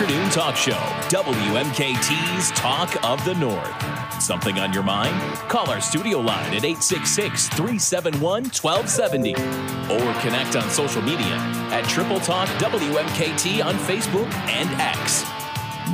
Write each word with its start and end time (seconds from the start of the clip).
afternoon 0.00 0.30
talk 0.30 0.56
show, 0.56 0.72
WMKT's 1.10 2.50
Talk 2.52 3.04
of 3.04 3.22
the 3.26 3.34
North. 3.34 4.22
Something 4.22 4.58
on 4.58 4.72
your 4.72 4.82
mind? 4.82 5.14
Call 5.50 5.68
our 5.68 5.82
studio 5.82 6.20
line 6.20 6.54
at 6.54 6.64
866 6.64 7.48
371 7.48 8.44
1270 8.44 9.34
or 9.34 10.20
connect 10.20 10.56
on 10.56 10.70
social 10.70 11.02
media 11.02 11.36
at 11.70 11.84
Triple 11.86 12.18
Talk 12.18 12.48
WMKT 12.48 13.62
on 13.62 13.74
Facebook 13.74 14.32
and 14.48 14.70
X. 14.80 15.24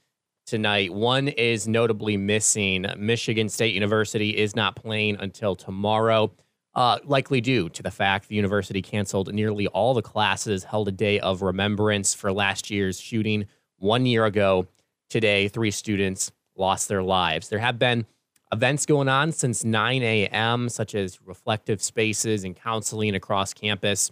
tonight? 0.46 0.94
One 0.94 1.28
is 1.28 1.68
notably 1.68 2.18
missing. 2.18 2.88
Michigan 2.98 3.50
State 3.50 3.76
University 3.76 4.36
is 4.36 4.56
not 4.56 4.76
playing 4.76 5.18
until 5.20 5.56
tomorrow. 5.56 6.32
Uh, 6.76 6.98
likely 7.04 7.40
due 7.40 7.70
to 7.70 7.84
the 7.84 7.92
fact 7.92 8.28
the 8.28 8.36
university 8.36 8.82
canceled 8.82 9.32
nearly 9.32 9.68
all 9.68 9.94
the 9.94 10.02
classes, 10.02 10.64
held 10.64 10.88
a 10.88 10.92
day 10.92 11.20
of 11.20 11.44
remembrance 11.44 12.16
for 12.16 12.34
last 12.34 12.72
year's 12.72 13.00
shooting 13.00 13.46
one 13.84 14.06
year 14.06 14.26
ago 14.26 14.66
today, 15.10 15.50
three 15.50 15.70
students 15.70 16.32
lost 16.56 16.88
their 16.88 17.04
lives. 17.04 17.50
There 17.50 17.60
have 17.60 17.78
been 17.78 18.06
events 18.52 18.86
going 18.86 19.10
on 19.10 19.32
since 19.34 19.66
9 19.66 20.02
a.m., 20.02 20.70
such 20.70 20.96
as 20.96 21.20
reflective 21.22 21.82
spaces 21.82 22.46
and 22.46 22.56
counseling 22.56 23.14
across 23.14 23.54
campus. 23.54 24.10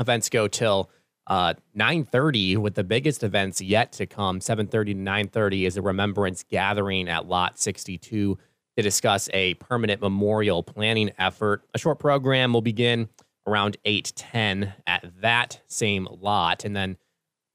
Events 0.00 0.30
go 0.30 0.48
till 0.48 0.90
uh, 1.26 1.52
9.30 1.76 2.56
with 2.56 2.74
the 2.74 2.84
biggest 2.84 3.22
events 3.22 3.60
yet 3.60 3.92
to 3.92 4.06
come 4.06 4.40
7.30 4.40 4.70
to 4.70 4.94
9.30 4.94 5.66
is 5.66 5.76
a 5.76 5.82
remembrance 5.82 6.42
gathering 6.42 7.08
at 7.08 7.28
lot 7.28 7.58
62 7.58 8.38
to 8.76 8.82
discuss 8.82 9.28
a 9.34 9.52
permanent 9.54 10.00
memorial 10.00 10.62
planning 10.62 11.10
effort 11.18 11.64
a 11.74 11.78
short 11.78 11.98
program 11.98 12.54
will 12.54 12.62
begin 12.62 13.10
around 13.46 13.76
8.10 13.84 14.72
at 14.86 15.04
that 15.20 15.60
same 15.66 16.08
lot 16.18 16.64
and 16.64 16.74
then 16.74 16.96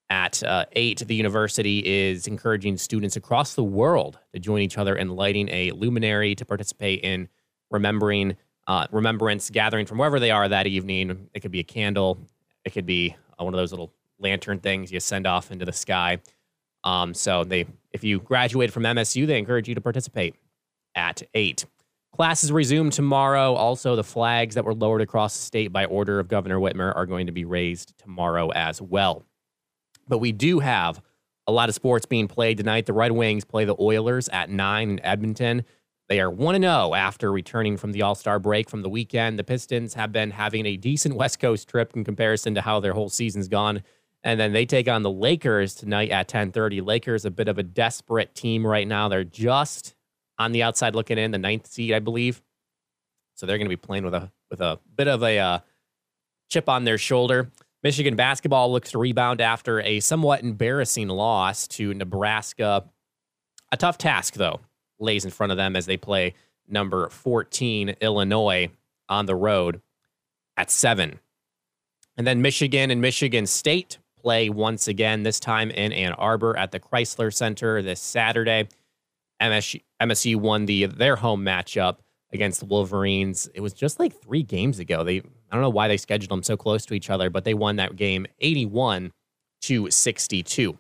at 0.10 0.44
uh, 0.44 0.66
8, 0.74 1.00
the 1.08 1.16
university 1.16 1.80
is 1.86 2.28
encouraging 2.28 2.78
students 2.78 3.16
across 3.16 3.56
the 3.56 3.64
world 3.64 4.20
to 4.34 4.40
join 4.40 4.62
each 4.62 4.78
other 4.78 4.96
in 4.96 5.10
lighting 5.10 5.50
a 5.50 5.72
luminary 5.72 6.36
to 6.36 6.46
participate 6.46 7.02
in 7.04 7.30
remembering 7.72 8.36
uh, 8.68 8.88
remembrance 8.92 9.50
gathering 9.50 9.86
from 9.86 9.98
wherever 9.98 10.20
they 10.20 10.32
are 10.32 10.48
that 10.48 10.68
evening. 10.68 11.30
It 11.34 11.40
could 11.42 11.52
be 11.52 11.60
a 11.60 11.64
candle, 11.64 12.20
it 12.64 12.72
could 12.72 12.86
be 12.86 13.16
uh, 13.40 13.44
one 13.44 13.54
of 13.54 13.58
those 13.58 13.72
little 13.72 13.92
lantern 14.20 14.60
things 14.60 14.92
you 14.92 15.00
send 15.00 15.28
off 15.28 15.52
into 15.52 15.66
the 15.66 15.74
sky. 15.74 16.20
Um, 16.84 17.14
so 17.14 17.44
they, 17.44 17.66
if 17.92 18.04
you 18.04 18.20
graduated 18.20 18.74
from 18.74 18.84
MSU, 18.84 19.26
they 19.26 19.38
encourage 19.38 19.68
you 19.68 19.76
to 19.76 19.82
participate 19.82 20.36
at 20.96 21.24
8. 21.34 21.66
Classes 22.16 22.52
resume 22.52 22.92
tomorrow. 22.92 23.54
Also, 23.56 23.96
the 23.96 24.04
flags 24.04 24.56
that 24.56 24.66
were 24.66 24.76
lowered 24.76 25.02
across 25.02 25.36
the 25.36 25.42
state 25.42 25.74
by 25.74 25.86
order 25.86 26.20
of 26.20 26.28
Governor 26.28 26.60
Whitmer 26.60 26.96
are 26.96 27.08
going 27.08 27.26
to 27.26 27.32
be 27.32 27.44
raised 27.44 27.98
tomorrow 27.98 28.50
as 28.52 28.82
well. 28.82 29.26
But 30.08 30.20
we 30.20 30.32
do 30.32 30.60
have 30.60 31.02
a 31.48 31.52
lot 31.52 31.70
of 31.70 31.76
sports 31.76 32.06
being 32.06 32.28
played 32.28 32.58
tonight. 32.58 32.86
The 32.86 32.94
Red 32.94 33.12
Wings 33.12 33.44
play 33.44 33.66
the 33.66 33.76
Oilers 33.80 34.30
at 34.30 34.50
9 34.50 34.90
in 34.90 35.06
Edmonton. 35.06 35.66
They 36.10 36.20
are 36.20 36.30
1 36.30 36.62
0 36.62 36.94
after 36.94 37.32
returning 37.32 37.78
from 37.78 37.92
the 37.92 38.02
All 38.02 38.16
Star 38.16 38.40
break 38.40 38.70
from 38.70 38.82
the 38.82 38.90
weekend. 38.90 39.40
The 39.40 39.44
Pistons 39.44 39.94
have 39.94 40.12
been 40.12 40.32
having 40.32 40.66
a 40.66 40.78
decent 40.78 41.16
West 41.16 41.40
Coast 41.40 41.68
trip 41.68 41.96
in 41.96 42.04
comparison 42.04 42.56
to 42.56 42.62
how 42.62 42.80
their 42.80 42.94
whole 42.94 43.10
season's 43.10 43.48
gone. 43.48 43.84
And 44.24 44.40
then 44.40 44.54
they 44.54 44.66
take 44.66 44.88
on 44.88 45.04
the 45.04 45.12
Lakers 45.12 45.76
tonight 45.76 46.12
at 46.12 46.28
10:30. 46.28 46.82
Lakers 46.82 47.26
a 47.26 47.32
bit 47.32 47.48
of 47.48 47.58
a 47.58 47.64
desperate 47.64 48.36
team 48.36 48.66
right 48.66 48.88
now. 48.88 49.10
They're 49.10 49.24
just 49.24 49.96
on 50.38 50.52
the 50.52 50.64
outside 50.64 50.96
looking 50.96 51.18
in, 51.18 51.32
the 51.32 51.38
ninth 51.38 51.68
seed, 51.68 51.94
I 51.94 52.00
believe. 52.00 52.42
So 53.36 53.46
they're 53.46 53.58
going 53.58 53.66
to 53.66 53.70
be 53.70 53.76
playing 53.76 54.06
with 54.06 54.14
a 54.14 54.32
with 54.50 54.62
a 54.62 54.80
bit 54.96 55.08
of 55.08 55.24
a 55.24 55.40
uh, 55.40 55.60
chip 56.50 56.70
on 56.70 56.84
their 56.84 56.98
shoulder. 56.98 57.50
Michigan 57.84 58.16
basketball 58.16 58.72
looks 58.72 58.92
to 58.92 58.98
rebound 58.98 59.42
after 59.42 59.82
a 59.82 60.00
somewhat 60.00 60.42
embarrassing 60.42 61.10
loss 61.10 61.68
to 61.68 61.94
Nebraska. 61.94 62.86
A 63.74 63.78
tough 63.78 63.98
task, 63.98 64.36
though, 64.36 64.62
lays 65.00 65.26
in 65.26 65.32
front 65.32 65.52
of 65.52 65.58
them 65.58 65.76
as 65.76 65.86
they 65.86 65.98
play 65.98 66.34
number 66.68 67.10
14, 67.10 67.96
Illinois, 68.00 68.70
on 69.10 69.26
the 69.26 69.36
road 69.36 69.82
at 70.56 70.72
seven. 70.72 71.20
And 72.16 72.26
then 72.26 72.42
Michigan 72.42 72.90
and 72.90 73.02
Michigan 73.02 73.46
State 73.46 73.98
play 74.18 74.50
once 74.50 74.88
again, 74.88 75.24
this 75.24 75.40
time 75.40 75.70
in 75.70 75.92
Ann 75.92 76.14
Arbor 76.14 76.56
at 76.58 76.72
the 76.72 76.80
Crisler 76.80 77.34
Center 77.34 77.82
this 77.82 78.00
Saturday. 78.00 78.70
MSU, 79.42 80.36
won 80.38 80.68
the 80.68 80.86
their 80.86 81.18
home 81.18 81.44
matchup 81.44 81.98
against 82.34 82.60
the 82.60 82.66
Wolverines. 82.66 83.50
It 83.54 83.62
was 83.62 83.74
just 83.74 84.00
like 84.00 84.14
three 84.22 84.44
games 84.44 84.80
ago. 84.80 85.04
They 85.04 85.18
I 85.18 85.56
don't 85.56 85.62
know 85.62 85.70
why 85.70 85.88
they 85.88 85.98
scheduled 85.98 86.32
them 86.32 86.44
so 86.44 86.58
close 86.58 86.86
to 86.88 86.94
each 86.94 87.10
other, 87.10 87.30
but 87.30 87.44
they 87.44 87.54
won 87.54 87.76
that 87.78 87.96
game 87.96 88.26
81 88.42 89.12
to 89.64 89.90
62. 89.90 90.78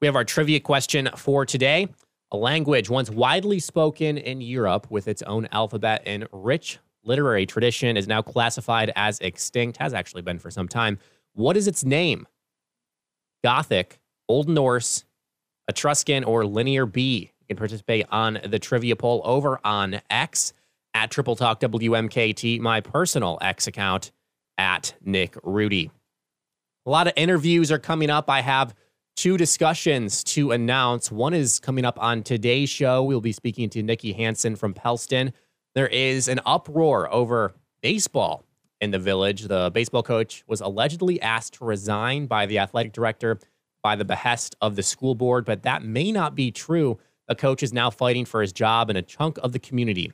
We 0.00 0.06
have 0.06 0.16
our 0.16 0.24
trivia 0.24 0.60
question 0.60 1.08
for 1.16 1.46
today. 1.46 1.88
A 2.32 2.36
language 2.36 2.90
once 2.90 3.08
widely 3.08 3.60
spoken 3.60 4.18
in 4.18 4.40
Europe 4.40 4.90
with 4.90 5.08
its 5.08 5.22
own 5.22 5.46
alphabet 5.52 6.02
and 6.06 6.26
rich 6.32 6.78
literary 7.04 7.46
tradition 7.46 7.96
is 7.96 8.08
now 8.08 8.20
classified 8.20 8.92
as 8.96 9.20
extinct, 9.20 9.78
has 9.78 9.94
actually 9.94 10.22
been 10.22 10.38
for 10.38 10.50
some 10.50 10.68
time. 10.68 10.98
What 11.34 11.56
is 11.56 11.68
its 11.68 11.84
name? 11.84 12.26
Gothic, 13.44 14.00
Old 14.28 14.48
Norse, 14.48 15.04
Etruscan, 15.68 16.24
or 16.24 16.44
Linear 16.44 16.84
B? 16.84 17.30
You 17.46 17.54
can 17.54 17.58
participate 17.58 18.06
on 18.10 18.40
the 18.44 18.58
trivia 18.58 18.96
poll 18.96 19.22
over 19.24 19.60
on 19.64 20.00
X 20.10 20.52
at 20.94 21.12
Triple 21.12 21.36
Talk 21.36 21.60
WMKT, 21.60 22.58
my 22.58 22.80
personal 22.80 23.38
X 23.40 23.68
account 23.68 24.10
at 24.58 24.94
Nick 25.04 25.36
Rhudy. 25.44 25.92
A 26.86 26.90
lot 26.90 27.06
of 27.06 27.12
interviews 27.14 27.70
are 27.70 27.78
coming 27.78 28.10
up. 28.10 28.28
I 28.28 28.40
have 28.40 28.74
two 29.14 29.36
discussions 29.36 30.24
to 30.24 30.50
announce. 30.50 31.12
One 31.12 31.34
is 31.34 31.60
coming 31.60 31.84
up 31.84 32.02
on 32.02 32.24
today's 32.24 32.68
show. 32.68 33.04
We'll 33.04 33.20
be 33.20 33.30
speaking 33.30 33.70
to 33.70 33.82
Nikki 33.82 34.12
Hansen 34.12 34.56
from 34.56 34.74
Pellston. 34.74 35.32
There 35.76 35.86
is 35.86 36.26
an 36.26 36.40
uproar 36.44 37.12
over 37.14 37.54
baseball 37.80 38.42
in 38.80 38.90
the 38.90 38.98
village. 38.98 39.42
The 39.42 39.70
baseball 39.72 40.02
coach 40.02 40.42
was 40.48 40.60
allegedly 40.60 41.22
asked 41.22 41.54
to 41.54 41.64
resign 41.64 42.26
by 42.26 42.46
the 42.46 42.58
athletic 42.58 42.92
director 42.92 43.38
by 43.84 43.94
the 43.94 44.04
behest 44.04 44.56
of 44.60 44.74
the 44.74 44.82
school 44.82 45.14
board, 45.14 45.44
but 45.44 45.62
that 45.62 45.84
may 45.84 46.10
not 46.10 46.34
be 46.34 46.50
true. 46.50 46.98
The 47.28 47.34
coach 47.34 47.62
is 47.62 47.72
now 47.72 47.90
fighting 47.90 48.24
for 48.24 48.40
his 48.40 48.52
job, 48.52 48.88
and 48.88 48.98
a 48.98 49.02
chunk 49.02 49.38
of 49.42 49.52
the 49.52 49.58
community 49.58 50.12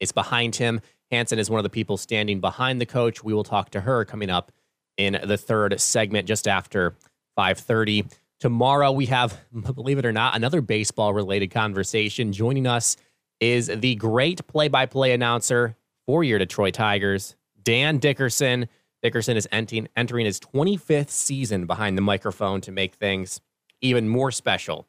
is 0.00 0.12
behind 0.12 0.56
him. 0.56 0.80
Hansen 1.10 1.38
is 1.38 1.50
one 1.50 1.58
of 1.58 1.64
the 1.64 1.70
people 1.70 1.96
standing 1.96 2.40
behind 2.40 2.80
the 2.80 2.86
coach. 2.86 3.22
We 3.24 3.34
will 3.34 3.44
talk 3.44 3.70
to 3.70 3.80
her 3.80 4.04
coming 4.04 4.30
up 4.30 4.52
in 4.96 5.18
the 5.24 5.36
third 5.36 5.80
segment 5.80 6.26
just 6.26 6.46
after 6.46 6.94
5:30. 7.36 8.10
Tomorrow 8.40 8.92
we 8.92 9.06
have, 9.06 9.38
believe 9.74 9.98
it 9.98 10.06
or 10.06 10.12
not, 10.12 10.36
another 10.36 10.60
baseball 10.60 11.12
related 11.12 11.48
conversation. 11.50 12.32
Joining 12.32 12.66
us 12.66 12.96
is 13.40 13.68
the 13.68 13.94
great 13.94 14.46
play-by-play 14.46 15.12
announcer 15.12 15.76
for 16.06 16.24
your 16.24 16.38
Detroit 16.38 16.74
Tigers, 16.74 17.36
Dan 17.62 17.98
Dickerson. 17.98 18.68
Dickerson 19.02 19.36
is 19.36 19.46
entering, 19.52 19.88
entering 19.96 20.26
his 20.26 20.40
25th 20.40 21.10
season 21.10 21.66
behind 21.66 21.96
the 21.96 22.02
microphone 22.02 22.60
to 22.62 22.72
make 22.72 22.94
things 22.94 23.40
even 23.80 24.08
more 24.08 24.32
special. 24.32 24.88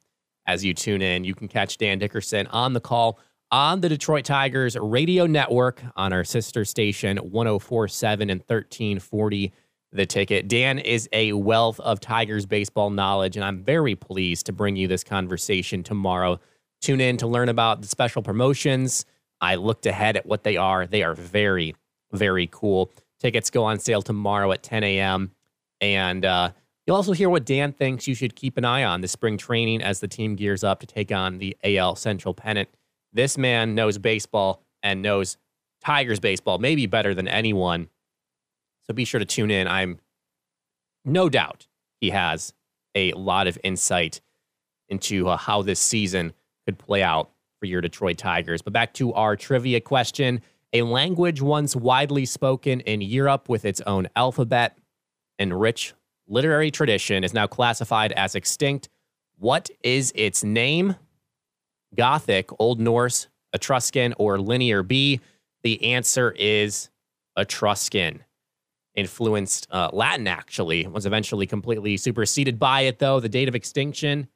As 0.49 0.65
you 0.65 0.73
tune 0.73 1.03
in, 1.03 1.25
you 1.25 1.35
can 1.35 1.47
catch 1.47 1.77
Dan 1.77 1.99
Dickerson 1.99 2.47
on 2.47 2.73
the 2.73 2.79
call 2.79 3.19
on 3.51 3.81
the 3.81 3.89
Detroit 3.89 4.25
Tigers 4.25 4.75
radio 4.75 5.27
network 5.27 5.79
on 5.95 6.11
our 6.11 6.23
sister 6.23 6.65
station 6.65 7.17
1047 7.17 8.31
and 8.31 8.39
1340 8.39 9.53
the 9.91 10.07
ticket. 10.07 10.47
Dan 10.47 10.79
is 10.79 11.07
a 11.13 11.33
wealth 11.33 11.79
of 11.81 11.99
Tigers 11.99 12.47
baseball 12.47 12.89
knowledge, 12.89 13.35
and 13.35 13.45
I'm 13.45 13.63
very 13.63 13.93
pleased 13.93 14.47
to 14.47 14.51
bring 14.51 14.75
you 14.75 14.87
this 14.87 15.03
conversation 15.03 15.83
tomorrow. 15.83 16.39
Tune 16.81 16.99
in 16.99 17.17
to 17.17 17.27
learn 17.27 17.49
about 17.49 17.83
the 17.83 17.87
special 17.87 18.23
promotions. 18.23 19.05
I 19.39 19.53
looked 19.53 19.85
ahead 19.85 20.17
at 20.17 20.25
what 20.25 20.43
they 20.43 20.57
are. 20.57 20.87
They 20.87 21.03
are 21.03 21.13
very, 21.13 21.75
very 22.11 22.49
cool. 22.51 22.91
Tickets 23.19 23.51
go 23.51 23.65
on 23.65 23.77
sale 23.77 24.01
tomorrow 24.01 24.51
at 24.51 24.63
10 24.63 24.83
a.m. 24.83 25.29
And 25.79 26.25
uh, 26.25 26.53
you'll 26.89 26.95
also 26.95 27.11
hear 27.11 27.29
what 27.29 27.45
Dan 27.45 27.71
thinks 27.71 28.07
you 28.07 28.15
should 28.15 28.35
keep 28.35 28.57
an 28.57 28.65
eye 28.65 28.83
on 28.83 29.01
this 29.01 29.11
spring 29.11 29.37
training 29.37 29.79
as 29.83 29.99
the 29.99 30.07
team 30.07 30.35
gears 30.35 30.63
up 30.63 30.79
to 30.79 30.87
take 30.87 31.11
on 31.11 31.37
the 31.37 31.55
AL 31.63 31.95
Central 31.95 32.33
pennant. 32.33 32.67
This 33.13 33.37
man 33.37 33.75
knows 33.75 33.99
baseball 33.99 34.63
and 34.81 35.03
knows 35.03 35.37
Tigers 35.85 36.19
baseball 36.19 36.57
maybe 36.57 36.87
better 36.87 37.13
than 37.13 37.27
anyone. 37.27 37.89
So 38.87 38.95
be 38.95 39.05
sure 39.05 39.19
to 39.19 39.25
tune 39.25 39.51
in. 39.51 39.67
I'm 39.67 39.99
no 41.05 41.29
doubt 41.29 41.67
he 42.01 42.09
has 42.09 42.55
a 42.95 43.13
lot 43.13 43.45
of 43.45 43.59
insight 43.63 44.19
into 44.87 45.27
uh, 45.27 45.37
how 45.37 45.61
this 45.61 45.79
season 45.79 46.33
could 46.65 46.79
play 46.79 47.03
out 47.03 47.29
for 47.59 47.67
your 47.67 47.81
Detroit 47.81 48.17
Tigers. 48.17 48.63
But 48.63 48.73
back 48.73 48.95
to 48.95 49.13
our 49.13 49.35
trivia 49.35 49.79
question 49.79 50.41
a 50.73 50.81
language 50.81 51.39
once 51.39 51.75
widely 51.75 52.25
spoken 52.25 52.79
in 52.79 53.01
Europe 53.01 53.47
with 53.47 53.63
its 53.63 53.79
own 53.81 54.07
alphabet 54.15 54.75
and 55.37 55.59
rich 55.59 55.93
literary 56.29 56.71
tradition 56.71 57.23
is 57.23 57.33
now 57.33 57.47
classified 57.47 58.11
as 58.13 58.35
extinct. 58.35 58.87
What 59.37 59.69
is 59.83 60.13
its 60.15 60.43
name? 60.43 60.95
Gothic, 61.95 62.49
Old 62.59 62.79
Norse, 62.79 63.27
Etruscan, 63.53 64.13
or 64.17 64.39
Linear 64.39 64.83
B? 64.83 65.19
The 65.63 65.93
answer 65.93 66.31
is 66.37 66.89
Etruscan. 67.37 68.23
Influenced 68.95 69.67
uh, 69.71 69.89
Latin, 69.91 70.27
actually, 70.27 70.85
was 70.87 71.05
eventually 71.05 71.47
completely 71.47 71.97
superseded 71.97 72.59
by 72.59 72.81
it, 72.81 72.99
though. 72.99 73.19
The 73.19 73.29
date 73.29 73.47
of 73.47 73.55
extinction 73.55 74.27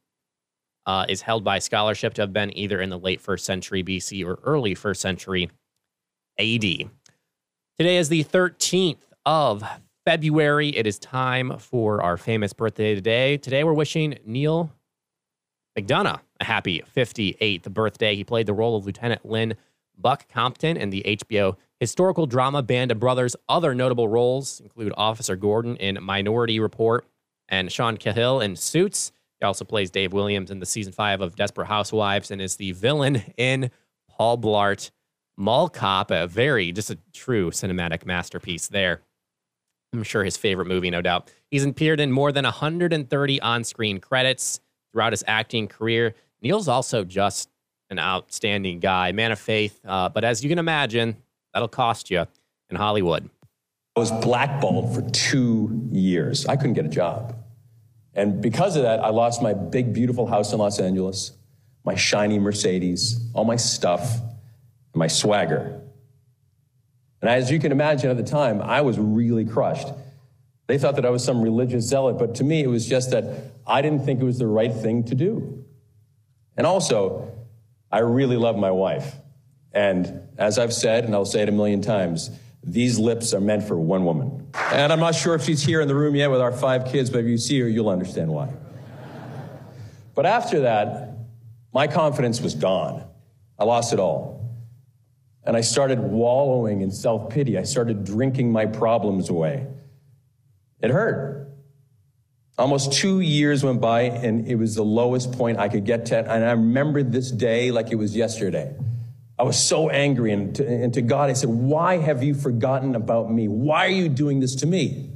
uh, 0.85 1.05
is 1.09 1.21
held 1.21 1.43
by 1.43 1.59
scholarship 1.59 2.13
to 2.15 2.21
have 2.21 2.33
been 2.33 2.55
either 2.57 2.81
in 2.81 2.89
the 2.89 2.99
late 2.99 3.21
first 3.21 3.45
century 3.45 3.83
BC 3.83 4.25
or 4.25 4.39
early 4.43 4.75
first 4.75 5.01
century 5.01 5.49
AD. 6.39 6.61
Today 7.77 7.97
is 7.97 8.09
the 8.09 8.23
13th 8.23 9.01
of 9.25 9.63
February. 10.05 10.69
It 10.69 10.85
is 10.85 10.99
time 10.99 11.57
for 11.59 12.01
our 12.03 12.17
famous 12.17 12.51
birthday 12.51 12.93
today. 12.93 13.37
Today, 13.37 13.63
we're 13.63 13.73
wishing 13.73 14.17
Neal 14.25 14.71
McDonough 15.77 16.19
a 16.39 16.43
happy 16.43 16.83
58th 16.95 17.71
birthday. 17.71 18.15
He 18.15 18.23
played 18.23 18.45
the 18.45 18.53
role 18.53 18.75
of 18.75 18.85
Lieutenant 18.85 19.25
Lynn 19.25 19.55
Buck 19.97 20.27
Compton 20.27 20.75
in 20.77 20.89
the 20.89 21.03
HBO 21.05 21.55
historical 21.79 22.25
drama 22.25 22.61
Band 22.61 22.91
of 22.91 22.99
Brothers. 22.99 23.35
Other 23.47 23.73
notable 23.73 24.07
roles 24.07 24.59
include 24.59 24.93
Officer 24.97 25.35
Gordon 25.35 25.77
in 25.77 25.97
Minority 26.01 26.59
Report 26.59 27.05
and 27.47 27.71
Sean 27.71 27.97
Cahill 27.97 28.41
in 28.41 28.55
Suits. 28.55 29.11
He 29.39 29.45
also 29.45 29.63
plays 29.63 29.89
Dave 29.89 30.11
Williams 30.13 30.51
in 30.51 30.59
the 30.59 30.65
season 30.65 30.91
five 30.91 31.21
of 31.21 31.35
Desperate 31.35 31.67
Housewives 31.67 32.29
and 32.29 32.41
is 32.41 32.57
the 32.57 32.73
villain 32.73 33.23
in 33.37 33.71
Paul 34.09 34.37
Blart 34.37 34.91
Mall 35.37 35.69
Cop. 35.69 36.11
A 36.11 36.27
very, 36.27 36.71
just 36.71 36.89
a 36.89 36.97
true 37.13 37.51
cinematic 37.51 38.05
masterpiece 38.05 38.67
there. 38.67 39.01
I'm 39.93 40.03
sure 40.03 40.23
his 40.23 40.37
favorite 40.37 40.65
movie, 40.65 40.89
no 40.89 41.01
doubt. 41.01 41.31
He's 41.51 41.63
appeared 41.63 41.99
in 41.99 42.11
more 42.11 42.31
than 42.31 42.43
130 42.45 43.41
on 43.41 43.63
screen 43.63 43.99
credits 43.99 44.59
throughout 44.91 45.13
his 45.13 45.23
acting 45.27 45.67
career. 45.67 46.15
Neal's 46.41 46.67
also 46.67 47.03
just 47.03 47.49
an 47.89 47.99
outstanding 47.99 48.79
guy, 48.79 49.11
man 49.11 49.31
of 49.31 49.39
faith. 49.39 49.79
Uh, 49.85 50.09
but 50.09 50.23
as 50.23 50.43
you 50.43 50.49
can 50.49 50.57
imagine, 50.57 51.15
that'll 51.53 51.67
cost 51.67 52.09
you 52.09 52.25
in 52.69 52.75
Hollywood. 52.75 53.29
I 53.95 53.99
was 53.99 54.11
blackballed 54.11 54.95
for 54.95 55.07
two 55.11 55.87
years. 55.91 56.47
I 56.47 56.55
couldn't 56.55 56.73
get 56.73 56.85
a 56.85 56.89
job. 56.89 57.35
And 58.15 58.41
because 58.41 58.75
of 58.75 58.83
that, 58.83 58.99
I 58.99 59.09
lost 59.09 59.43
my 59.43 59.53
big, 59.53 59.93
beautiful 59.93 60.25
house 60.25 60.53
in 60.53 60.59
Los 60.59 60.79
Angeles, 60.79 61.31
my 61.85 61.93
shiny 61.93 62.39
Mercedes, 62.39 63.19
all 63.33 63.45
my 63.45 63.55
stuff, 63.55 64.19
and 64.19 64.95
my 64.95 65.07
swagger. 65.07 65.82
And 67.23 67.29
as 67.29 67.49
you 67.49 67.57
can 67.57 67.71
imagine 67.71 68.09
at 68.09 68.17
the 68.17 68.23
time, 68.23 68.61
I 68.61 68.81
was 68.81 68.99
really 68.99 69.45
crushed. 69.45 69.87
They 70.67 70.77
thought 70.77 70.97
that 70.97 71.05
I 71.05 71.09
was 71.09 71.23
some 71.23 71.41
religious 71.41 71.85
zealot, 71.85 72.19
but 72.19 72.35
to 72.35 72.43
me, 72.43 72.61
it 72.61 72.67
was 72.67 72.85
just 72.85 73.11
that 73.11 73.23
I 73.65 73.81
didn't 73.81 74.03
think 74.03 74.19
it 74.19 74.25
was 74.25 74.39
the 74.39 74.47
right 74.47 74.73
thing 74.73 75.05
to 75.05 75.15
do. 75.15 75.63
And 76.57 76.67
also, 76.67 77.31
I 77.89 77.99
really 77.99 78.35
love 78.35 78.57
my 78.57 78.71
wife. 78.71 79.15
And 79.71 80.27
as 80.37 80.59
I've 80.59 80.73
said, 80.73 81.05
and 81.05 81.15
I'll 81.15 81.23
say 81.23 81.43
it 81.43 81.47
a 81.47 81.53
million 81.53 81.81
times, 81.81 82.29
these 82.61 82.99
lips 82.99 83.33
are 83.33 83.39
meant 83.39 83.63
for 83.69 83.77
one 83.77 84.03
woman. 84.03 84.49
And 84.73 84.91
I'm 84.91 84.99
not 84.99 85.15
sure 85.15 85.33
if 85.33 85.45
she's 85.45 85.63
here 85.63 85.79
in 85.79 85.87
the 85.87 85.95
room 85.95 86.17
yet 86.17 86.29
with 86.29 86.41
our 86.41 86.51
five 86.51 86.91
kids, 86.91 87.09
but 87.09 87.19
if 87.19 87.27
you 87.27 87.37
see 87.37 87.57
her, 87.61 87.69
you'll 87.69 87.87
understand 87.87 88.33
why. 88.33 88.49
But 90.13 90.25
after 90.25 90.59
that, 90.63 91.19
my 91.73 91.87
confidence 91.87 92.41
was 92.41 92.53
gone. 92.53 93.05
I 93.57 93.63
lost 93.63 93.93
it 93.93 93.99
all. 94.01 94.42
And 95.45 95.57
I 95.57 95.61
started 95.61 95.99
wallowing 95.99 96.81
in 96.81 96.91
self 96.91 97.29
pity. 97.29 97.57
I 97.57 97.63
started 97.63 98.05
drinking 98.05 98.51
my 98.51 98.65
problems 98.65 99.29
away. 99.29 99.67
It 100.81 100.89
hurt. 100.89 101.49
Almost 102.57 102.93
two 102.93 103.19
years 103.19 103.63
went 103.63 103.81
by, 103.81 104.03
and 104.03 104.47
it 104.47 104.55
was 104.55 104.75
the 104.75 104.83
lowest 104.83 105.31
point 105.31 105.57
I 105.57 105.69
could 105.69 105.85
get 105.85 106.05
to. 106.07 106.19
And 106.19 106.45
I 106.45 106.51
remember 106.51 107.01
this 107.01 107.31
day 107.31 107.71
like 107.71 107.91
it 107.91 107.95
was 107.95 108.15
yesterday. 108.15 108.75
I 109.39 109.43
was 109.43 109.61
so 109.61 109.89
angry. 109.89 110.31
And 110.31 110.55
to, 110.55 110.67
and 110.67 110.93
to 110.93 111.01
God, 111.01 111.29
I 111.29 111.33
said, 111.33 111.49
Why 111.49 111.97
have 111.97 112.23
you 112.23 112.35
forgotten 112.35 112.95
about 112.95 113.31
me? 113.31 113.47
Why 113.47 113.87
are 113.87 113.89
you 113.89 114.07
doing 114.07 114.39
this 114.39 114.55
to 114.57 114.67
me? 114.67 115.09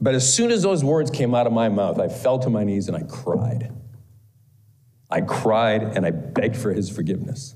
But 0.00 0.14
as 0.14 0.30
soon 0.30 0.50
as 0.50 0.62
those 0.62 0.84
words 0.84 1.10
came 1.10 1.34
out 1.34 1.46
of 1.46 1.52
my 1.52 1.70
mouth, 1.70 1.98
I 1.98 2.08
fell 2.08 2.38
to 2.40 2.50
my 2.50 2.62
knees 2.64 2.88
and 2.88 2.96
I 2.96 3.02
cried. 3.02 3.72
I 5.10 5.22
cried 5.22 5.82
and 5.82 6.04
I 6.04 6.10
begged 6.10 6.56
for 6.56 6.72
his 6.72 6.90
forgiveness. 6.90 7.53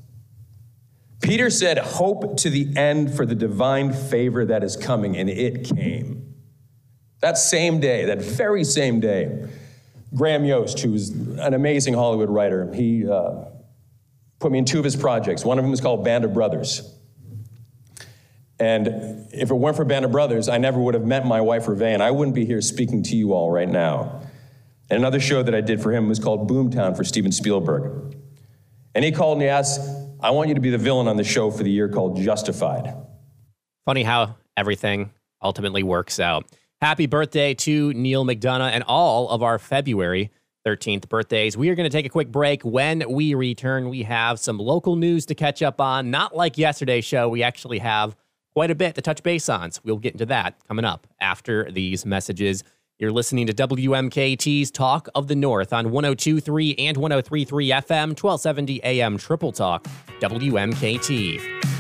Peter 1.21 1.51
said, 1.51 1.79
Hope 1.79 2.37
to 2.39 2.51
the 2.51 2.77
end 2.77 3.15
for 3.15 3.27
the 3.27 3.35
divine 3.35 3.93
favor 3.93 4.45
that 4.47 4.63
is 4.63 4.77
coming, 4.77 5.17
and 5.17 5.29
it 5.29 5.65
came. 5.65 6.35
That 7.21 7.37
same 7.37 7.81
day, 7.81 8.05
that 8.07 8.23
very 8.23 8.63
same 8.65 9.01
day, 9.01 9.49
Graham 10.15 10.45
Yost, 10.45 10.81
who's 10.81 11.11
an 11.11 11.55
amazing 11.55 11.95
Hollywood 11.95 12.31
writer, 12.31 12.73
he 12.73 13.09
uh, 13.09 13.47
put 14.39 14.53
me 14.53 14.59
in 14.59 14.65
two 14.65 14.79
of 14.79 14.85
his 14.85 14.97
projects. 14.97 15.45
One 15.45 15.59
of 15.59 15.65
them 15.65 15.73
is 15.73 15.81
called 15.81 16.05
Band 16.05 16.25
of 16.25 16.33
Brothers. 16.33 16.95
And 18.61 19.29
if 19.33 19.51
it 19.51 19.55
weren't 19.55 19.77
for 19.77 19.85
Band 19.85 20.05
of 20.05 20.13
Brothers, 20.13 20.49
I 20.49 20.59
never 20.59 20.81
would 20.81 20.95
have 20.95 21.05
met 21.05 21.27
my 21.27 21.41
wife, 21.41 21.67
Ruvé, 21.67 21.93
and 21.95 22.03
I 22.03 22.11
wouldn't 22.11 22.35
be 22.35 22.45
here 22.45 22.61
speaking 22.61 23.03
to 23.05 23.17
you 23.17 23.33
all 23.33 23.51
right 23.51 23.69
now. 23.69 24.23
And 24.91 24.99
another 24.99 25.21
show 25.21 25.43
that 25.43 25.55
I 25.55 25.61
did 25.61 25.83
for 25.83 25.93
him 25.93 26.09
was 26.09 26.19
called 26.19 26.51
Boomtown 26.51 26.97
for 26.97 27.05
Steven 27.05 27.31
Spielberg. 27.31 28.17
And 28.95 29.05
he 29.05 29.13
called 29.13 29.35
and 29.35 29.43
he 29.43 29.49
asked, 29.49 29.81
I 30.21 30.31
want 30.31 30.49
you 30.49 30.55
to 30.57 30.61
be 30.61 30.71
the 30.71 30.79
villain 30.79 31.07
on 31.07 31.17
the 31.17 31.23
show 31.23 31.49
for 31.51 31.63
the 31.63 31.71
year 31.71 31.89
called 31.89 32.17
Justified. 32.17 32.93
Funny 33.85 34.03
how 34.03 34.35
everything 34.57 35.13
ultimately 35.41 35.85
works 35.85 36.19
out. 36.19 36.45
Happy 36.81 37.07
birthday 37.07 37.55
to 37.55 37.93
Neal 37.93 38.25
McDonough 38.25 38.71
and 38.73 38.83
all 38.83 39.29
of 39.29 39.45
our 39.45 39.61
February 39.61 40.33
13th 40.67 41.09
birthdays. 41.09 41.57
We 41.57 41.71
are 41.71 41.77
going 41.77 41.89
to 41.89 41.97
take 41.97 42.05
a 42.05 42.09
quick 42.09 42.33
break. 42.33 42.63
When 42.65 43.05
we 43.09 43.35
return, 43.35 43.89
we 43.89 44.03
have 44.03 44.41
some 44.41 44.59
local 44.59 44.97
news 44.97 45.25
to 45.27 45.37
catch 45.37 45.63
up 45.63 45.81
on. 45.81 46.11
Not 46.11 46.35
like 46.35 46.59
yesterday's 46.59 47.05
show, 47.05 47.29
we 47.29 47.45
actually 47.45 47.79
have 47.79 48.17
quite 48.53 48.73
a 48.73 48.75
bit 48.75 48.97
to 48.97 49.03
touch 49.03 49.23
base 49.23 49.49
on. 49.49 49.71
So 49.71 49.81
we'll 49.85 49.99
get 49.99 50.15
into 50.15 50.27
that 50.27 50.57
coming 50.67 50.85
up 50.85 51.07
after 51.21 51.71
these 51.71 52.05
messages. 52.05 52.65
You're 53.01 53.13
listening 53.13 53.47
to 53.47 53.55
WMKT's 53.55 54.73
Talk 54.73 55.09
of 55.15 55.29
the 55.29 55.37
North 55.37 55.73
on 55.73 55.93
1023 55.93 56.75
and 56.79 56.97
1033 56.97 57.71
FM, 57.71 58.09
1270 58.21 58.83
AM 58.83 59.17
Triple 59.17 59.53
Talk, 59.53 59.85
WMKT. 60.19 61.78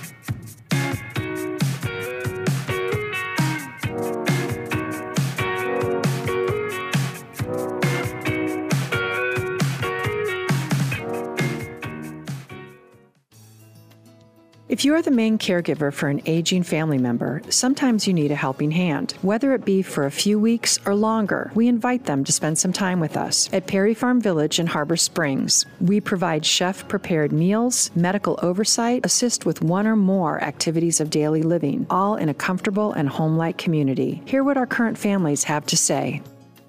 If 14.68 14.84
you 14.84 14.94
are 14.96 15.00
the 15.00 15.10
main 15.10 15.38
caregiver 15.38 15.90
for 15.90 16.10
an 16.10 16.20
aging 16.26 16.62
family 16.62 16.98
member, 16.98 17.40
sometimes 17.48 18.06
you 18.06 18.12
need 18.12 18.30
a 18.30 18.36
helping 18.36 18.70
hand. 18.70 19.14
Whether 19.22 19.54
it 19.54 19.64
be 19.64 19.80
for 19.80 20.04
a 20.04 20.10
few 20.10 20.38
weeks 20.38 20.78
or 20.84 20.94
longer, 20.94 21.50
we 21.54 21.68
invite 21.68 22.04
them 22.04 22.22
to 22.24 22.32
spend 22.32 22.58
some 22.58 22.74
time 22.74 23.00
with 23.00 23.16
us 23.16 23.48
at 23.50 23.66
Perry 23.66 23.94
Farm 23.94 24.20
Village 24.20 24.58
in 24.58 24.66
Harbor 24.66 24.98
Springs. 24.98 25.64
We 25.80 26.02
provide 26.02 26.44
chef 26.44 26.86
prepared 26.86 27.32
meals, 27.32 27.90
medical 27.96 28.38
oversight, 28.42 29.06
assist 29.06 29.46
with 29.46 29.62
one 29.62 29.86
or 29.86 29.96
more 29.96 30.38
activities 30.42 31.00
of 31.00 31.08
daily 31.08 31.42
living, 31.42 31.86
all 31.88 32.16
in 32.16 32.28
a 32.28 32.34
comfortable 32.34 32.92
and 32.92 33.08
home 33.08 33.38
like 33.38 33.56
community. 33.56 34.20
Hear 34.26 34.44
what 34.44 34.58
our 34.58 34.66
current 34.66 34.98
families 34.98 35.44
have 35.44 35.64
to 35.64 35.78
say. 35.78 36.20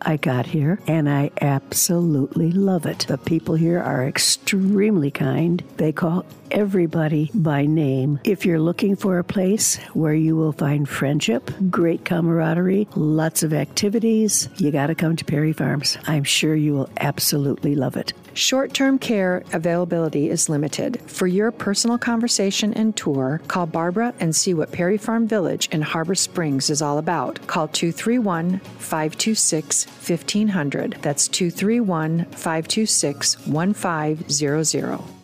I 0.01 0.17
got 0.17 0.45
here 0.45 0.79
and 0.87 1.09
I 1.09 1.31
absolutely 1.41 2.51
love 2.51 2.85
it. 2.85 3.05
The 3.07 3.17
people 3.17 3.55
here 3.55 3.79
are 3.79 4.05
extremely 4.05 5.11
kind. 5.11 5.63
They 5.77 5.91
call 5.91 6.25
everybody 6.51 7.29
by 7.33 7.65
name. 7.65 8.19
If 8.23 8.45
you're 8.45 8.59
looking 8.59 8.95
for 8.95 9.19
a 9.19 9.23
place 9.23 9.77
where 9.93 10.13
you 10.13 10.35
will 10.35 10.53
find 10.53 10.87
friendship, 10.87 11.51
great 11.69 12.05
camaraderie, 12.05 12.87
lots 12.95 13.43
of 13.43 13.53
activities, 13.53 14.49
you 14.57 14.71
got 14.71 14.87
to 14.87 14.95
come 14.95 15.15
to 15.15 15.25
Perry 15.25 15.53
Farms. 15.53 15.97
I'm 16.07 16.23
sure 16.23 16.55
you 16.55 16.73
will 16.73 16.89
absolutely 16.99 17.75
love 17.75 17.97
it. 17.97 18.13
Short 18.39 18.73
term 18.73 18.99
care 18.99 19.43
availability 19.51 20.29
is 20.29 20.47
limited. 20.47 21.01
For 21.07 21.27
your 21.27 21.51
personal 21.51 21.97
conversation 21.97 22.73
and 22.73 22.95
tour, 22.95 23.41
call 23.49 23.65
Barbara 23.65 24.13
and 24.21 24.33
see 24.33 24.53
what 24.53 24.71
Perry 24.71 24.97
Farm 24.97 25.27
Village 25.27 25.67
in 25.73 25.81
Harbor 25.81 26.15
Springs 26.15 26.69
is 26.69 26.81
all 26.81 26.99
about. 26.99 27.45
Call 27.47 27.67
231 27.67 28.59
526 28.59 29.85
1500. 29.87 30.99
That's 31.01 31.27
231 31.27 32.27
526 32.31 33.45
1500. 33.45 35.18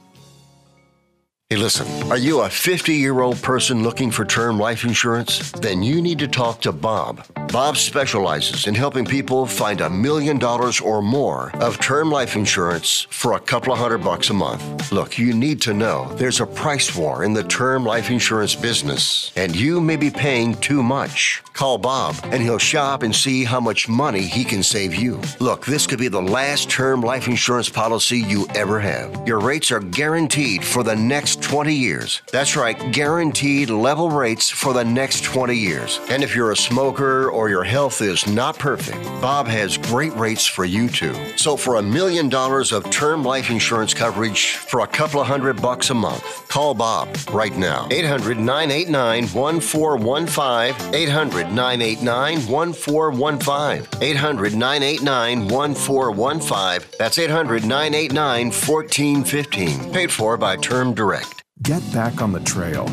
Hey, 1.56 1.62
listen, 1.62 2.12
are 2.12 2.18
you 2.18 2.42
a 2.42 2.50
50 2.50 2.92
year 2.92 3.22
old 3.22 3.42
person 3.42 3.82
looking 3.82 4.12
for 4.12 4.26
term 4.26 4.60
life 4.60 4.84
insurance? 4.84 5.54
Then 5.54 5.82
you 5.82 6.02
need 6.02 6.20
to 6.20 6.28
talk 6.28 6.60
to 6.64 6.74
Bob. 6.74 7.26
Bob 7.50 7.78
specializes 7.78 8.68
in 8.68 8.76
helping 8.76 9.06
people 9.06 9.46
find 9.46 9.80
a 9.80 9.90
million 9.90 10.38
dollars 10.38 10.82
or 10.82 11.02
more 11.02 11.52
of 11.62 11.80
term 11.80 12.12
life 12.12 12.36
insurance 12.36 13.08
for 13.10 13.34
a 13.34 13.40
couple 13.40 13.72
of 13.72 13.80
hundred 13.80 14.00
bucks 14.00 14.30
a 14.30 14.34
month. 14.34 14.92
Look, 14.92 15.18
you 15.18 15.34
need 15.34 15.62
to 15.62 15.74
know 15.74 16.14
there's 16.16 16.42
a 16.42 16.46
price 16.46 16.94
war 16.94 17.24
in 17.24 17.32
the 17.32 17.44
term 17.44 17.86
life 17.86 18.10
insurance 18.10 18.54
business, 18.54 19.32
and 19.38 19.56
you 19.56 19.80
may 19.80 19.96
be 19.96 20.12
paying 20.12 20.56
too 20.56 20.84
much. 20.84 21.42
Call 21.54 21.78
Bob, 21.78 22.18
and 22.26 22.44
he'll 22.44 22.58
shop 22.58 23.02
and 23.02 23.16
see 23.16 23.46
how 23.46 23.62
much 23.62 23.88
money 23.88 24.24
he 24.24 24.44
can 24.44 24.62
save 24.62 24.94
you. 24.94 25.22
Look, 25.40 25.66
this 25.66 25.88
could 25.88 26.00
be 26.00 26.10
the 26.10 26.22
last 26.22 26.70
term 26.70 27.00
life 27.00 27.30
insurance 27.30 27.70
policy 27.70 28.18
you 28.18 28.46
ever 28.54 28.82
have. 28.82 29.26
Your 29.26 29.40
rates 29.40 29.72
are 29.72 29.80
guaranteed 29.80 30.66
for 30.66 30.84
the 30.84 30.98
next 30.98 31.45
20 31.46 31.74
years. 31.74 32.22
That's 32.32 32.56
right, 32.56 32.76
guaranteed 32.92 33.70
level 33.70 34.10
rates 34.10 34.50
for 34.50 34.74
the 34.74 34.84
next 34.84 35.24
20 35.24 35.56
years. 35.56 36.00
And 36.10 36.24
if 36.24 36.36
you're 36.36 36.52
a 36.52 36.58
smoker 36.58 37.30
or 37.30 37.50
your 37.50 37.64
health 37.64 38.02
is 38.02 38.26
not 38.28 38.58
perfect, 38.58 39.04
Bob 39.22 39.46
has 39.48 39.78
great 39.78 40.14
rates 40.16 40.48
for 40.48 40.66
you 40.66 40.90
too. 40.90 41.14
So 41.38 41.56
for 41.56 41.76
a 41.76 41.84
million 41.84 42.30
dollars 42.30 42.72
of 42.72 42.90
term 42.90 43.24
life 43.24 43.52
insurance 43.52 43.94
coverage 43.94 44.56
for 44.56 44.80
a 44.80 44.88
couple 44.88 45.22
of 45.22 45.28
hundred 45.28 45.62
bucks 45.62 45.92
a 45.92 45.94
month, 45.94 46.48
call 46.48 46.74
Bob 46.74 47.16
right 47.32 47.56
now. 47.56 47.88
800 47.92 48.40
989 48.40 49.28
1415. 49.28 50.96
800 50.96 51.52
989 51.52 52.48
1415. 52.48 54.02
800 54.02 54.56
989 54.56 55.48
1415. 55.48 56.90
That's 56.98 57.18
800 57.20 57.66
989 57.66 58.46
1415. 58.48 59.94
Paid 59.94 60.12
for 60.12 60.38
by 60.38 60.56
Term 60.58 60.94
Direct. 60.96 61.35
Get 61.62 61.82
back 61.94 62.22
on 62.22 62.34
the 62.34 62.42
trail, 62.42 62.86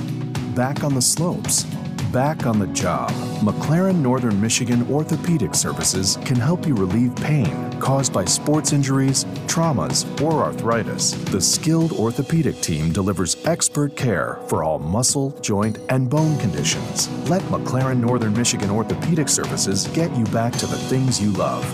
back 0.55 0.85
on 0.85 0.95
the 0.95 1.03
slopes, 1.03 1.65
back 2.13 2.47
on 2.47 2.61
the 2.61 2.69
job. 2.69 3.11
McLaren 3.41 3.97
Northern 3.97 4.41
Michigan 4.41 4.87
Orthopedic 4.89 5.57
Services 5.57 6.17
can 6.25 6.37
help 6.37 6.65
you 6.65 6.77
relieve 6.77 7.15
pain 7.17 7.73
caused 7.81 8.13
by 8.13 8.25
sports 8.25 8.73
injuries, 8.73 9.25
traumas, 9.49 10.07
or 10.23 10.45
arthritis. 10.45 11.11
The 11.33 11.41
skilled 11.41 11.93
orthopedic 11.95 12.61
team 12.61 12.93
delivers 12.93 13.37
expert 13.47 13.97
care 13.97 14.39
for 14.47 14.63
all 14.63 14.79
muscle, 14.79 15.33
joint, 15.41 15.79
and 15.89 16.09
bone 16.09 16.39
conditions. 16.39 17.09
Let 17.29 17.43
McLaren 17.43 17.99
Northern 17.99 18.33
Michigan 18.33 18.71
Orthopedic 18.71 19.29
Services 19.29 19.89
get 19.89 20.17
you 20.17 20.25
back 20.27 20.53
to 20.55 20.67
the 20.67 20.79
things 20.79 21.21
you 21.21 21.33
love. 21.33 21.65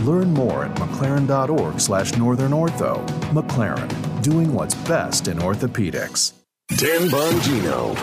Learn 0.00 0.32
more 0.32 0.64
at 0.64 0.74
mclaren.org 0.76 1.78
slash 1.78 2.12
northernortho. 2.12 3.06
McLaren, 3.32 4.22
doing 4.22 4.54
what's 4.54 4.74
best 4.74 5.28
in 5.28 5.38
orthopedics. 5.38 6.32
Dan 6.76 7.08
Bongino. 7.08 7.94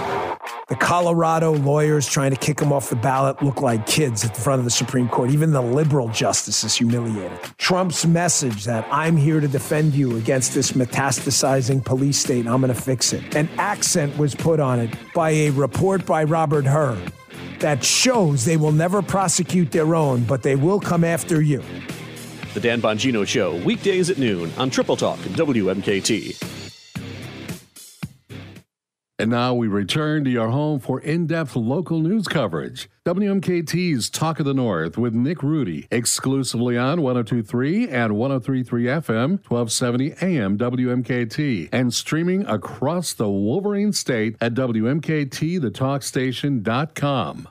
The 0.67 0.75
Colorado 0.75 1.53
lawyers 1.53 2.05
trying 2.05 2.31
to 2.31 2.37
kick 2.37 2.59
him 2.59 2.73
off 2.73 2.89
the 2.89 2.97
ballot 2.97 3.41
look 3.41 3.61
like 3.61 3.87
kids 3.87 4.25
at 4.25 4.35
the 4.35 4.41
front 4.41 4.59
of 4.59 4.65
the 4.65 4.71
Supreme 4.71 5.07
Court. 5.07 5.31
Even 5.31 5.51
the 5.51 5.61
liberal 5.61 6.09
justice 6.09 6.63
is 6.65 6.75
humiliated. 6.75 7.39
Trump's 7.57 8.05
message 8.05 8.65
that 8.65 8.85
I'm 8.91 9.15
here 9.15 9.39
to 9.39 9.47
defend 9.47 9.93
you 9.93 10.17
against 10.17 10.53
this 10.53 10.73
metastasizing 10.73 11.85
police 11.85 12.19
state 12.19 12.41
and 12.41 12.49
I'm 12.49 12.61
going 12.61 12.73
to 12.73 12.79
fix 12.79 13.13
it. 13.13 13.35
An 13.35 13.49
accent 13.57 14.17
was 14.17 14.35
put 14.35 14.59
on 14.59 14.79
it 14.79 14.93
by 15.13 15.29
a 15.29 15.51
report 15.51 16.05
by 16.05 16.25
Robert 16.25 16.65
Hur 16.65 16.97
that 17.59 17.83
shows 17.83 18.45
they 18.45 18.57
will 18.57 18.71
never 18.71 19.01
prosecute 19.01 19.71
their 19.71 19.95
own, 19.95 20.23
but 20.23 20.43
they 20.43 20.55
will 20.55 20.79
come 20.79 21.03
after 21.03 21.41
you. 21.41 21.63
The 22.53 22.59
Dan 22.59 22.81
Bongino 22.81 23.27
Show, 23.27 23.55
weekdays 23.63 24.09
at 24.09 24.17
noon 24.17 24.51
on 24.57 24.69
Triple 24.69 24.97
Talk 24.97 25.23
and 25.25 25.35
WMKT. 25.35 26.56
And 29.19 29.31
now 29.31 29.55
we 29.55 29.67
return 29.67 30.23
to 30.25 30.29
your 30.29 30.49
home 30.49 30.79
for 30.79 31.01
in 31.01 31.25
depth 31.25 31.55
local 31.55 31.99
news 31.99 32.27
coverage. 32.27 32.87
WMKT's 33.03 34.11
Talk 34.11 34.39
of 34.39 34.45
the 34.45 34.53
North 34.53 34.95
with 34.95 35.15
Nick 35.15 35.41
Rhudy, 35.41 35.87
exclusively 35.89 36.77
on 36.77 37.01
1023 37.01 37.89
and 37.89 38.15
1033 38.15 38.83
FM, 38.83 39.39
1270 39.47 40.13
AM 40.21 40.55
WMKT, 40.57 41.69
and 41.71 41.91
streaming 41.91 42.45
across 42.45 43.13
the 43.13 43.29
Wolverine 43.29 43.91
State 43.91 44.35
at 44.39 44.53
WMKTTheTalkStation.com. 44.53 47.47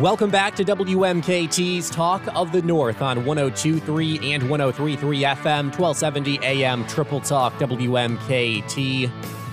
Welcome 0.00 0.30
back 0.30 0.56
to 0.56 0.64
WMKT's 0.64 1.88
Talk 1.88 2.20
of 2.34 2.50
the 2.50 2.62
North 2.62 3.00
on 3.00 3.24
1023 3.24 4.32
and 4.32 4.50
1033 4.50 5.22
FM, 5.22 5.64
1270 5.66 6.40
AM, 6.42 6.84
Triple 6.88 7.20
Talk 7.20 7.54
WMKT, 7.54 9.08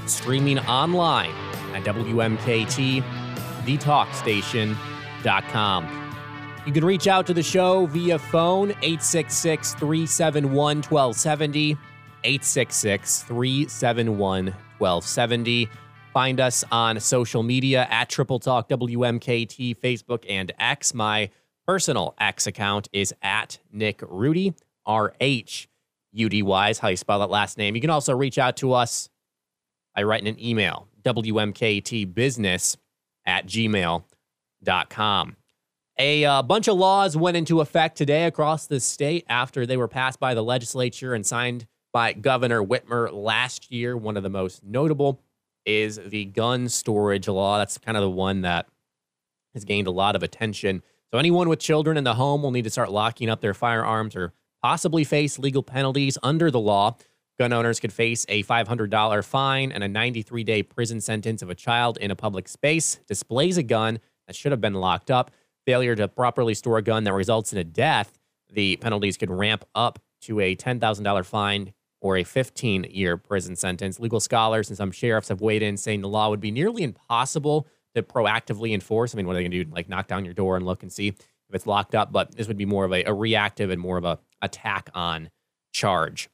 streaming 0.10 0.58
online 0.60 1.30
at 1.76 1.84
WMKT, 1.84 3.04
You 6.66 6.74
can 6.74 6.86
reach 6.86 7.06
out 7.06 7.28
to 7.28 7.36
the 7.36 7.44
show 7.44 7.86
via 7.86 8.18
phone, 8.18 8.72
866 8.82 9.76
371 9.76 10.78
1270, 10.82 11.78
866 12.24 13.22
371 13.22 14.56
1270. 14.80 15.70
Find 16.14 16.42
us 16.42 16.66
on 16.74 17.00
social 17.00 17.42
media 17.42 17.88
at 17.90 18.10
Triple 18.10 18.40
Talk 18.40 18.68
WMKT, 18.68 19.78
Facebook, 19.78 20.26
and 20.28 20.52
X. 20.60 20.94
My 20.94 21.30
personal 21.66 22.16
X 22.20 22.48
account 22.48 22.90
is 22.92 23.14
at 23.22 23.60
Nick 23.72 24.02
Rhudy, 24.02 24.54
R 24.86 25.14
H 25.22 25.70
U 26.12 26.28
D 26.28 26.44
Y 26.44 26.70
is 26.70 26.80
how 26.80 26.90
you 26.90 26.98
spell 26.98 27.20
that 27.20 27.30
last 27.30 27.58
name. 27.58 27.76
You 27.76 27.82
can 27.82 27.90
also 27.90 28.14
reach 28.14 28.38
out 28.38 28.58
to 28.58 28.74
us 28.74 29.08
by 29.96 30.04
writing 30.04 30.28
an 30.28 30.44
email, 30.44 30.90
WMKTbusiness 31.04 32.76
at 33.26 33.46
gmail.com. 33.46 35.36
A 35.98 36.26
uh, 36.26 36.42
bunch 36.42 36.68
of 36.68 36.78
laws 36.78 37.16
went 37.16 37.38
into 37.38 37.62
effect 37.62 37.98
today 37.98 38.26
across 38.26 38.68
the 38.68 38.82
state 38.82 39.26
after 39.30 39.66
they 39.66 39.78
were 39.78 39.88
passed 39.88 40.20
by 40.20 40.34
the 40.34 40.44
legislature 40.44 41.14
and 41.14 41.26
signed 41.26 41.68
by 41.94 42.12
Governor 42.12 42.62
Whitmer 42.62 43.14
last 43.14 43.72
year. 43.72 43.96
One 43.96 44.18
of 44.18 44.24
the 44.24 44.30
most 44.30 44.62
notable 44.64 45.22
is 45.66 46.00
the 46.06 46.26
gun 46.26 46.70
storage 46.70 47.28
law. 47.28 47.58
That's 47.58 47.78
kind 47.78 47.98
of 47.98 48.02
the 48.02 48.10
one 48.10 48.42
that 48.42 48.68
has 49.54 49.66
gained 49.66 49.88
a 49.88 49.92
lot 49.92 50.16
of 50.16 50.24
attention. 50.24 50.84
So, 51.12 51.18
anyone 51.18 51.50
with 51.50 51.60
children 51.60 51.98
in 51.98 52.04
the 52.04 52.16
home 52.16 52.42
will 52.42 52.52
need 52.52 52.64
to 52.64 52.70
start 52.70 52.92
locking 52.92 53.30
up 53.30 53.42
their 53.42 53.54
firearms 53.54 54.16
or 54.16 54.34
possibly 54.62 55.04
face 55.04 55.40
legal 55.40 55.64
penalties 55.64 56.18
under 56.24 56.50
the 56.50 56.60
law. 56.60 56.96
Gun 57.40 57.54
owners 57.54 57.80
could 57.80 57.92
face 57.92 58.26
a 58.30 58.44
$500 58.44 59.26
fine 59.26 59.72
and 59.72 59.84
a 59.84 59.88
93 59.88 60.44
day 60.44 60.64
prison 60.64 61.02
sentence 61.02 61.42
if 61.42 61.50
a 61.50 61.56
child 61.56 61.98
in 61.98 62.12
a 62.12 62.16
public 62.16 62.48
space 62.48 63.00
displays 63.08 63.58
a 63.58 63.64
gun 63.64 64.00
that 64.28 64.36
should 64.36 64.52
have 64.52 64.62
been 64.62 64.76
locked 64.76 65.10
up. 65.10 65.32
Failure 65.66 65.96
to 65.96 66.08
properly 66.08 66.54
store 66.54 66.78
a 66.78 66.82
gun 66.82 67.04
that 67.04 67.14
results 67.14 67.52
in 67.52 67.60
a 67.60 67.64
death, 67.64 68.18
the 68.52 68.78
penalties 68.78 69.18
could 69.18 69.30
ramp 69.30 69.66
up 69.76 70.00
to 70.22 70.40
a 70.40 70.56
$10,000 70.56 71.26
fine 71.26 71.74
or 72.02 72.18
a 72.18 72.24
15 72.24 72.88
year 72.90 73.16
prison 73.16 73.56
sentence. 73.56 74.00
Legal 74.00 74.20
scholars 74.20 74.70
and 74.70 74.78
some 74.78 74.92
sheriffs 74.92 75.30
have 75.30 75.40
weighed 75.40 75.62
in 75.62 75.78
saying 75.78 76.02
the 76.02 76.10
law 76.10 76.30
would 76.30 76.42
be 76.42 76.52
nearly 76.52 76.84
impossible 76.84 77.68
to 77.96 78.04
proactively 78.04 78.74
enforce. 78.74 79.14
I 79.14 79.18
mean, 79.18 79.28
what 79.28 79.34
are 79.34 79.36
they 79.36 79.44
going 79.44 79.52
to 79.52 79.64
do? 79.66 79.72
Like 79.72 79.88
knock 79.88 80.08
down 80.08 80.26
your 80.26 80.34
door 80.34 80.58
and 80.58 80.66
look 80.66 80.82
and 80.82 80.92
see 80.92 81.10
if 81.10 81.16
it's 81.54 81.68
locked 81.68 81.96
up? 81.96 82.12
But 82.12 82.36
this 82.36 82.48
would 82.48 82.58
be 82.58 82.66
more 82.66 82.86
of 82.86 82.92
a, 82.92 83.04
a 83.04 83.14
reactive 83.14 83.70
and 83.70 83.80
more 83.80 83.98
of 83.98 84.04
a 84.04 84.20
attack 84.42 84.90
on 84.94 85.30
charge. 85.72 86.30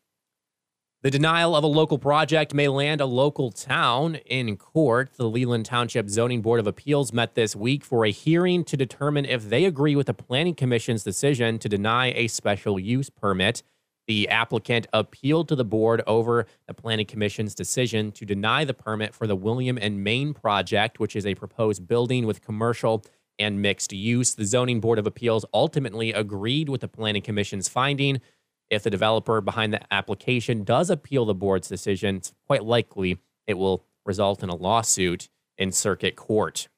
The 1.04 1.12
denial 1.12 1.56
of 1.56 1.64
a 1.64 1.68
local 1.68 2.00
project 2.00 2.56
may 2.56 2.68
land 2.68 3.02
a 3.02 3.06
local 3.06 3.52
town 3.52 4.16
in 4.26 4.58
court. 4.58 5.12
The 5.16 5.30
Leland 5.30 5.66
Township 5.66 6.10
Zoning 6.10 6.42
Board 6.42 6.60
of 6.60 6.66
Appeals 6.66 7.14
met 7.14 7.36
this 7.36 7.56
week 7.56 7.86
for 7.86 8.04
a 8.04 8.10
hearing 8.10 8.64
to 8.64 8.76
determine 8.76 9.24
if 9.24 9.48
they 9.48 9.66
agree 9.66 9.96
with 9.96 10.08
the 10.08 10.14
Planning 10.16 10.56
Commission's 10.56 11.04
decision 11.04 11.60
to 11.60 11.70
deny 11.70 12.08
a 12.14 12.28
special 12.28 12.80
use 12.80 13.12
permit. 13.12 13.62
The 14.08 14.30
applicant 14.30 14.88
appealed 14.94 15.50
to 15.50 15.56
the 15.56 15.66
board 15.66 16.02
over 16.08 16.46
the 16.66 16.74
Planning 16.74 17.06
Commission's 17.06 17.54
decision 17.54 18.14
to 18.14 18.26
deny 18.26 18.64
the 18.64 18.74
permit 18.74 19.14
for 19.14 19.28
the 19.28 19.36
William 19.36 19.78
and 19.78 20.02
Main 20.02 20.34
project, 20.34 21.00
which 21.00 21.16
is 21.16 21.26
a 21.26 21.36
proposed 21.36 21.88
building 21.88 22.26
with 22.26 22.42
commercial 22.42 23.04
and 23.38 23.62
mixed 23.62 23.92
use. 23.92 24.34
The 24.34 24.46
Zoning 24.46 24.80
Board 24.80 24.98
of 24.98 25.06
Appeals 25.06 25.46
ultimately 25.54 26.14
agreed 26.14 26.70
with 26.70 26.82
the 26.82 26.88
Planning 26.88 27.22
Commission's 27.22 27.68
finding. 27.68 28.22
If 28.70 28.84
the 28.84 28.90
developer 28.90 29.42
behind 29.42 29.74
the 29.74 29.94
application 29.94 30.64
does 30.64 30.90
appeal 30.90 31.26
the 31.26 31.36
board's 31.36 31.68
decision, 31.68 32.18
it's 32.18 32.34
quite 32.48 32.64
likely 32.64 33.20
it 33.46 33.58
will 33.58 33.84
result 34.06 34.42
in 34.42 34.50
a 34.50 34.56
lawsuit 34.56 35.28
in 35.58 35.72
circuit 35.74 36.16
court. 36.16 36.70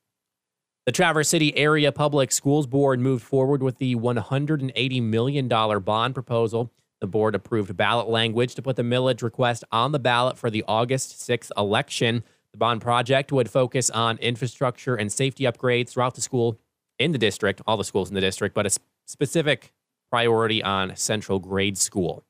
The 0.87 0.91
Traverse 0.91 1.29
City 1.29 1.55
Area 1.55 1.91
Public 1.91 2.31
Schools 2.31 2.65
Board 2.65 2.99
moved 2.99 3.23
forward 3.23 3.61
with 3.61 3.77
the 3.77 3.95
$180 3.95 5.03
million 5.03 5.47
bond 5.47 6.13
proposal. 6.15 6.71
The 7.01 7.07
board 7.07 7.33
approved 7.33 7.75
ballot 7.77 8.09
language 8.09 8.55
to 8.55 8.61
put 8.61 8.75
the 8.75 8.83
millage 8.83 9.21
request 9.21 9.63
on 9.71 9.91
the 9.93 9.99
ballot 9.99 10.37
for 10.37 10.49
the 10.49 10.65
August 10.67 11.19
6th 11.27 11.49
election. 11.57 12.23
The 12.51 12.57
bond 12.57 12.81
project 12.81 13.31
would 13.31 13.49
focus 13.49 13.89
on 13.89 14.17
infrastructure 14.17 14.95
and 14.95 15.11
safety 15.11 15.45
upgrades 15.45 15.89
throughout 15.89 16.15
the 16.15 16.21
school 16.21 16.59
in 16.97 17.13
the 17.13 17.17
district, 17.17 17.61
all 17.65 17.77
the 17.77 17.83
schools 17.83 18.09
in 18.09 18.15
the 18.15 18.21
district, 18.21 18.53
but 18.53 18.65
a 18.65 18.71
specific 19.05 19.71
priority 20.11 20.61
on 20.61 20.95
Central 20.95 21.39
Grade 21.39 21.77
School. 21.77 22.25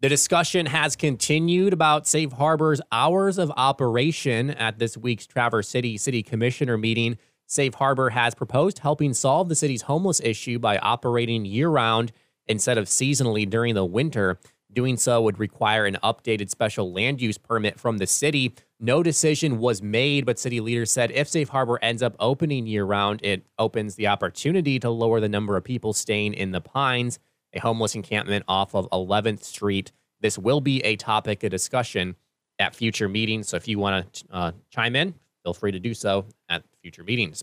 The 0.00 0.08
discussion 0.08 0.66
has 0.66 0.96
continued 0.96 1.72
about 1.72 2.06
Safe 2.06 2.32
Harbor's 2.32 2.80
hours 2.90 3.38
of 3.38 3.52
operation 3.56 4.50
at 4.50 4.78
this 4.78 4.96
week's 4.96 5.26
Traverse 5.26 5.68
City 5.68 5.96
City 5.96 6.22
Commissioner 6.22 6.76
meeting. 6.76 7.18
Safe 7.46 7.74
Harbor 7.74 8.10
has 8.10 8.34
proposed 8.34 8.80
helping 8.80 9.14
solve 9.14 9.48
the 9.48 9.54
city's 9.54 9.82
homeless 9.82 10.20
issue 10.20 10.58
by 10.58 10.78
operating 10.78 11.44
year 11.44 11.68
round 11.68 12.12
instead 12.46 12.78
of 12.78 12.86
seasonally 12.86 13.48
during 13.48 13.74
the 13.74 13.84
winter. 13.84 14.38
Doing 14.72 14.96
so 14.96 15.20
would 15.20 15.38
require 15.38 15.84
an 15.84 15.98
updated 16.02 16.48
special 16.48 16.92
land 16.92 17.20
use 17.20 17.36
permit 17.36 17.78
from 17.78 17.98
the 17.98 18.06
city. 18.06 18.54
No 18.80 19.02
decision 19.02 19.58
was 19.58 19.82
made, 19.82 20.24
but 20.24 20.38
city 20.38 20.60
leaders 20.60 20.90
said 20.90 21.10
if 21.10 21.28
Safe 21.28 21.50
Harbor 21.50 21.78
ends 21.82 22.02
up 22.02 22.16
opening 22.18 22.66
year 22.66 22.84
round, 22.84 23.20
it 23.22 23.44
opens 23.58 23.96
the 23.96 24.06
opportunity 24.06 24.78
to 24.78 24.88
lower 24.88 25.20
the 25.20 25.28
number 25.28 25.58
of 25.58 25.64
people 25.64 25.92
staying 25.92 26.32
in 26.32 26.52
the 26.52 26.60
Pines 26.62 27.18
a 27.54 27.60
homeless 27.60 27.94
encampment 27.94 28.44
off 28.48 28.74
of 28.74 28.88
11th 28.90 29.44
Street. 29.44 29.92
This 30.20 30.38
will 30.38 30.60
be 30.60 30.80
a 30.84 30.96
topic 30.96 31.42
of 31.42 31.50
discussion 31.50 32.16
at 32.58 32.74
future 32.74 33.08
meetings. 33.08 33.48
So 33.48 33.56
if 33.56 33.68
you 33.68 33.78
want 33.78 34.12
to 34.12 34.24
uh, 34.30 34.52
chime 34.70 34.96
in, 34.96 35.14
feel 35.44 35.54
free 35.54 35.72
to 35.72 35.80
do 35.80 35.94
so 35.94 36.26
at 36.48 36.62
future 36.80 37.04
meetings. 37.04 37.42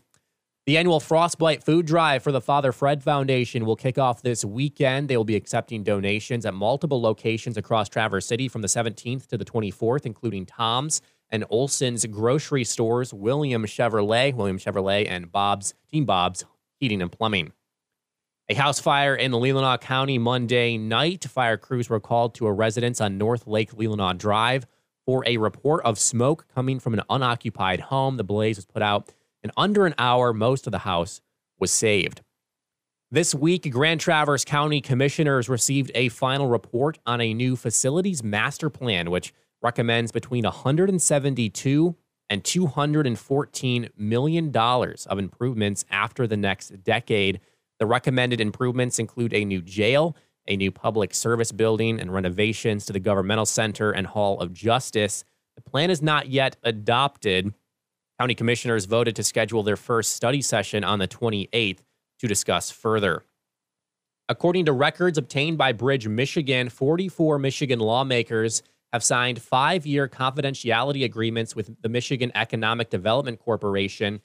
The 0.65 0.77
annual 0.77 0.99
Frostbite 0.99 1.63
Food 1.63 1.87
Drive 1.87 2.21
for 2.21 2.31
the 2.31 2.41
Father 2.41 2.71
Fred 2.71 3.01
Foundation 3.01 3.65
will 3.65 3.75
kick 3.75 3.97
off 3.97 4.21
this 4.21 4.45
weekend. 4.45 5.07
They 5.07 5.17
will 5.17 5.23
be 5.23 5.35
accepting 5.35 5.83
donations 5.83 6.45
at 6.45 6.53
multiple 6.53 7.01
locations 7.01 7.57
across 7.57 7.89
Traverse 7.89 8.27
City 8.27 8.47
from 8.47 8.61
the 8.61 8.67
17th 8.67 9.25
to 9.27 9.37
the 9.37 9.45
24th, 9.45 10.05
including 10.05 10.45
Tom's 10.45 11.01
and 11.31 11.43
Olson's 11.49 12.05
grocery 12.05 12.63
stores, 12.63 13.13
William 13.13 13.65
Chevrolet, 13.65 14.33
William 14.35 14.59
Chevrolet, 14.59 15.07
and 15.09 15.31
Bob's 15.31 15.73
Team 15.89 16.05
Bob's 16.05 16.45
Heating 16.79 17.01
and 17.01 17.11
Plumbing. 17.11 17.51
A 18.49 18.55
house 18.55 18.79
fire 18.79 19.15
in 19.15 19.31
Leelanau 19.31 19.79
County 19.79 20.17
Monday 20.17 20.77
night. 20.77 21.25
Fire 21.25 21.57
crews 21.57 21.89
were 21.89 21.99
called 21.99 22.35
to 22.35 22.47
a 22.47 22.53
residence 22.53 22.99
on 22.99 23.17
North 23.17 23.47
Lake 23.47 23.71
Leelanau 23.71 24.17
Drive 24.17 24.65
for 25.05 25.23
a 25.27 25.37
report 25.37 25.83
of 25.85 25.97
smoke 25.97 26.45
coming 26.53 26.79
from 26.79 26.93
an 26.93 27.01
unoccupied 27.09 27.79
home. 27.79 28.17
The 28.17 28.23
blaze 28.23 28.57
was 28.57 28.65
put 28.65 28.81
out 28.81 29.11
in 29.43 29.51
under 29.57 29.85
an 29.85 29.95
hour. 29.97 30.33
Most 30.33 30.67
of 30.67 30.71
the 30.71 30.79
house 30.79 31.21
was 31.59 31.71
saved. 31.71 32.21
This 33.11 33.33
week, 33.33 33.69
Grand 33.71 33.99
Traverse 33.99 34.45
County 34.45 34.81
commissioners 34.81 35.49
received 35.49 35.91
a 35.95 36.09
final 36.09 36.47
report 36.47 36.99
on 37.05 37.21
a 37.21 37.33
new 37.33 37.55
facilities 37.55 38.23
master 38.23 38.69
plan, 38.69 39.09
which 39.09 39.33
recommends 39.61 40.11
between 40.11 40.43
172 40.43 41.95
and 42.29 42.43
214 42.43 43.89
million 43.97 44.51
dollars 44.51 45.07
of 45.07 45.17
improvements 45.17 45.83
after 45.89 46.27
the 46.27 46.37
next 46.37 46.83
decade 46.83 47.41
the 47.79 47.85
recommended 47.85 48.41
improvements 48.41 48.99
include 48.99 49.33
a 49.33 49.45
new 49.45 49.61
jail, 49.61 50.15
a 50.47 50.57
new 50.57 50.71
public 50.71 51.13
service 51.13 51.51
building, 51.51 51.99
and 51.99 52.13
renovations 52.13 52.85
to 52.85 52.93
the 52.93 52.99
governmental 52.99 53.45
center 53.45 53.91
and 53.91 54.05
Hall 54.05 54.39
of 54.39 54.53
Justice. 54.53 55.23
The 55.55 55.61
plan 55.61 55.89
is 55.89 56.01
not 56.01 56.27
yet 56.27 56.57
adopted. 56.61 57.53
County 58.19 58.35
commissioners 58.35 58.83
voted 58.83 59.15
to 59.15 59.23
schedule 59.23 59.63
their 59.63 59.77
first 59.77 60.11
study 60.11 60.41
session 60.41 60.83
on 60.83 60.99
the 60.99 61.07
28th 61.07 61.79
to 62.19 62.27
discuss 62.27 62.69
further. 62.69 63.23
According 64.27 64.65
to 64.65 64.73
records 64.73 65.17
obtained 65.17 65.57
by 65.57 65.71
Bridge 65.71 66.05
Michigan, 66.05 66.67
44 66.67 67.39
Michigan 67.39 67.79
lawmakers 67.79 68.61
have 68.91 69.05
signed 69.05 69.41
five 69.41 69.85
year 69.85 70.09
confidentiality 70.09 71.05
agreements 71.05 71.55
with 71.55 71.81
the 71.81 71.87
Michigan 71.87 72.29
Economic 72.35 72.89
Development 72.89 73.39
Corporation 73.39 74.19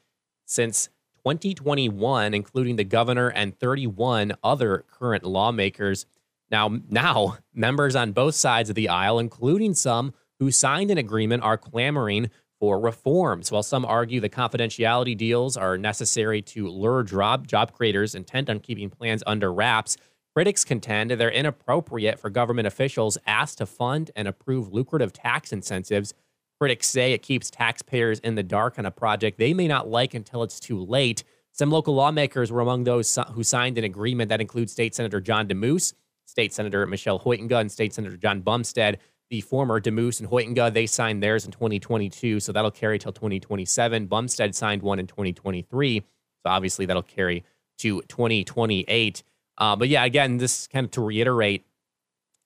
since 0.45 0.89
2021, 1.19 2.35
including 2.35 2.75
the 2.75 2.85
governor 2.85 3.29
and 3.29 3.57
31 3.61 4.33
other 4.43 4.85
current 4.91 5.25
lawmakers. 5.25 6.05
Now, 6.51 6.81
now 6.91 7.39
members 7.55 7.95
on 7.95 8.11
both 8.11 8.35
sides 8.35 8.71
of 8.71 8.75
the 8.75 8.89
aisle, 8.89 9.21
including 9.21 9.75
some 9.75 10.15
who 10.41 10.51
signed 10.51 10.91
an 10.91 10.99
agreement, 10.99 11.45
are 11.45 11.57
clamoring 11.57 12.31
for 12.65 12.81
reforms. 12.81 13.53
While 13.53 13.63
some 13.63 13.85
argue 13.85 14.21
the 14.21 14.31
confidentiality 14.31 15.15
deals 15.15 15.55
are 15.55 15.77
necessary 15.77 16.41
to 16.41 16.67
lure 16.67 17.03
job, 17.03 17.47
job 17.47 17.73
creators 17.73 18.15
intent 18.15 18.49
on 18.49 18.59
keeping 18.59 18.89
plans 18.89 19.23
under 19.27 19.53
wraps, 19.53 19.99
critics 20.35 20.65
contend 20.65 21.11
they're 21.11 21.31
inappropriate 21.31 22.19
for 22.19 22.31
government 22.31 22.67
officials 22.67 23.19
asked 23.27 23.59
to 23.59 23.67
fund 23.67 24.11
and 24.17 24.27
approve 24.27 24.73
lucrative 24.73 25.13
tax 25.13 25.53
incentives 25.53 26.15
Critics 26.59 26.87
say 26.87 27.13
it 27.13 27.21
keeps 27.23 27.51
taxpayers 27.51 28.21
in 28.21 28.37
the 28.37 28.43
dark 28.43 28.79
on 28.79 28.87
a 28.87 28.91
project 28.91 29.39
they 29.39 29.53
may 29.53 29.69
not 29.69 29.89
like 29.89 30.15
until 30.15 30.43
it's 30.43 30.59
too 30.59 30.83
late. 30.83 31.23
Some 31.53 31.71
local 31.71 31.95
lawmakers 31.95 32.51
were 32.51 32.63
among 32.63 32.85
those 32.85 33.19
who 33.33 33.43
signed 33.43 33.77
an 33.77 33.85
agreement 33.85 34.31
that 34.31 34.41
includes 34.41 34.73
State 34.73 34.95
Senator 34.95 35.21
John 35.21 35.47
Damoose, 35.47 35.93
State 36.25 36.55
Senator 36.55 36.87
Michele 36.87 37.21
Hoitenga, 37.21 37.61
and 37.61 37.71
State 37.71 37.93
Senator 37.93 38.17
Jon 38.17 38.41
Bumstead. 38.41 38.99
The 39.31 39.41
former 39.41 39.81
Damoose 39.81 40.21
and 40.21 40.29
Hoitenga, 40.29 40.73
they 40.73 40.87
signed 40.87 41.23
theirs 41.23 41.45
in 41.45 41.51
2022, 41.51 42.41
so 42.41 42.53
that'll 42.53 42.71
carry 42.71 42.99
till 42.99 43.13
2027. 43.13 44.07
Bumstead 44.07 44.55
signed 44.55 44.83
one 44.83 44.99
in 44.99 45.07
2023, 45.07 46.01
so 46.01 46.05
obviously 46.45 46.87
that'll 46.87 47.03
carry 47.03 47.45
to 47.79 48.03
2028. 48.03 49.23
Uh, 49.57 49.77
but 49.77 49.89
yeah, 49.89 50.05
again, 50.05 50.37
this 50.37 50.67
kind 50.67 50.85
of 50.85 50.91
to 50.93 51.01
reiterate. 51.01 51.65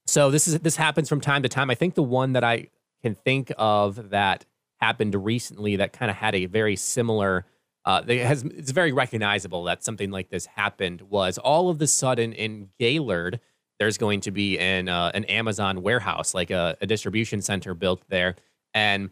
So 0.07 0.31
this 0.31 0.49
is 0.49 0.59
this 0.61 0.77
happens 0.77 1.09
from 1.09 1.21
time 1.21 1.43
to 1.43 1.49
time. 1.49 1.71
I 1.71 1.75
think 1.75 1.95
the 1.95 2.03
one 2.03 2.33
that 2.33 2.45
I 2.45 2.69
can 3.03 3.15
think 3.15 3.53
of 3.59 4.11
that 4.11 4.45
happened 4.81 5.15
recently 5.15 5.77
that 5.77 5.93
kind 5.93 6.11
of 6.11 6.17
had 6.17 6.35
a 6.35 6.47
very 6.47 6.77
similar 6.77 7.45
uh, 7.85 8.03
has 8.07 8.43
it's 8.45 8.71
very 8.71 8.93
recognizable 8.93 9.65
that 9.65 9.83
something 9.85 10.11
like 10.11 10.31
this 10.31 10.47
happened 10.47 11.03
was 11.03 11.39
all 11.39 11.71
of 11.71 11.79
the 11.79 11.87
sudden 11.87 12.33
in 12.33 12.69
Gaylord 12.79 13.41
there's 13.79 13.99
going 13.99 14.21
to 14.21 14.31
be 14.31 14.59
an 14.59 14.89
uh, 14.89 15.11
an 15.15 15.25
Amazon 15.27 15.83
warehouse 15.83 16.35
like 16.35 16.51
a, 16.51 16.77
a 16.81 16.87
distribution 16.87 17.43
center 17.43 17.75
built 17.75 18.03
there 18.09 18.37
and 18.75 19.11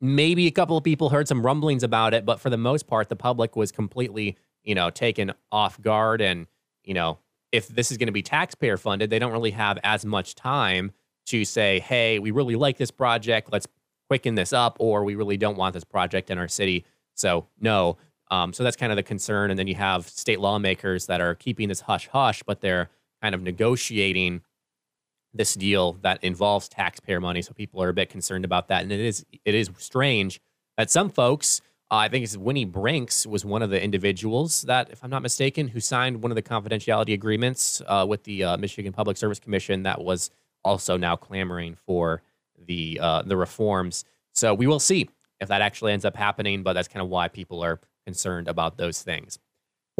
maybe 0.00 0.46
a 0.46 0.50
couple 0.50 0.76
of 0.76 0.84
people 0.84 1.10
heard 1.10 1.28
some 1.28 1.44
rumblings 1.44 1.82
about 1.82 2.14
it 2.14 2.24
but 2.24 2.40
for 2.40 2.50
the 2.50 2.56
most 2.56 2.86
part 2.86 3.08
the 3.08 3.16
public 3.16 3.56
was 3.56 3.72
completely 3.72 4.36
you 4.64 4.74
know 4.74 4.90
taken 4.90 5.32
off 5.50 5.80
guard 5.80 6.20
and 6.20 6.46
you 6.84 6.94
know 6.94 7.18
if 7.52 7.68
this 7.68 7.90
is 7.90 7.98
going 7.98 8.06
to 8.06 8.12
be 8.12 8.22
taxpayer 8.22 8.76
funded 8.76 9.10
they 9.10 9.18
don't 9.18 9.32
really 9.32 9.50
have 9.50 9.78
as 9.84 10.04
much 10.04 10.34
time 10.34 10.92
to 11.26 11.44
say, 11.44 11.80
hey, 11.80 12.18
we 12.18 12.30
really 12.30 12.56
like 12.56 12.76
this 12.76 12.90
project. 12.90 13.52
Let's 13.52 13.66
quicken 14.08 14.34
this 14.34 14.52
up, 14.52 14.76
or 14.80 15.04
we 15.04 15.14
really 15.14 15.36
don't 15.36 15.56
want 15.56 15.74
this 15.74 15.84
project 15.84 16.30
in 16.30 16.38
our 16.38 16.48
city. 16.48 16.84
So, 17.14 17.46
no. 17.60 17.96
Um, 18.30 18.52
so 18.52 18.64
that's 18.64 18.76
kind 18.76 18.90
of 18.90 18.96
the 18.96 19.02
concern. 19.02 19.50
And 19.50 19.58
then 19.58 19.66
you 19.66 19.74
have 19.74 20.08
state 20.08 20.40
lawmakers 20.40 21.06
that 21.06 21.20
are 21.20 21.34
keeping 21.34 21.68
this 21.68 21.82
hush 21.82 22.08
hush, 22.08 22.42
but 22.42 22.60
they're 22.60 22.90
kind 23.22 23.34
of 23.34 23.42
negotiating 23.42 24.42
this 25.32 25.54
deal 25.54 25.94
that 26.02 26.22
involves 26.22 26.68
taxpayer 26.68 27.20
money. 27.20 27.40
So 27.40 27.52
people 27.54 27.82
are 27.82 27.88
a 27.88 27.94
bit 27.94 28.10
concerned 28.10 28.44
about 28.44 28.68
that. 28.68 28.82
And 28.82 28.92
it 28.92 29.00
is 29.00 29.24
it 29.44 29.54
is 29.54 29.70
strange 29.78 30.40
that 30.76 30.90
some 30.90 31.08
folks, 31.08 31.60
uh, 31.90 31.96
I 31.96 32.08
think 32.08 32.24
it's 32.24 32.36
Winnie 32.36 32.64
Brinks 32.64 33.26
was 33.26 33.44
one 33.44 33.62
of 33.62 33.70
the 33.70 33.82
individuals 33.82 34.62
that, 34.62 34.90
if 34.90 35.02
I'm 35.02 35.10
not 35.10 35.22
mistaken, 35.22 35.68
who 35.68 35.80
signed 35.80 36.22
one 36.22 36.30
of 36.30 36.36
the 36.36 36.42
confidentiality 36.42 37.14
agreements 37.14 37.80
uh, 37.86 38.04
with 38.08 38.24
the 38.24 38.44
uh, 38.44 38.56
Michigan 38.56 38.92
Public 38.92 39.16
Service 39.16 39.38
Commission 39.38 39.84
that 39.84 40.02
was 40.02 40.30
also 40.64 40.96
now 40.96 41.16
clamoring 41.16 41.76
for 41.86 42.22
the 42.66 42.98
uh, 43.00 43.22
the 43.22 43.36
reforms. 43.36 44.04
So 44.34 44.54
we 44.54 44.66
will 44.66 44.80
see 44.80 45.08
if 45.40 45.48
that 45.48 45.60
actually 45.60 45.92
ends 45.92 46.04
up 46.04 46.16
happening, 46.16 46.62
but 46.62 46.74
that's 46.74 46.88
kind 46.88 47.02
of 47.02 47.08
why 47.08 47.28
people 47.28 47.62
are 47.62 47.80
concerned 48.04 48.48
about 48.48 48.76
those 48.76 49.02
things. 49.02 49.38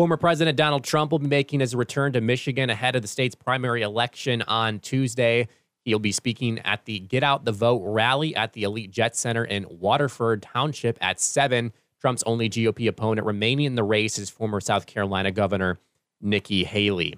Former 0.03 0.17
President 0.17 0.57
Donald 0.57 0.83
Trump 0.83 1.13
will 1.13 1.21
be 1.21 1.29
making 1.29 1.61
his 1.61 1.77
return 1.77 2.13
to 2.15 2.21
Michigan 2.21 2.71
ahead 2.71 2.97
of 2.97 3.03
the 3.03 3.07
state's 3.07 3.37
primary 3.37 3.83
election 3.83 4.43
on 4.43 4.81
Tuesday. 4.81 5.47
He'll 5.85 6.01
be 6.01 6.11
speaking 6.11 6.59
at 6.65 6.87
the 6.87 6.99
Get 6.99 7.23
Out 7.23 7.45
the 7.45 7.53
Vote 7.53 7.85
rally 7.85 8.35
at 8.35 8.53
the 8.53 8.65
Elite 8.65 8.91
Jet 8.91 9.15
Center 9.15 9.45
in 9.45 9.65
Waterford 9.71 10.43
Township 10.43 10.99
at 11.01 11.21
7. 11.21 11.73
Trump's 12.01 12.25
only 12.25 12.51
GOP 12.51 12.89
opponent 12.89 13.25
remaining 13.25 13.67
in 13.67 13.77
the 13.77 13.85
race 13.85 14.19
is 14.19 14.29
former 14.29 14.61
South 14.61 14.87
Carolina 14.87 15.31
Governor 15.31 15.79
Nikki 16.21 16.65
Haley. 16.65 17.17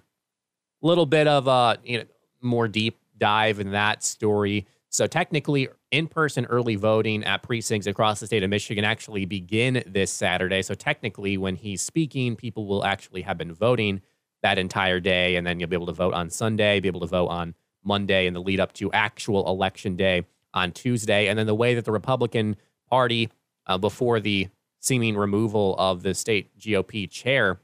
A 0.83 0.87
little 0.87 1.07
bit 1.07 1.27
of 1.27 1.47
a 1.47 1.79
you 1.85 2.01
know, 2.01 2.05
more 2.43 2.69
deep 2.69 2.99
dive 3.17 3.61
in 3.61 3.71
that 3.71 4.03
story. 4.03 4.67
So 4.91 5.07
technically, 5.07 5.69
in-person 5.95 6.45
early 6.47 6.77
voting 6.77 7.23
at 7.25 7.43
precincts 7.43 7.87
across 7.87 8.21
the 8.21 8.27
state 8.27 8.43
of 8.43 8.51
Michigan 8.51 8.85
actually 8.85 9.25
begin 9.25 9.83
this 9.87 10.11
Saturday. 10.11 10.61
So 10.63 10.75
technically, 10.75 11.37
when 11.39 11.55
he's 11.55 11.83
speaking, 11.83 12.35
people 12.37 12.67
will 12.67 12.85
actually 12.85 13.23
have 13.23 13.39
been 13.39 13.55
voting 13.55 14.03
that 14.43 14.59
entire 14.59 15.01
day, 15.01 15.37
and 15.37 15.47
then 15.47 15.61
you'll 15.61 15.69
be 15.69 15.77
able 15.77 15.87
to 15.87 15.93
vote 15.93 16.13
on 16.13 16.31
Sunday, 16.31 16.81
be 16.81 16.89
able 16.89 17.01
to 17.01 17.07
vote 17.07 17.29
on 17.29 17.55
Monday, 17.85 18.27
in 18.27 18.35
the 18.35 18.43
lead 18.43 18.61
up 18.61 18.73
to 18.75 18.93
actual 18.93 19.49
election 19.49 19.97
day 19.97 20.27
on 20.53 20.73
Tuesday. 20.73 21.29
And 21.29 21.39
then 21.39 21.47
the 21.47 21.55
way 21.55 21.75
that 21.75 21.85
the 21.85 21.93
Republican 21.93 22.57
Party, 22.91 23.31
uh, 23.67 23.79
before 23.79 24.21
the 24.21 24.49
seeming 24.81 25.17
removal 25.17 25.77
of 25.79 26.03
the 26.03 26.15
state 26.15 26.59
GOP 26.59 27.11
chair, 27.11 27.61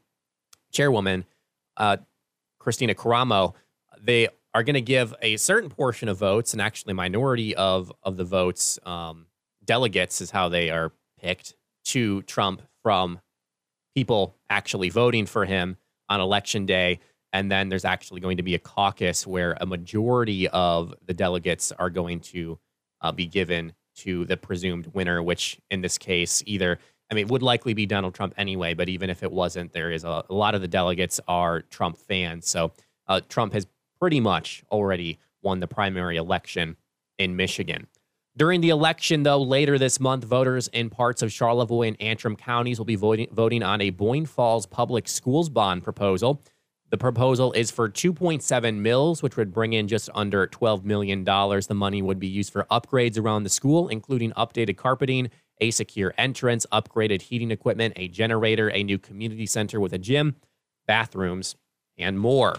chairwoman, 0.71 1.25
uh, 1.77 1.99
Kristina 2.61 2.95
Karamo, 2.95 3.55
they 4.01 4.29
are 4.55 4.63
going 4.63 4.75
to 4.75 4.81
give 4.81 5.15
a 5.23 5.37
certain 5.37 5.71
portion 5.71 6.09
of 6.09 6.19
votes, 6.19 6.53
and 6.53 6.61
actually 6.61 6.93
minority 6.95 7.55
of 7.55 7.93
of 8.03 8.17
the 8.17 8.25
votes, 8.25 8.79
um, 8.85 9.27
delegates 9.65 10.21
is 10.21 10.31
how 10.31 10.49
they 10.49 10.71
are 10.71 10.93
picked 11.21 11.55
to 11.85 12.23
Trump 12.23 12.63
from 12.83 13.21
people 13.95 14.37
actually 14.49 14.91
voting 14.91 15.27
for 15.27 15.45
him 15.45 15.77
on 16.09 16.21
election 16.21 16.67
day. 16.67 17.01
And 17.33 17.51
then 17.51 17.69
there's 17.69 17.85
actually 17.85 18.21
going 18.21 18.39
to 18.39 18.43
be 18.43 18.55
a 18.55 18.59
caucus 18.59 19.27
where 19.27 19.57
a 19.61 19.67
majority 19.67 20.49
of 20.49 20.95
the 21.07 21.15
delegates 21.15 21.71
are 21.73 21.91
going 21.91 22.21
to 22.21 22.59
uh, 23.01 23.13
be 23.13 23.27
given 23.27 23.73
to 23.97 24.25
the 24.25 24.37
presumed 24.37 24.89
winner, 24.89 25.23
which 25.23 25.61
in 25.71 25.81
this 25.81 25.99
case, 25.99 26.43
either, 26.47 26.79
I 27.11 27.15
mean, 27.15 27.29
would 27.29 27.43
likely 27.43 27.75
be 27.75 27.87
Donald 27.87 28.15
Trump 28.15 28.35
anyway, 28.37 28.75
but 28.75 28.89
even 28.89 29.11
if 29.11 29.23
it 29.23 29.31
wasn't, 29.31 29.73
there 29.73 29.93
is 29.93 30.05
a, 30.05 30.25
a 30.29 30.35
lot 30.35 30.55
of 30.55 30.61
the 30.61 30.69
delegates 30.69 31.21
are 31.29 31.63
Trump 31.63 31.99
fans. 31.99 32.49
So 32.49 32.73
uh, 33.07 33.21
Trump 33.29 33.53
has 33.53 33.67
pretty 34.01 34.21
much 34.21 34.65
already 34.71 35.19
won 35.43 35.61
the 35.61 35.69
primary 35.69 36.17
election 36.17 36.77
in 37.19 37.37
Michigan. 37.37 37.87
During 38.37 38.61
the 38.61 38.71
election, 38.71 39.25
though, 39.25 39.43
later 39.43 39.77
this 39.77 40.01
month, 40.01 40.25
voters 40.25 40.69
in 40.69 40.89
parts 40.89 41.21
of 41.21 41.33
Charlevoix 41.33 41.89
and 41.89 42.01
Antrim 42.01 42.37
counties 42.37 42.79
will 42.79 42.87
be 42.87 42.97
voting, 42.97 43.29
voting 43.33 43.63
on 43.63 43.81
a 43.81 43.91
Boyne 43.91 44.25
Falls 44.25 44.67
Public 44.67 45.09
Schools 45.09 45.49
bond 45.49 45.83
proposal. 45.83 46.41
The 46.91 46.97
proposal 46.97 47.53
is 47.53 47.71
for 47.71 47.89
2.7 47.89 48.77
mils, 48.77 49.23
which 49.23 49.37
would 49.37 49.53
bring 49.53 49.75
in 49.75 49.89
just 49.89 50.09
under 50.15 50.47
$12 50.47 50.85
million. 50.85 51.25
The 51.25 51.75
money 51.75 52.03
would 52.03 52.19
be 52.19 52.27
used 52.27 52.53
for 52.53 52.67
upgrades 52.71 53.19
around 53.19 53.43
the 53.43 53.51
school, 53.51 53.89
including 53.89 54.33
updated 54.33 54.77
carpeting, 54.77 55.31
a 55.61 55.71
secure 55.71 56.15
entrance, 56.17 56.67
upgraded 56.73 57.23
heating 57.23 57.51
equipment, 57.51 57.95
a 57.97 58.09
generator, 58.09 58.71
a 58.71 58.83
new 58.83 58.99
community 58.99 59.47
center 59.47 59.79
with 59.79 59.93
a 59.93 59.99
gym, 59.99 60.37
bathrooms, 60.87 61.57
and 61.99 62.19
more. 62.19 62.57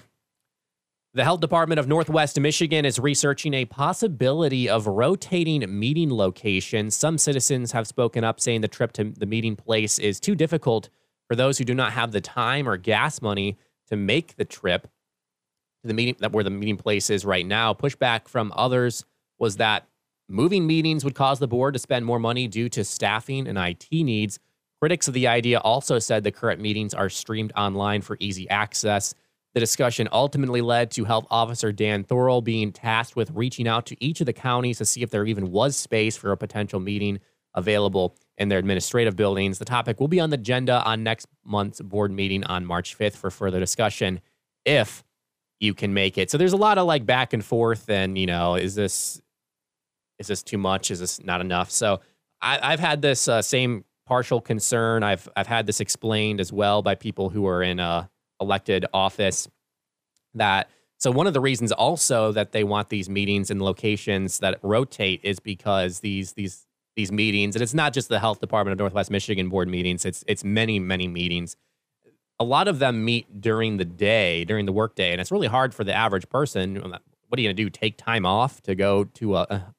The 1.13 1.25
Health 1.25 1.41
Department 1.41 1.77
of 1.77 1.89
Northwest 1.89 2.39
Michigan 2.39 2.85
is 2.85 2.97
researching 2.97 3.53
a 3.53 3.65
possibility 3.65 4.69
of 4.69 4.87
rotating 4.87 5.65
meeting 5.77 6.09
locations. 6.09 6.95
Some 6.95 7.17
citizens 7.17 7.73
have 7.73 7.85
spoken 7.85 8.23
up 8.23 8.39
saying 8.39 8.61
the 8.61 8.69
trip 8.69 8.93
to 8.93 9.03
the 9.03 9.25
meeting 9.25 9.57
place 9.57 9.99
is 9.99 10.21
too 10.21 10.35
difficult 10.35 10.87
for 11.27 11.35
those 11.35 11.57
who 11.57 11.65
do 11.65 11.73
not 11.73 11.91
have 11.91 12.13
the 12.13 12.21
time 12.21 12.65
or 12.65 12.77
gas 12.77 13.21
money 13.21 13.57
to 13.89 13.97
make 13.97 14.37
the 14.37 14.45
trip 14.45 14.83
to 14.83 15.87
the 15.89 15.93
meeting 15.93 16.15
that 16.19 16.31
where 16.31 16.45
the 16.45 16.49
meeting 16.49 16.77
place 16.77 17.09
is 17.09 17.25
right 17.25 17.45
now. 17.45 17.73
Pushback 17.73 18.29
from 18.29 18.53
others 18.55 19.03
was 19.37 19.57
that 19.57 19.89
moving 20.29 20.65
meetings 20.65 21.03
would 21.03 21.13
cause 21.13 21.39
the 21.39 21.47
board 21.47 21.73
to 21.73 21.79
spend 21.79 22.05
more 22.05 22.19
money 22.19 22.47
due 22.47 22.69
to 22.69 22.85
staffing 22.85 23.49
and 23.49 23.57
IT 23.57 23.87
needs. 23.91 24.39
Critics 24.79 25.09
of 25.09 25.13
the 25.13 25.27
idea 25.27 25.59
also 25.59 25.99
said 25.99 26.23
the 26.23 26.31
current 26.31 26.61
meetings 26.61 26.93
are 26.93 27.09
streamed 27.09 27.51
online 27.57 27.99
for 27.99 28.15
easy 28.21 28.49
access. 28.49 29.13
The 29.53 29.59
discussion 29.59 30.07
ultimately 30.11 30.61
led 30.61 30.91
to 30.91 31.03
Health 31.03 31.25
Officer 31.29 31.71
Dan 31.71 32.03
Thorell 32.03 32.41
being 32.41 32.71
tasked 32.71 33.15
with 33.15 33.31
reaching 33.31 33.67
out 33.67 33.85
to 33.87 34.03
each 34.03 34.21
of 34.21 34.25
the 34.25 34.33
counties 34.33 34.77
to 34.77 34.85
see 34.85 35.03
if 35.03 35.09
there 35.09 35.25
even 35.25 35.51
was 35.51 35.75
space 35.75 36.15
for 36.15 36.31
a 36.31 36.37
potential 36.37 36.79
meeting 36.79 37.19
available 37.53 38.15
in 38.37 38.47
their 38.47 38.59
administrative 38.59 39.15
buildings. 39.17 39.59
The 39.59 39.65
topic 39.65 39.99
will 39.99 40.07
be 40.07 40.21
on 40.21 40.29
the 40.29 40.35
agenda 40.35 40.81
on 40.83 41.03
next 41.03 41.27
month's 41.43 41.81
board 41.81 42.11
meeting 42.11 42.45
on 42.45 42.65
March 42.65 42.97
5th 42.97 43.17
for 43.17 43.29
further 43.29 43.59
discussion 43.59 44.21
if 44.65 45.03
you 45.59 45.73
can 45.73 45.93
make 45.93 46.17
it. 46.17 46.31
So 46.31 46.37
there's 46.37 46.53
a 46.53 46.57
lot 46.57 46.77
of 46.77 46.87
like 46.87 47.05
back 47.05 47.33
and 47.33 47.43
forth 47.43 47.89
and, 47.89 48.17
you 48.17 48.25
know, 48.25 48.55
is 48.55 48.75
this 48.75 49.21
is 50.17 50.27
this 50.27 50.43
too 50.43 50.57
much? 50.57 50.91
Is 50.91 50.99
this 50.99 51.21
not 51.23 51.41
enough? 51.41 51.71
So 51.71 51.99
I, 52.41 52.71
have 52.71 52.79
had 52.79 53.01
this 53.01 53.27
uh, 53.27 53.41
same 53.41 53.83
partial 54.05 54.39
concern. 54.39 55.03
I've 55.03 55.27
I've 55.35 55.47
had 55.47 55.65
this 55.65 55.79
explained 55.79 56.39
as 56.39 56.53
well 56.53 56.81
by 56.81 56.95
people 56.95 57.29
who 57.29 57.47
are 57.47 57.63
in 57.63 57.79
uh, 57.79 58.07
elected 58.41 58.85
office 58.93 59.47
that 60.33 60.69
so 60.97 61.09
one 61.09 61.25
of 61.25 61.33
the 61.33 61.39
reasons 61.39 61.71
also 61.71 62.31
that 62.31 62.51
they 62.51 62.63
want 62.63 62.89
these 62.89 63.09
meetings 63.09 63.49
in 63.49 63.59
locations 63.59 64.39
that 64.39 64.59
rotate 64.61 65.21
is 65.23 65.39
because 65.39 65.99
these 65.99 66.33
these 66.33 66.65
these 66.95 67.11
meetings 67.11 67.55
and 67.55 67.63
it's 67.63 67.73
not 67.73 67.93
just 67.93 68.09
the 68.09 68.19
health 68.19 68.41
department 68.41 68.73
of 68.73 68.79
Northwest 68.79 69.11
Michigan 69.11 69.49
board 69.49 69.67
meetings 69.67 70.05
it's 70.05 70.23
it's 70.27 70.43
many 70.43 70.79
many 70.79 71.07
meetings. 71.07 71.55
A 72.39 72.43
lot 72.43 72.67
of 72.67 72.79
them 72.79 73.05
meet 73.05 73.39
during 73.39 73.77
the 73.77 73.85
day 73.85 74.43
during 74.43 74.65
the 74.65 74.71
workday 74.71 75.11
and 75.11 75.21
it's 75.21 75.31
really 75.31 75.47
hard 75.47 75.73
for 75.73 75.83
the 75.83 75.93
average 75.93 76.27
person 76.29 76.75
what 76.75 77.37
are 77.37 77.41
you 77.41 77.47
going 77.47 77.55
to 77.55 77.63
do 77.63 77.69
take 77.69 77.95
time 77.97 78.25
off 78.25 78.61
to 78.61 78.75
go 78.75 79.05
to 79.05 79.37
a, 79.37 79.47
a 79.49 79.73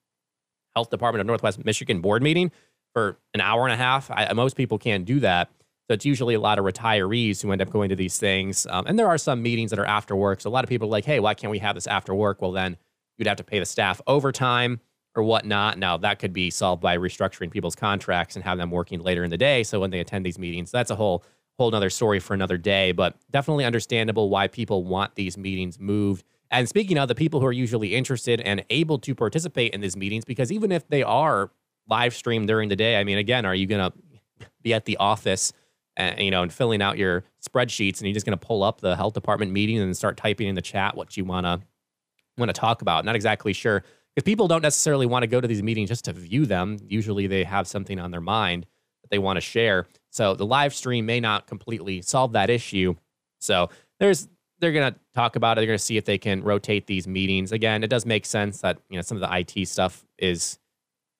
health 0.75 0.88
department 0.88 1.20
of 1.20 1.27
Northwest 1.27 1.62
Michigan 1.64 2.01
board 2.01 2.22
meeting 2.22 2.51
for 2.94 3.18
an 3.35 3.42
hour 3.42 3.64
and 3.64 3.75
a 3.75 3.77
half? 3.77 4.11
I, 4.11 4.33
most 4.33 4.57
people 4.57 4.79
can't 4.79 5.05
do 5.05 5.20
that 5.20 5.51
so 5.88 5.95
it's 5.95 6.05
usually 6.05 6.35
a 6.35 6.40
lot 6.40 6.59
of 6.59 6.64
retirees 6.64 7.42
who 7.42 7.51
end 7.51 7.61
up 7.61 7.71
going 7.71 7.88
to 7.88 7.97
these 7.97 8.18
things. 8.18 8.66
Um, 8.71 8.87
and 8.87 8.99
there 8.99 9.09
are 9.09 9.18
some 9.18 9.42
meetings 9.42 9.71
that 9.71 9.79
are 9.79 9.87
after 9.87 10.14
work. 10.14 10.40
So 10.40 10.49
a 10.49 10.53
lot 10.53 10.64
of 10.64 10.68
people 10.68 10.88
are 10.88 10.90
like, 10.90 11.05
hey, 11.05 11.21
why 11.21 11.35
can't 11.35 11.51
we 11.51 11.59
have 11.59 11.75
this 11.75 11.87
after 11.87 12.14
work? 12.14 12.40
Well, 12.40 12.53
then 12.53 12.77
you'd 13.18 13.27
have 13.27 13.37
to 13.38 13.45
pay 13.45 13.59
the 13.59 13.66
staff 13.66 14.01
overtime 14.07 14.81
or 15.14 15.23
whatnot. 15.23 15.79
Now, 15.79 15.97
that 15.99 16.18
could 16.18 16.33
be 16.33 16.51
solved 16.51 16.81
by 16.81 16.97
restructuring 16.97 17.51
people's 17.51 17.75
contracts 17.75 18.37
and 18.37 18.45
have 18.45 18.59
them 18.59 18.71
working 18.71 19.01
later 19.01 19.25
in 19.25 19.31
the 19.31 19.37
day. 19.37 19.62
So 19.64 19.81
when 19.81 19.90
they 19.90 20.01
attend 20.01 20.25
these 20.25 20.38
meetings, 20.38 20.71
that's 20.71 20.90
a 20.90 20.97
whole 20.97 21.25
whole 21.59 21.68
another 21.68 21.90
story 21.90 22.18
for 22.18 22.33
another 22.33 22.57
day. 22.57 22.92
But 22.92 23.16
definitely 23.31 23.64
understandable 23.64 24.31
why 24.31 24.49
people 24.49 24.85
want 24.85 25.16
these 25.16 25.37
meetings 25.37 25.79
moved. 25.79 26.25
And 26.51 26.68
speaking 26.68 26.97
of 26.97 27.09
the 27.09 27.14
people 27.14 27.40
who 27.40 27.47
are 27.47 27.53
usually 27.53 27.95
interested 27.95 28.40
and 28.40 28.64
able 28.71 28.99
to 29.01 29.14
participate 29.14 29.75
in 29.75 29.81
these 29.81 29.97
meetings, 29.97 30.25
because 30.25 30.51
even 30.53 30.73
if 30.73 30.88
they 30.88 31.03
are 31.03 31.51
live 31.88 32.14
streamed 32.14 32.47
during 32.47 32.68
the 32.68 32.77
day, 32.77 32.97
I 32.99 33.05
mean, 33.05 33.18
again, 33.18 33.45
are 33.45 33.55
you 33.55 33.66
going 33.66 33.90
to 33.90 34.47
be 34.62 34.73
at 34.73 34.85
the 34.85 34.97
office 34.97 35.53
and, 35.97 36.19
you 36.21 36.31
know, 36.31 36.43
and 36.43 36.53
filling 36.53 36.83
out 36.83 36.99
your 36.99 37.25
spreadsheets, 37.47 37.99
and 37.99 38.07
you're 38.07 38.15
just 38.15 38.27
going 38.27 38.39
to 38.39 38.47
pull 38.47 38.63
up 38.63 38.81
the 38.81 38.97
health 38.97 39.15
department 39.15 39.53
meeting 39.53 39.79
and 39.79 39.97
start 39.97 40.17
typing 40.17 40.49
in 40.49 40.55
the 40.55 40.63
chat 40.63 40.97
what 40.97 41.17
you 41.17 41.25
want 41.25 41.47
to 41.47 41.61
want 42.39 42.49
to 42.49 42.59
talk 42.59 42.83
about. 42.83 43.05
Not 43.05 43.15
exactly 43.15 43.53
sure 43.53 43.85
because 44.15 44.25
people 44.25 44.49
don't 44.49 44.63
necessarily 44.63 45.07
want 45.07 45.23
to 45.23 45.27
go 45.27 45.41
to 45.41 45.49
these 45.49 45.63
meetings 45.63 45.89
just 45.89 46.05
to 46.07 46.13
view 46.13 46.47
them. 46.47 46.79
Usually, 46.87 47.27
they 47.27 47.45
have 47.45 47.67
something 47.67 47.99
on 47.99 48.11
their 48.11 48.21
mind 48.21 48.67
that 49.03 49.11
they 49.11 49.19
want 49.19 49.37
to 49.37 49.41
share. 49.41 49.87
So 50.11 50.35
the 50.35 50.47
live 50.47 50.75
stream 50.75 51.07
may 51.07 51.21
not 51.21 51.47
completely 51.47 52.03
solve 52.03 52.33
that 52.33 52.51
issue. 52.51 52.95
So 53.41 53.71
there's 53.99 54.29
they're 54.59 54.73
going 54.73 54.93
to 54.93 54.99
talk 55.15 55.35
about 55.35 55.59
it. 55.59 55.61
They're 55.61 55.67
going 55.67 55.79
to 55.79 55.85
see 55.85 55.97
if 55.97 56.05
they 56.05 56.19
can 56.19 56.43
rotate 56.43 56.87
these 56.87 57.09
meetings. 57.09 57.51
Again, 57.51 57.83
it 57.83 57.89
does 57.89 58.07
make 58.07 58.25
sense 58.25 58.61
that 58.61 58.79
you 58.89 58.97
know 58.97 59.03
some 59.03 59.21
of 59.21 59.29
the 59.29 59.37
IT 59.37 59.67
stuff 59.67 60.05
is, 60.19 60.59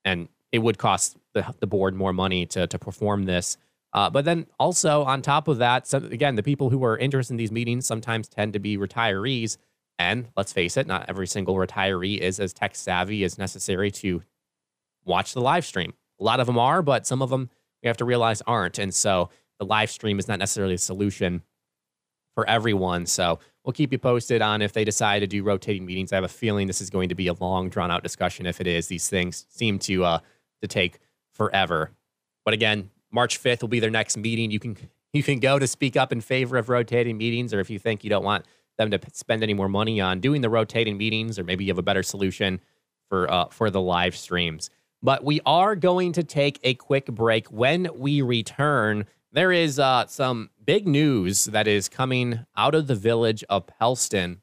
and 0.05 0.29
it 0.53 0.61
would 0.61 0.79
cost 0.79 1.17
the, 1.35 1.53
the 1.61 1.67
board 1.67 1.95
more 1.95 2.13
money 2.13 2.47
to 2.47 2.67
to 2.67 2.79
perform 2.79 3.25
this. 3.25 3.57
Uh, 3.95 4.09
but 4.09 4.25
then 4.25 4.47
also 4.59 5.03
on 5.05 5.21
top 5.21 5.49
of 5.49 5.59
that, 5.59 5.93
again, 5.93 6.37
the 6.37 6.43
people 6.43 6.71
who 6.71 6.83
are 6.85 6.97
interested 6.97 7.35
in 7.35 7.37
these 7.37 7.53
meetings 7.53 7.87
sometimes 7.87 8.29
tend 8.29 8.53
to 8.55 8.59
be 8.59 8.79
retirees. 8.79 9.59
And 9.99 10.29
let's 10.37 10.53
face 10.53 10.77
it, 10.77 10.87
not 10.87 11.07
every 11.09 11.27
single 11.27 11.57
retiree 11.57 12.19
is 12.19 12.41
as 12.41 12.53
tech 12.53 12.75
savvy 12.75 13.23
as 13.25 13.37
necessary 13.39 13.91
to 13.93 14.23
watch 15.05 15.35
the 15.35 15.41
live 15.41 15.67
stream. 15.67 15.93
A 16.21 16.25
lot 16.25 16.41
of 16.41 16.47
them 16.47 16.59
are, 16.59 16.83
but 16.83 17.07
some 17.07 17.21
of 17.21 17.31
them 17.31 17.51
we 17.83 17.89
have 17.89 17.97
to 17.99 18.05
realize 18.05 18.41
aren't. 18.43 18.79
And 18.79 18.95
so 18.95 19.29
the 19.59 19.67
live 19.67 19.91
stream 19.91 20.19
is 20.19 20.29
not 20.29 20.39
necessarily 20.39 20.75
a 20.75 20.79
solution 20.79 21.43
for 22.35 22.49
everyone. 22.49 23.07
So 23.07 23.41
we'll 23.65 23.73
keep 23.73 23.93
you 23.93 23.99
posted 23.99 24.41
on 24.41 24.63
if 24.63 24.73
they 24.73 24.85
decide 24.85 25.21
to 25.21 25.27
do 25.27 25.43
rotating 25.43 25.85
meetings. 25.85 26.13
I 26.13 26.17
have 26.17 26.25
a 26.25 26.29
feeling 26.29 26.67
this 26.67 26.81
is 26.81 26.91
going 26.91 27.11
to 27.11 27.15
be 27.15 27.27
a 27.27 27.35
long, 27.35 27.69
drawn 27.69 27.91
out 27.91 28.03
discussion. 28.03 28.47
If 28.47 28.61
it 28.61 28.67
is, 28.67 28.87
these 28.87 29.09
things 29.09 29.47
seem 29.51 29.79
to 29.81 30.05
uh, 30.05 30.19
to 30.63 30.69
take 30.69 30.99
forever. 31.33 31.91
But 32.45 32.55
again, 32.55 32.91
March 33.13 33.41
5th 33.43 33.61
will 33.61 33.69
be 33.69 33.81
their 33.81 33.91
next 33.91 34.17
meeting. 34.17 34.51
You 34.51 34.59
can 34.59 34.77
you 35.13 35.23
can 35.23 35.41
go 35.41 35.59
to 35.59 35.67
speak 35.67 35.97
up 35.97 36.13
in 36.13 36.21
favor 36.21 36.57
of 36.57 36.69
rotating 36.69 37.19
meetings, 37.19 37.53
or 37.53 37.61
if 37.61 37.71
you 37.71 37.79
think 37.79 38.03
you 38.03 38.11
don't 38.11 38.25
want 38.25 38.47
them 38.79 38.91
to 38.91 38.99
spend 39.13 39.43
any 39.43 39.55
more 39.55 39.69
money 39.69 40.01
on 40.01 40.21
doing 40.21 40.41
the 40.41 40.49
rotating 40.49 40.97
meetings, 40.97 41.39
or 41.39 41.45
maybe 41.45 41.65
you 41.65 41.71
have 41.71 41.79
a 41.79 41.83
better 41.83 42.03
solution 42.03 42.61
for 43.09 43.31
uh, 43.31 43.47
for 43.47 43.71
the 43.71 43.81
live 43.81 44.17
streams. 44.17 44.71
But 45.03 45.25
we 45.25 45.41
are 45.45 45.75
going 45.75 46.13
to 46.13 46.23
take 46.23 46.61
a 46.63 46.75
quick 46.75 47.07
break. 47.07 47.49
When 47.49 47.89
we 47.95 48.23
return, 48.23 49.07
there 49.33 49.51
is 49.51 49.79
uh, 49.79 50.07
some 50.07 50.51
big 50.65 50.87
news 50.87 51.47
that 51.47 51.67
is 51.67 51.89
coming 51.89 52.47
out 52.57 52.75
of 52.75 52.87
the 52.87 52.95
village 52.95 53.43
of 53.49 53.67
Pellston. 53.67 54.41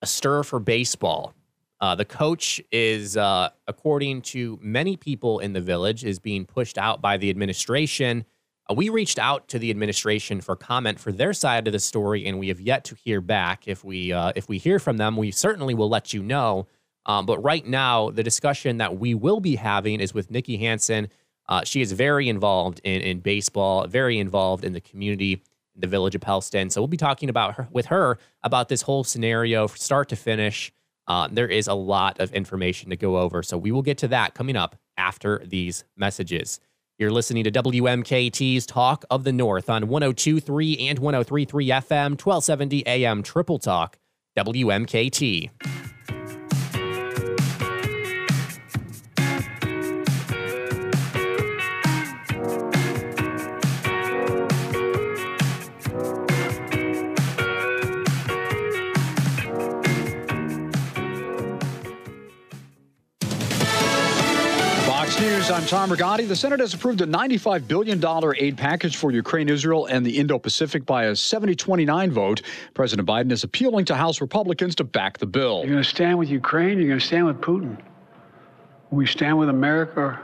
A 0.00 0.06
stir 0.06 0.44
for 0.44 0.60
baseball. 0.60 1.34
Uh, 1.80 1.94
the 1.94 2.04
coach 2.04 2.60
is, 2.72 3.16
uh, 3.16 3.50
according 3.66 4.20
to 4.20 4.58
many 4.60 4.96
people 4.96 5.38
in 5.38 5.52
the 5.52 5.60
village, 5.60 6.04
is 6.04 6.18
being 6.18 6.44
pushed 6.44 6.76
out 6.76 7.00
by 7.00 7.16
the 7.16 7.30
administration. 7.30 8.24
Uh, 8.68 8.74
we 8.74 8.88
reached 8.88 9.18
out 9.18 9.46
to 9.48 9.58
the 9.58 9.70
administration 9.70 10.40
for 10.40 10.56
comment 10.56 10.98
for 10.98 11.12
their 11.12 11.32
side 11.32 11.68
of 11.68 11.72
the 11.72 11.78
story, 11.78 12.26
and 12.26 12.38
we 12.38 12.48
have 12.48 12.60
yet 12.60 12.84
to 12.84 12.96
hear 12.96 13.20
back. 13.20 13.68
If 13.68 13.84
we 13.84 14.12
uh, 14.12 14.32
if 14.34 14.48
we 14.48 14.58
hear 14.58 14.78
from 14.78 14.96
them, 14.96 15.16
we 15.16 15.30
certainly 15.30 15.74
will 15.74 15.88
let 15.88 16.12
you 16.12 16.22
know. 16.22 16.66
Um, 17.06 17.26
but 17.26 17.42
right 17.42 17.66
now, 17.66 18.10
the 18.10 18.22
discussion 18.22 18.78
that 18.78 18.98
we 18.98 19.14
will 19.14 19.40
be 19.40 19.56
having 19.56 20.00
is 20.00 20.12
with 20.12 20.30
Nikki 20.30 20.56
Hansen. 20.56 21.08
Uh, 21.48 21.64
she 21.64 21.80
is 21.80 21.92
very 21.92 22.28
involved 22.28 22.80
in 22.82 23.00
in 23.02 23.20
baseball, 23.20 23.86
very 23.86 24.18
involved 24.18 24.64
in 24.64 24.72
the 24.72 24.80
community, 24.80 25.42
the 25.76 25.86
village 25.86 26.16
of 26.16 26.22
Pellston. 26.22 26.70
So 26.70 26.80
we'll 26.80 26.88
be 26.88 26.96
talking 26.96 27.28
about 27.28 27.54
her 27.54 27.68
with 27.70 27.86
her 27.86 28.18
about 28.42 28.68
this 28.68 28.82
whole 28.82 29.04
scenario, 29.04 29.68
start 29.68 30.08
to 30.08 30.16
finish. 30.16 30.72
Uh, 31.08 31.26
there 31.32 31.48
is 31.48 31.66
a 31.66 31.74
lot 31.74 32.20
of 32.20 32.32
information 32.32 32.90
to 32.90 32.96
go 32.96 33.16
over. 33.18 33.42
So 33.42 33.58
we 33.58 33.72
will 33.72 33.82
get 33.82 33.98
to 33.98 34.08
that 34.08 34.34
coming 34.34 34.56
up 34.56 34.76
after 34.96 35.42
these 35.44 35.84
messages. 35.96 36.60
You're 36.98 37.10
listening 37.10 37.44
to 37.44 37.50
WMKT's 37.50 38.66
Talk 38.66 39.04
of 39.08 39.24
the 39.24 39.32
North 39.32 39.70
on 39.70 39.88
1023 39.88 40.88
and 40.88 40.98
1033 40.98 41.68
FM, 41.68 42.10
1270 42.10 42.86
AM 42.86 43.22
Triple 43.22 43.58
Talk, 43.58 43.98
WMKT. 44.36 45.87
I'm 65.58 65.66
Tom 65.66 65.90
Rigotti. 65.90 66.28
The 66.28 66.36
Senate 66.36 66.60
has 66.60 66.72
approved 66.72 67.00
a 67.00 67.04
$95 67.04 67.66
billion 67.66 68.00
aid 68.36 68.56
package 68.56 68.96
for 68.96 69.10
Ukraine, 69.10 69.48
Israel, 69.48 69.86
and 69.86 70.06
the 70.06 70.16
Indo 70.16 70.38
Pacific 70.38 70.86
by 70.86 71.06
a 71.06 71.16
70 71.16 71.56
29 71.56 72.12
vote. 72.12 72.42
President 72.74 73.08
Biden 73.08 73.32
is 73.32 73.42
appealing 73.42 73.84
to 73.86 73.96
House 73.96 74.20
Republicans 74.20 74.76
to 74.76 74.84
back 74.84 75.18
the 75.18 75.26
bill. 75.26 75.62
You're 75.64 75.72
going 75.72 75.82
to 75.82 75.88
stand 75.88 76.16
with 76.16 76.30
Ukraine, 76.30 76.78
you're 76.78 76.86
going 76.86 77.00
to 77.00 77.04
stand 77.04 77.26
with 77.26 77.40
Putin. 77.40 77.76
We 78.92 79.04
stand 79.04 79.36
with 79.36 79.48
America 79.48 80.22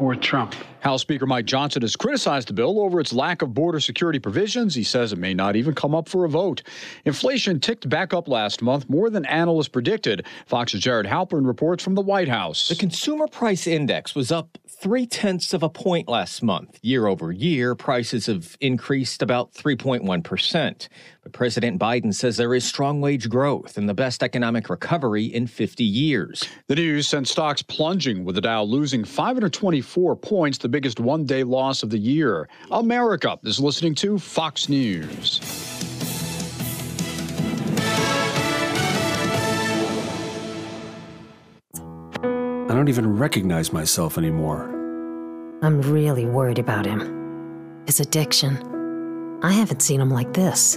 or 0.00 0.14
Trump. 0.14 0.54
House 0.80 1.02
Speaker 1.02 1.26
Mike 1.26 1.44
Johnson 1.44 1.82
has 1.82 1.94
criticized 1.94 2.48
the 2.48 2.54
bill 2.54 2.80
over 2.80 3.00
its 3.00 3.12
lack 3.12 3.42
of 3.42 3.52
border 3.52 3.80
security 3.80 4.18
provisions. 4.18 4.74
He 4.74 4.82
says 4.82 5.12
it 5.12 5.18
may 5.18 5.34
not 5.34 5.54
even 5.54 5.74
come 5.74 5.94
up 5.94 6.08
for 6.08 6.24
a 6.24 6.28
vote. 6.28 6.62
Inflation 7.04 7.60
ticked 7.60 7.86
back 7.88 8.14
up 8.14 8.26
last 8.26 8.62
month 8.62 8.88
more 8.88 9.10
than 9.10 9.26
analysts 9.26 9.68
predicted. 9.68 10.24
Fox's 10.46 10.80
Jared 10.80 11.06
Halpern 11.06 11.46
reports 11.46 11.84
from 11.84 11.94
the 11.94 12.00
White 12.00 12.28
House. 12.28 12.68
The 12.68 12.76
Consumer 12.76 13.28
Price 13.28 13.66
Index 13.66 14.14
was 14.14 14.32
up 14.32 14.56
three 14.66 15.06
tenths 15.06 15.52
of 15.52 15.62
a 15.62 15.68
point 15.68 16.08
last 16.08 16.42
month. 16.42 16.78
Year 16.80 17.06
over 17.06 17.30
year, 17.30 17.74
prices 17.74 18.26
have 18.26 18.56
increased 18.60 19.20
about 19.20 19.52
3.1%. 19.52 20.88
But 21.30 21.38
President 21.38 21.78
Biden 21.80 22.12
says 22.12 22.36
there 22.36 22.56
is 22.56 22.64
strong 22.64 23.00
wage 23.00 23.28
growth 23.28 23.78
and 23.78 23.88
the 23.88 23.94
best 23.94 24.24
economic 24.24 24.68
recovery 24.68 25.26
in 25.26 25.46
50 25.46 25.84
years. 25.84 26.42
The 26.66 26.74
news 26.74 27.06
sent 27.06 27.28
stocks 27.28 27.62
plunging, 27.62 28.24
with 28.24 28.34
the 28.34 28.40
Dow 28.40 28.64
losing 28.64 29.04
524 29.04 30.16
points, 30.16 30.58
the 30.58 30.68
biggest 30.68 30.98
one 30.98 31.24
day 31.24 31.44
loss 31.44 31.84
of 31.84 31.90
the 31.90 31.98
year. 31.98 32.48
America 32.72 33.38
is 33.44 33.60
listening 33.60 33.94
to 33.96 34.18
Fox 34.18 34.68
News. 34.68 35.40
I 42.24 42.74
don't 42.74 42.88
even 42.88 43.16
recognize 43.16 43.72
myself 43.72 44.18
anymore. 44.18 44.64
I'm 45.62 45.80
really 45.82 46.26
worried 46.26 46.58
about 46.58 46.86
him. 46.86 47.84
His 47.86 48.00
addiction. 48.00 49.38
I 49.44 49.52
haven't 49.52 49.80
seen 49.80 50.00
him 50.00 50.10
like 50.10 50.34
this. 50.34 50.76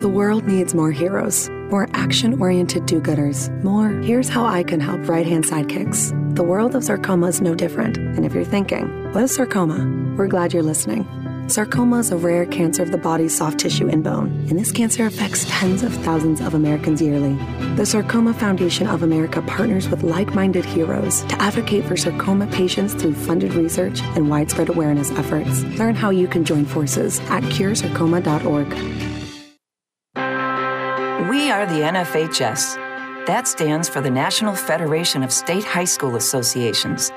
The 0.00 0.08
world 0.08 0.46
needs 0.46 0.76
more 0.76 0.92
heroes, 0.92 1.50
more 1.70 1.88
action 1.92 2.40
oriented 2.40 2.86
do 2.86 3.00
gooders, 3.00 3.50
more 3.64 3.88
here's 4.00 4.28
how 4.28 4.46
I 4.46 4.62
can 4.62 4.78
help 4.78 5.08
right 5.08 5.26
hand 5.26 5.42
sidekicks. 5.42 6.36
The 6.36 6.44
world 6.44 6.76
of 6.76 6.84
sarcoma 6.84 7.26
is 7.26 7.40
no 7.40 7.52
different. 7.52 7.96
And 7.96 8.24
if 8.24 8.32
you're 8.32 8.44
thinking, 8.44 9.12
what 9.12 9.24
is 9.24 9.34
sarcoma? 9.34 10.14
We're 10.16 10.28
glad 10.28 10.52
you're 10.52 10.62
listening. 10.62 11.04
Sarcoma 11.48 11.98
is 11.98 12.12
a 12.12 12.16
rare 12.16 12.46
cancer 12.46 12.84
of 12.84 12.92
the 12.92 12.98
body's 12.98 13.36
soft 13.36 13.58
tissue 13.58 13.88
and 13.88 14.04
bone, 14.04 14.28
and 14.48 14.56
this 14.56 14.70
cancer 14.70 15.04
affects 15.04 15.46
tens 15.48 15.82
of 15.82 15.92
thousands 16.04 16.40
of 16.40 16.54
Americans 16.54 17.02
yearly. 17.02 17.34
The 17.74 17.84
Sarcoma 17.84 18.34
Foundation 18.34 18.86
of 18.86 19.02
America 19.02 19.42
partners 19.42 19.88
with 19.88 20.04
like 20.04 20.32
minded 20.32 20.64
heroes 20.64 21.22
to 21.24 21.42
advocate 21.42 21.84
for 21.86 21.96
sarcoma 21.96 22.46
patients 22.46 22.94
through 22.94 23.14
funded 23.14 23.54
research 23.54 24.00
and 24.14 24.30
widespread 24.30 24.68
awareness 24.68 25.10
efforts. 25.10 25.64
Learn 25.76 25.96
how 25.96 26.10
you 26.10 26.28
can 26.28 26.44
join 26.44 26.66
forces 26.66 27.18
at 27.30 27.42
curesarcoma.org. 27.42 29.17
We 31.28 31.50
are 31.50 31.66
the 31.66 31.82
NFHS. 31.82 32.76
That 33.26 33.46
stands 33.46 33.86
for 33.86 34.00
the 34.00 34.10
National 34.10 34.54
Federation 34.54 35.22
of 35.22 35.30
State 35.30 35.62
High 35.62 35.84
School 35.84 36.16
Associations. 36.16 37.12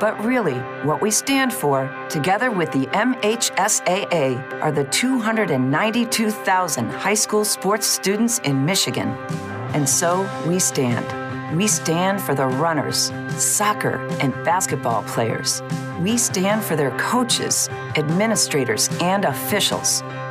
But 0.00 0.20
really, 0.24 0.58
what 0.82 1.00
we 1.00 1.12
stand 1.12 1.52
for, 1.52 1.88
together 2.08 2.50
with 2.50 2.72
the 2.72 2.86
MHSAA, 2.86 4.60
are 4.60 4.72
the 4.72 4.82
292,000 4.86 6.90
high 6.90 7.14
school 7.14 7.44
sports 7.44 7.86
students 7.86 8.40
in 8.40 8.64
Michigan. 8.64 9.10
And 9.74 9.88
so 9.88 10.28
we 10.44 10.58
stand. 10.58 11.56
We 11.56 11.68
stand 11.68 12.20
for 12.20 12.34
the 12.34 12.48
runners, 12.48 13.12
soccer, 13.40 14.04
and 14.20 14.32
basketball 14.44 15.04
players. 15.04 15.62
We 16.00 16.18
stand 16.18 16.64
for 16.64 16.74
their 16.74 16.90
coaches, 16.98 17.68
administrators, 17.94 18.88
and 19.00 19.24
officials. 19.24 20.02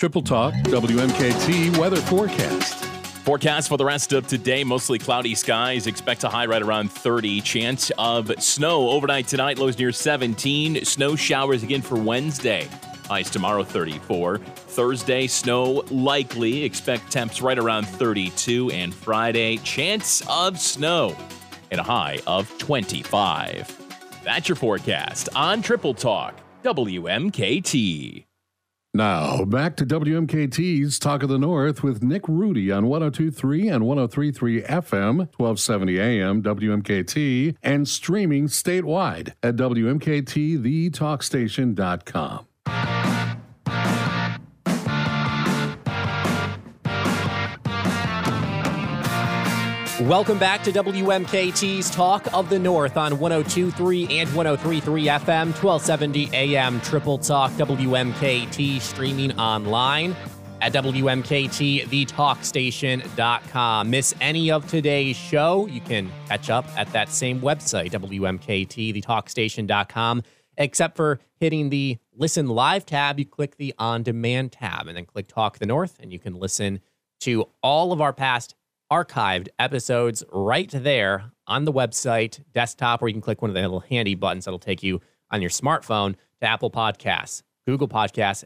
Triple 0.00 0.22
Talk, 0.22 0.54
WMKT 0.54 1.76
weather 1.76 1.98
forecast. 1.98 2.86
Forecast 3.22 3.68
for 3.68 3.76
the 3.76 3.84
rest 3.84 4.14
of 4.14 4.26
today 4.26 4.64
mostly 4.64 4.98
cloudy 4.98 5.34
skies. 5.34 5.86
Expect 5.86 6.24
a 6.24 6.28
high 6.30 6.46
right 6.46 6.62
around 6.62 6.90
30. 6.90 7.42
Chance 7.42 7.92
of 7.98 8.32
snow 8.42 8.88
overnight 8.88 9.26
tonight, 9.28 9.58
lows 9.58 9.78
near 9.78 9.92
17. 9.92 10.86
Snow 10.86 11.16
showers 11.16 11.62
again 11.62 11.82
for 11.82 11.96
Wednesday. 11.96 12.66
Highs 13.08 13.28
tomorrow 13.28 13.62
34. 13.62 14.38
Thursday, 14.38 15.26
snow 15.26 15.84
likely. 15.90 16.64
Expect 16.64 17.12
temps 17.12 17.42
right 17.42 17.58
around 17.58 17.86
32. 17.86 18.70
And 18.70 18.94
Friday, 18.94 19.58
chance 19.58 20.22
of 20.30 20.58
snow 20.58 21.14
and 21.70 21.78
a 21.78 21.84
high 21.84 22.20
of 22.26 22.48
25. 22.56 24.22
That's 24.24 24.48
your 24.48 24.56
forecast 24.56 25.28
on 25.36 25.60
Triple 25.60 25.92
Talk, 25.92 26.40
WMKT. 26.64 28.29
Now, 28.92 29.44
back 29.44 29.76
to 29.76 29.86
WMKT's 29.86 30.98
Talk 30.98 31.22
of 31.22 31.28
the 31.28 31.38
North 31.38 31.84
with 31.84 32.02
Nick 32.02 32.26
Rhudy 32.26 32.72
on 32.72 32.88
1023 32.88 33.68
and 33.68 33.86
1033 33.86 34.62
FM, 34.62 35.18
1270 35.36 36.00
AM, 36.00 36.42
WMKT, 36.42 37.54
and 37.62 37.86
streaming 37.86 38.48
statewide 38.48 39.34
at 39.44 39.54
WMKTTheTalkstation.com. 39.54 42.46
Welcome 50.00 50.38
back 50.38 50.62
to 50.62 50.72
WMKT's 50.72 51.90
Talk 51.90 52.26
of 52.32 52.48
the 52.48 52.58
North 52.58 52.96
on 52.96 53.18
1023 53.18 54.04
and 54.04 54.34
1033 54.34 55.04
FM, 55.04 55.46
1270 55.62 56.30
AM, 56.32 56.80
Triple 56.80 57.18
Talk, 57.18 57.50
WMKT, 57.52 58.80
streaming 58.80 59.38
online 59.38 60.16
at 60.62 60.72
WMKT, 60.72 61.86
thetalkstation.com. 61.88 63.90
Miss 63.90 64.14
any 64.22 64.50
of 64.50 64.66
today's 64.66 65.16
show, 65.16 65.66
you 65.66 65.82
can 65.82 66.10
catch 66.28 66.48
up 66.48 66.64
at 66.78 66.90
that 66.94 67.10
same 67.10 67.42
website, 67.42 67.90
WMKT, 67.90 69.04
thetalkstation.com. 69.04 70.22
Except 70.56 70.96
for 70.96 71.20
hitting 71.36 71.68
the 71.68 71.98
listen 72.16 72.48
live 72.48 72.86
tab, 72.86 73.18
you 73.18 73.26
click 73.26 73.58
the 73.58 73.74
on 73.78 74.02
demand 74.02 74.52
tab 74.52 74.88
and 74.88 74.96
then 74.96 75.04
click 75.04 75.28
Talk 75.28 75.58
the 75.58 75.66
North, 75.66 75.98
and 76.00 76.10
you 76.10 76.18
can 76.18 76.36
listen 76.36 76.80
to 77.20 77.46
all 77.62 77.92
of 77.92 78.00
our 78.00 78.14
past 78.14 78.54
archived 78.90 79.48
episodes 79.58 80.24
right 80.32 80.70
there 80.70 81.30
on 81.46 81.64
the 81.64 81.72
website 81.72 82.40
desktop, 82.52 83.02
or 83.02 83.08
you 83.08 83.14
can 83.14 83.20
click 83.20 83.40
one 83.42 83.50
of 83.50 83.54
the 83.54 83.60
little 83.60 83.80
handy 83.80 84.14
buttons 84.14 84.44
that'll 84.44 84.58
take 84.58 84.82
you 84.82 85.00
on 85.30 85.40
your 85.40 85.50
smartphone 85.50 86.14
to 86.40 86.46
Apple 86.46 86.70
Podcasts, 86.70 87.42
Google 87.66 87.88
Podcasts, 87.88 88.44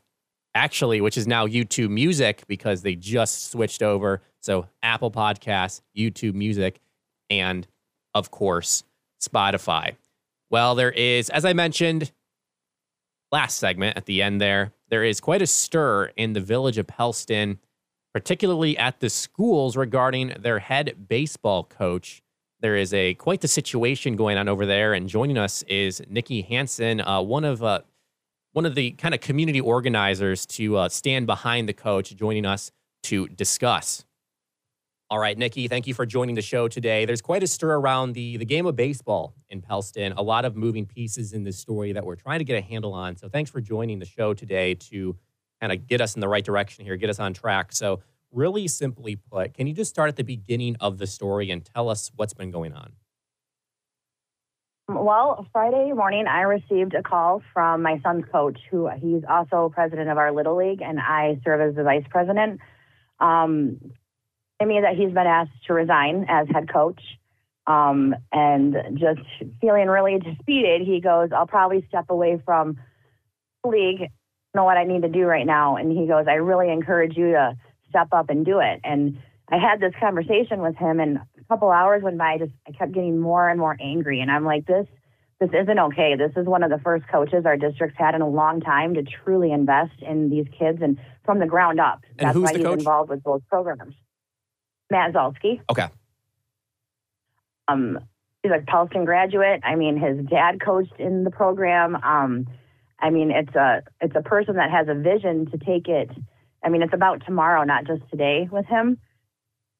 actually, 0.54 1.00
which 1.00 1.16
is 1.16 1.26
now 1.26 1.46
YouTube 1.46 1.90
Music 1.90 2.44
because 2.46 2.82
they 2.82 2.94
just 2.94 3.50
switched 3.50 3.82
over. 3.82 4.22
So 4.40 4.68
Apple 4.82 5.10
Podcasts, 5.10 5.80
YouTube 5.96 6.34
Music, 6.34 6.80
and 7.30 7.66
of 8.14 8.30
course, 8.30 8.84
Spotify. 9.22 9.96
Well, 10.50 10.74
there 10.74 10.92
is, 10.92 11.30
as 11.30 11.44
I 11.44 11.52
mentioned 11.52 12.12
last 13.32 13.58
segment 13.58 13.96
at 13.96 14.06
the 14.06 14.22
end 14.22 14.40
there, 14.40 14.72
there 14.90 15.02
is 15.02 15.20
quite 15.20 15.42
a 15.42 15.46
stir 15.46 16.12
in 16.16 16.34
the 16.34 16.40
village 16.40 16.78
of 16.78 16.86
Pellston, 16.86 17.58
particularly 18.14 18.78
at 18.78 19.00
the 19.00 19.10
schools 19.10 19.76
regarding 19.76 20.28
their 20.38 20.60
head 20.60 21.08
baseball 21.08 21.64
coach. 21.64 22.22
There 22.60 22.76
is 22.76 22.94
a 22.94 23.14
quite 23.14 23.40
the 23.40 23.48
situation 23.48 24.16
going 24.16 24.38
on 24.38 24.48
over 24.48 24.64
there, 24.64 24.94
and 24.94 25.08
joining 25.08 25.36
us 25.36 25.62
is 25.64 26.00
Nikki 26.08 26.42
Hansen, 26.42 27.00
uh, 27.00 27.20
one 27.20 27.44
of 27.44 27.62
uh, 27.62 27.80
one 28.52 28.64
of 28.64 28.76
the 28.76 28.92
kind 28.92 29.14
of 29.14 29.20
community 29.20 29.60
organizers 29.60 30.46
to 30.46 30.76
uh, 30.76 30.88
stand 30.88 31.26
behind 31.26 31.68
the 31.68 31.72
coach, 31.72 32.14
joining 32.14 32.46
us 32.46 32.70
to 33.02 33.26
discuss. 33.28 34.04
All 35.10 35.18
right, 35.18 35.36
Nikki, 35.36 35.68
thank 35.68 35.86
you 35.86 35.92
for 35.92 36.06
joining 36.06 36.34
the 36.34 36.42
show 36.42 36.66
today. 36.66 37.04
There's 37.04 37.20
quite 37.20 37.42
a 37.42 37.46
stir 37.46 37.74
around 37.74 38.14
the, 38.14 38.38
the 38.38 38.44
game 38.46 38.64
of 38.64 38.74
baseball 38.74 39.34
in 39.50 39.60
Pellston, 39.60 40.12
a 40.12 40.22
lot 40.22 40.44
of 40.44 40.56
moving 40.56 40.86
pieces 40.86 41.34
in 41.34 41.44
this 41.44 41.58
story 41.58 41.92
that 41.92 42.06
we're 42.06 42.16
trying 42.16 42.38
to 42.38 42.44
get 42.44 42.56
a 42.56 42.62
handle 42.62 42.94
on. 42.94 43.16
So 43.16 43.28
thanks 43.28 43.50
for 43.50 43.60
joining 43.60 43.98
the 43.98 44.06
show 44.06 44.32
today 44.32 44.74
to 44.74 45.14
kind 45.64 45.80
of 45.80 45.86
get 45.86 46.02
us 46.02 46.14
in 46.14 46.20
the 46.20 46.28
right 46.28 46.44
direction 46.44 46.84
here, 46.84 46.96
get 46.96 47.08
us 47.08 47.18
on 47.18 47.32
track. 47.32 47.72
So, 47.72 48.00
really 48.30 48.68
simply 48.68 49.16
put, 49.16 49.54
can 49.54 49.66
you 49.66 49.72
just 49.72 49.90
start 49.90 50.08
at 50.08 50.16
the 50.16 50.24
beginning 50.24 50.76
of 50.80 50.98
the 50.98 51.06
story 51.06 51.50
and 51.50 51.64
tell 51.64 51.88
us 51.88 52.10
what's 52.16 52.34
been 52.34 52.50
going 52.50 52.74
on? 52.74 52.92
Well, 54.88 55.46
Friday 55.52 55.92
morning, 55.92 56.26
I 56.26 56.42
received 56.42 56.94
a 56.94 57.02
call 57.02 57.42
from 57.54 57.80
my 57.80 58.00
son's 58.02 58.24
coach, 58.30 58.58
who 58.70 58.90
he's 58.98 59.22
also 59.26 59.70
president 59.72 60.10
of 60.10 60.18
our 60.18 60.32
Little 60.32 60.56
League, 60.56 60.82
and 60.82 60.98
I 61.00 61.40
serve 61.44 61.60
as 61.60 61.76
the 61.76 61.84
vice 61.84 62.04
president. 62.10 62.60
Um, 63.20 63.78
I 64.60 64.66
mean 64.66 64.82
that 64.82 64.96
he's 64.96 65.12
been 65.12 65.26
asked 65.26 65.64
to 65.68 65.72
resign 65.72 66.26
as 66.28 66.46
head 66.52 66.70
coach. 66.70 67.00
Um, 67.66 68.14
and 68.32 68.76
just 68.98 69.22
feeling 69.62 69.86
really 69.86 70.18
defeated, 70.18 70.82
he 70.82 71.00
goes, 71.00 71.30
I'll 71.34 71.46
probably 71.46 71.86
step 71.88 72.10
away 72.10 72.42
from 72.44 72.76
the 73.62 73.70
league, 73.70 74.10
know 74.54 74.64
what 74.64 74.76
I 74.76 74.84
need 74.84 75.02
to 75.02 75.08
do 75.08 75.24
right 75.24 75.46
now. 75.46 75.76
And 75.76 75.90
he 75.90 76.06
goes, 76.06 76.26
I 76.28 76.34
really 76.34 76.72
encourage 76.72 77.16
you 77.16 77.32
to 77.32 77.56
step 77.88 78.08
up 78.12 78.30
and 78.30 78.44
do 78.44 78.60
it. 78.60 78.80
And 78.84 79.18
I 79.48 79.58
had 79.58 79.80
this 79.80 79.92
conversation 80.00 80.60
with 80.60 80.76
him, 80.76 81.00
and 81.00 81.18
a 81.18 81.44
couple 81.48 81.70
hours 81.70 82.02
went 82.02 82.18
by. 82.18 82.32
I 82.32 82.38
just 82.38 82.52
I 82.66 82.72
kept 82.72 82.92
getting 82.92 83.18
more 83.20 83.48
and 83.48 83.60
more 83.60 83.76
angry, 83.80 84.20
and 84.20 84.30
I'm 84.30 84.44
like, 84.44 84.66
this 84.66 84.86
this 85.40 85.50
isn't 85.52 85.78
okay. 85.78 86.14
This 86.16 86.32
is 86.36 86.46
one 86.46 86.62
of 86.62 86.70
the 86.70 86.78
first 86.78 87.06
coaches 87.08 87.44
our 87.44 87.56
district's 87.56 87.98
had 87.98 88.14
in 88.14 88.22
a 88.22 88.28
long 88.28 88.60
time 88.60 88.94
to 88.94 89.02
truly 89.02 89.52
invest 89.52 90.00
in 90.00 90.30
these 90.30 90.46
kids 90.58 90.78
and 90.80 90.98
from 91.24 91.40
the 91.40 91.46
ground 91.46 91.80
up. 91.80 92.02
And 92.18 92.28
That's 92.28 92.34
who's 92.34 92.44
why 92.44 92.52
the 92.52 92.58
he's 92.58 92.66
coach? 92.66 92.78
involved 92.78 93.10
with 93.10 93.22
both 93.22 93.42
programs. 93.48 93.94
Matt 94.90 95.12
Zalski. 95.12 95.60
Okay. 95.70 95.88
Um, 97.68 97.98
he's 98.42 98.52
a 98.52 98.62
Pellston 98.66 99.04
graduate. 99.04 99.60
I 99.64 99.74
mean, 99.74 99.98
his 99.98 100.24
dad 100.26 100.60
coached 100.60 100.98
in 100.98 101.24
the 101.24 101.30
program. 101.30 101.96
Um, 101.96 102.46
I 102.98 103.10
mean, 103.10 103.30
it's 103.30 103.54
a 103.54 103.82
it's 104.00 104.14
a 104.16 104.22
person 104.22 104.56
that 104.56 104.70
has 104.70 104.88
a 104.88 104.94
vision 104.94 105.50
to 105.50 105.58
take 105.58 105.88
it. 105.88 106.10
I 106.62 106.68
mean, 106.68 106.82
it's 106.82 106.94
about 106.94 107.24
tomorrow, 107.26 107.64
not 107.64 107.86
just 107.86 108.02
today 108.10 108.48
with 108.50 108.66
him. 108.66 108.98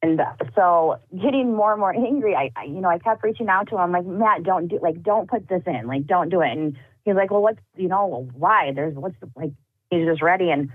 And 0.03 0.20
so, 0.55 0.96
getting 1.11 1.57
more 1.57 1.72
and 1.72 1.81
more 1.81 1.94
angry, 1.94 2.35
I, 2.35 2.50
I 2.57 2.64
you 2.64 2.81
know 2.81 2.90
I 2.90 2.98
kept 2.98 3.22
reaching 3.22 3.48
out 3.48 3.70
to 3.70 3.79
him 3.79 3.92
like 3.92 4.05
Matt, 4.05 4.42
don't 4.42 4.68
do 4.68 4.79
like 4.83 5.03
don't 5.03 5.29
put 5.29 5.48
this 5.48 5.62
in, 5.66 5.87
like 5.87 6.07
don't 6.07 6.29
do 6.29 6.42
it. 6.42 6.50
And 6.50 6.77
he's 7.05 7.14
like, 7.14 7.31
well, 7.31 7.42
what's 7.42 7.61
you 7.77 7.88
know 7.88 8.29
why? 8.35 8.72
There's 8.74 8.94
what's 8.94 9.16
like 9.35 9.53
he's 9.90 10.07
just 10.07 10.20
ready 10.20 10.50
and 10.50 10.70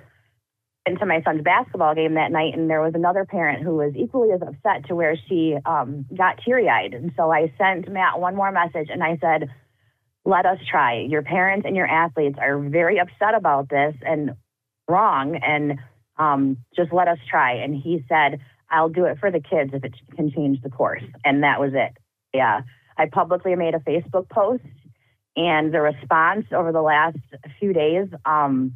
into 0.86 1.06
my 1.06 1.22
son's 1.24 1.44
basketball 1.44 1.94
game 1.94 2.16
that 2.16 2.32
night, 2.32 2.56
and 2.56 2.70
there 2.70 2.82
was 2.82 2.94
another 2.96 3.26
parent 3.26 3.64
who 3.64 3.76
was 3.76 3.94
equally 3.96 4.32
as 4.32 4.42
upset 4.42 4.88
to 4.88 4.96
where 4.96 5.16
she 5.28 5.56
um, 5.66 6.06
got 6.16 6.40
teary 6.44 6.68
eyed. 6.68 6.94
And 6.94 7.12
so 7.16 7.32
I 7.32 7.54
sent 7.58 7.92
Matt 7.92 8.20
one 8.20 8.36
more 8.36 8.52
message, 8.52 8.90
and 8.90 9.04
I 9.04 9.18
said, 9.22 9.50
"Let 10.26 10.46
us 10.46 10.60
try. 10.70 11.00
Your 11.02 11.22
parents 11.22 11.66
and 11.66 11.76
your 11.76 11.88
athletes 11.88 12.38
are 12.40 12.60
very 12.60 13.00
upset 13.00 13.36
about 13.36 13.70
this 13.70 13.96
and 14.02 14.32
wrong, 14.88 15.36
and 15.36 15.80
um, 16.18 16.58
just 16.76 16.92
let 16.94 17.08
us 17.08 17.20
try." 17.30 17.54
And 17.54 17.76
he 17.76 18.04
said, 18.08 18.40
"I'll 18.70 18.90
do 18.90 19.06
it 19.06 19.20
for 19.20 19.32
the 19.32 19.40
kids 19.40 19.72
if 19.74 19.84
it 19.84 19.96
can 20.16 20.32
change 20.32 20.62
the 20.62 20.70
course." 20.70 21.04
And 21.24 21.44
that 21.44 21.60
was 21.60 21.72
it. 21.74 21.98
Yeah, 22.34 22.62
I 22.98 23.08
publicly 23.08 23.56
made 23.56 23.76
a 23.76 23.80
Facebook 23.80 24.30
post, 24.30 24.64
and 25.36 25.74
the 25.74 25.82
response 25.82 26.46
over 26.52 26.72
the 26.72 26.82
last 26.82 27.18
few 27.60 27.74
days. 27.74 28.08
Um, 28.26 28.74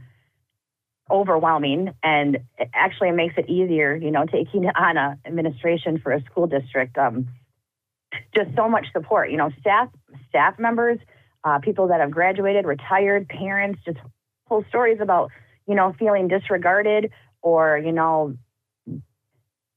overwhelming 1.11 1.93
and 2.01 2.37
it 2.57 2.69
actually 2.73 3.11
makes 3.11 3.35
it 3.37 3.49
easier 3.49 3.95
you 3.95 4.09
know 4.09 4.25
taking 4.25 4.65
on 4.67 4.97
a 4.97 5.17
administration 5.25 5.99
for 5.99 6.11
a 6.11 6.23
school 6.23 6.47
district 6.47 6.97
um, 6.97 7.27
just 8.33 8.49
so 8.55 8.69
much 8.69 8.85
support 8.93 9.29
you 9.29 9.37
know 9.37 9.49
staff 9.59 9.89
staff 10.29 10.57
members 10.57 10.97
uh, 11.43 11.59
people 11.59 11.87
that 11.89 11.99
have 11.99 12.11
graduated 12.11 12.65
retired 12.65 13.27
parents 13.27 13.79
just 13.85 13.97
whole 14.47 14.63
stories 14.69 14.99
about 15.01 15.31
you 15.67 15.75
know 15.75 15.93
feeling 15.97 16.27
disregarded 16.27 17.11
or 17.41 17.77
you 17.77 17.91
know 17.91 18.35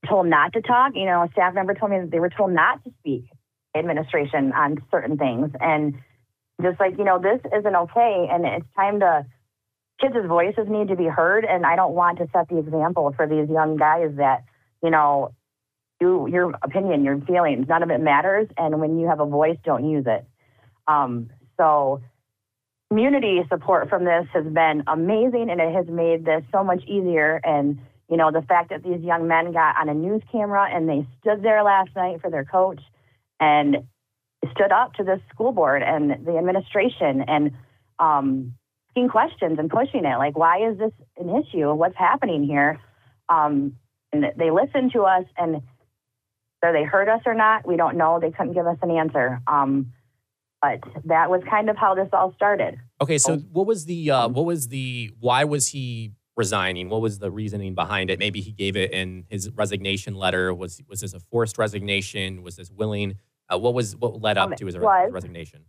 told 0.08 0.26
not 0.26 0.52
to 0.52 0.62
talk. 0.62 0.92
You 0.94 1.06
know 1.06 1.22
a 1.22 1.28
staff 1.32 1.54
member 1.54 1.74
told 1.74 1.90
me 1.90 2.00
that 2.00 2.10
they 2.10 2.20
were 2.20 2.30
told 2.30 2.52
not 2.52 2.82
to 2.84 2.90
speak 3.00 3.24
administration 3.76 4.52
on 4.52 4.82
certain 4.90 5.18
things. 5.18 5.50
And 5.60 5.94
just 6.62 6.80
like 6.80 6.98
you 6.98 7.04
know 7.04 7.18
this 7.18 7.40
isn't 7.56 7.76
okay. 7.76 8.28
And 8.30 8.44
it's 8.46 8.66
time 8.76 9.00
to 9.00 9.26
kids' 10.00 10.14
voices 10.26 10.66
need 10.68 10.88
to 10.88 10.96
be 10.96 11.06
heard, 11.06 11.44
and 11.44 11.64
I 11.64 11.76
don't 11.76 11.94
want 11.94 12.18
to 12.18 12.28
set 12.32 12.48
the 12.48 12.58
example 12.58 13.12
for 13.16 13.26
these 13.26 13.48
young 13.48 13.76
guys 13.76 14.10
that, 14.16 14.44
you 14.82 14.90
know, 14.90 15.32
you 16.00 16.26
your 16.26 16.54
opinion, 16.62 17.04
your 17.04 17.20
feelings, 17.22 17.66
none 17.68 17.82
of 17.82 17.90
it 17.90 18.00
matters, 18.00 18.48
and 18.56 18.80
when 18.80 18.98
you 18.98 19.08
have 19.08 19.20
a 19.20 19.26
voice, 19.26 19.56
don't 19.64 19.88
use 19.88 20.04
it. 20.06 20.26
Um, 20.86 21.30
so, 21.58 22.02
community 22.90 23.42
support 23.48 23.88
from 23.88 24.04
this 24.04 24.26
has 24.32 24.44
been 24.44 24.84
amazing, 24.86 25.48
and 25.50 25.60
it 25.60 25.74
has 25.74 25.86
made 25.88 26.24
this 26.24 26.42
so 26.52 26.62
much 26.62 26.82
easier. 26.84 27.40
And 27.44 27.78
you 28.08 28.16
know, 28.16 28.30
the 28.30 28.42
fact 28.42 28.70
that 28.70 28.82
these 28.84 29.00
young 29.00 29.26
men 29.26 29.52
got 29.52 29.76
on 29.78 29.88
a 29.88 29.94
news 29.94 30.22
camera 30.30 30.68
and 30.72 30.88
they 30.88 31.06
stood 31.20 31.42
there 31.42 31.62
last 31.62 31.90
night 31.96 32.20
for 32.20 32.30
their 32.30 32.44
coach 32.44 32.80
and 33.40 33.78
stood 34.52 34.70
up 34.70 34.94
to 34.94 35.04
the 35.04 35.20
school 35.32 35.52
board 35.52 35.82
and 35.82 36.24
the 36.24 36.36
administration 36.38 37.24
and 37.26 37.50
um, 37.98 38.54
asking 38.96 39.08
questions 39.08 39.58
and 39.58 39.70
pushing 39.70 40.04
it. 40.04 40.18
Like 40.18 40.36
why 40.36 40.68
is 40.70 40.78
this 40.78 40.92
an 41.18 41.30
issue? 41.30 41.72
What's 41.72 41.96
happening 41.96 42.44
here? 42.44 42.80
Um, 43.28 43.76
and 44.12 44.26
they 44.36 44.50
listened 44.50 44.92
to 44.92 45.02
us 45.02 45.24
and 45.36 45.62
whether 46.60 46.78
they 46.78 46.84
heard 46.84 47.08
us 47.08 47.20
or 47.26 47.34
not 47.34 47.66
we 47.66 47.76
don't 47.76 47.96
know. 47.96 48.18
They 48.20 48.30
couldn't 48.30 48.54
give 48.54 48.66
us 48.66 48.78
an 48.82 48.90
answer. 48.90 49.40
Um, 49.46 49.92
but 50.62 50.80
that 51.04 51.30
was 51.30 51.42
kind 51.48 51.68
of 51.70 51.76
how 51.76 51.94
this 51.94 52.08
all 52.12 52.32
started 52.34 52.78
Okay, 53.00 53.18
so 53.18 53.36
what 53.52 53.66
was 53.66 53.84
the 53.84 54.10
uh, 54.10 54.28
what 54.28 54.46
was 54.46 54.68
the 54.68 55.10
why 55.20 55.44
was 55.44 55.68
he 55.68 56.12
resigning? 56.34 56.88
What 56.88 57.02
was 57.02 57.18
the 57.18 57.30
reasoning 57.30 57.74
behind 57.74 58.08
it? 58.10 58.18
Maybe 58.18 58.40
he 58.40 58.52
gave 58.52 58.74
it 58.76 58.90
in 58.92 59.24
his 59.28 59.50
resignation 59.50 60.14
letter. 60.14 60.54
Was 60.54 60.80
was 60.88 61.00
this 61.00 61.12
a 61.12 61.20
forced 61.20 61.58
resignation? 61.58 62.42
Was 62.42 62.56
this 62.56 62.70
willing? 62.70 63.16
Uh, 63.52 63.58
what 63.58 63.74
was 63.74 63.94
what 63.96 64.22
led 64.22 64.38
up 64.38 64.48
Um, 64.48 64.54
to 64.56 64.64
his 64.66 64.78
was. 64.78 65.10
resignation? 65.12 65.64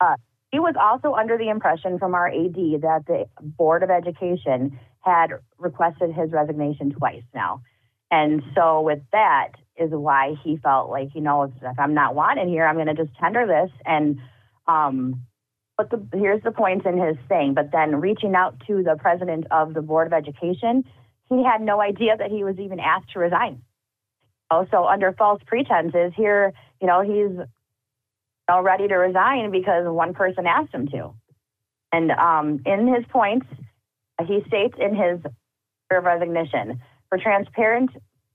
Uh, 0.00 0.16
he 0.52 0.58
was 0.58 0.74
also 0.78 1.14
under 1.14 1.38
the 1.38 1.48
impression 1.48 1.98
from 1.98 2.14
our 2.14 2.28
AD 2.28 2.54
that 2.82 3.04
the 3.06 3.24
Board 3.40 3.82
of 3.82 3.88
Education 3.90 4.78
had 5.00 5.30
requested 5.58 6.12
his 6.12 6.30
resignation 6.30 6.90
twice 6.90 7.22
now. 7.34 7.62
And 8.10 8.42
so, 8.54 8.82
with 8.82 9.00
that, 9.12 9.52
is 9.76 9.90
why 9.90 10.34
he 10.42 10.56
felt 10.56 10.90
like, 10.90 11.14
you 11.14 11.20
know, 11.20 11.44
if, 11.44 11.78
I'm 11.78 11.94
not 11.94 12.14
wanted 12.14 12.48
here, 12.48 12.66
I'm 12.66 12.76
going 12.76 12.86
to 12.86 12.94
just 12.94 13.16
tender 13.18 13.46
this. 13.46 13.70
And, 13.84 14.18
um, 14.66 15.22
but 15.76 15.90
the, 15.90 16.06
here's 16.12 16.42
the 16.42 16.52
points 16.52 16.84
in 16.86 16.98
his 16.98 17.16
thing. 17.28 17.54
But 17.54 17.72
then 17.72 17.96
reaching 17.96 18.34
out 18.34 18.60
to 18.66 18.82
the 18.82 18.96
president 18.98 19.46
of 19.50 19.72
the 19.74 19.82
Board 19.82 20.06
of 20.06 20.12
Education, 20.12 20.84
he 21.28 21.42
had 21.44 21.60
no 21.62 21.80
idea 21.80 22.16
that 22.16 22.30
he 22.30 22.44
was 22.44 22.58
even 22.58 22.80
asked 22.80 23.12
to 23.12 23.18
resign. 23.18 23.62
Also, 24.50 24.84
under 24.84 25.12
false 25.12 25.40
pretenses, 25.46 26.12
here, 26.16 26.52
you 26.80 26.86
know, 26.86 27.00
he's 27.02 27.38
know, 28.50 28.62
ready 28.62 28.88
to 28.88 28.96
resign 28.96 29.50
because 29.50 29.84
one 29.86 30.14
person 30.14 30.46
asked 30.46 30.74
him 30.74 30.88
to. 30.88 31.14
And 31.92 32.10
um, 32.12 32.60
in 32.66 32.92
his 32.92 33.04
points, 33.08 33.46
he 34.26 34.42
states 34.46 34.74
in 34.78 34.94
his 34.94 35.20
resignation. 35.90 36.80
For 37.08 37.18
transparent 37.18 37.90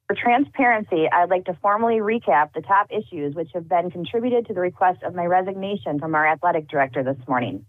for 0.08 0.16
transparency, 0.16 1.10
I'd 1.12 1.30
like 1.30 1.46
to 1.46 1.58
formally 1.62 1.96
recap 1.96 2.54
the 2.54 2.62
top 2.62 2.88
issues 2.92 3.34
which 3.34 3.50
have 3.54 3.68
been 3.68 3.90
contributed 3.90 4.46
to 4.48 4.54
the 4.54 4.60
request 4.60 5.02
of 5.04 5.16
my 5.16 5.26
resignation 5.26 6.00
from 6.00 6.14
our 6.14 6.28
athletic 6.28 6.68
director 6.68 7.04
this 7.04 7.18
morning. 7.28 7.66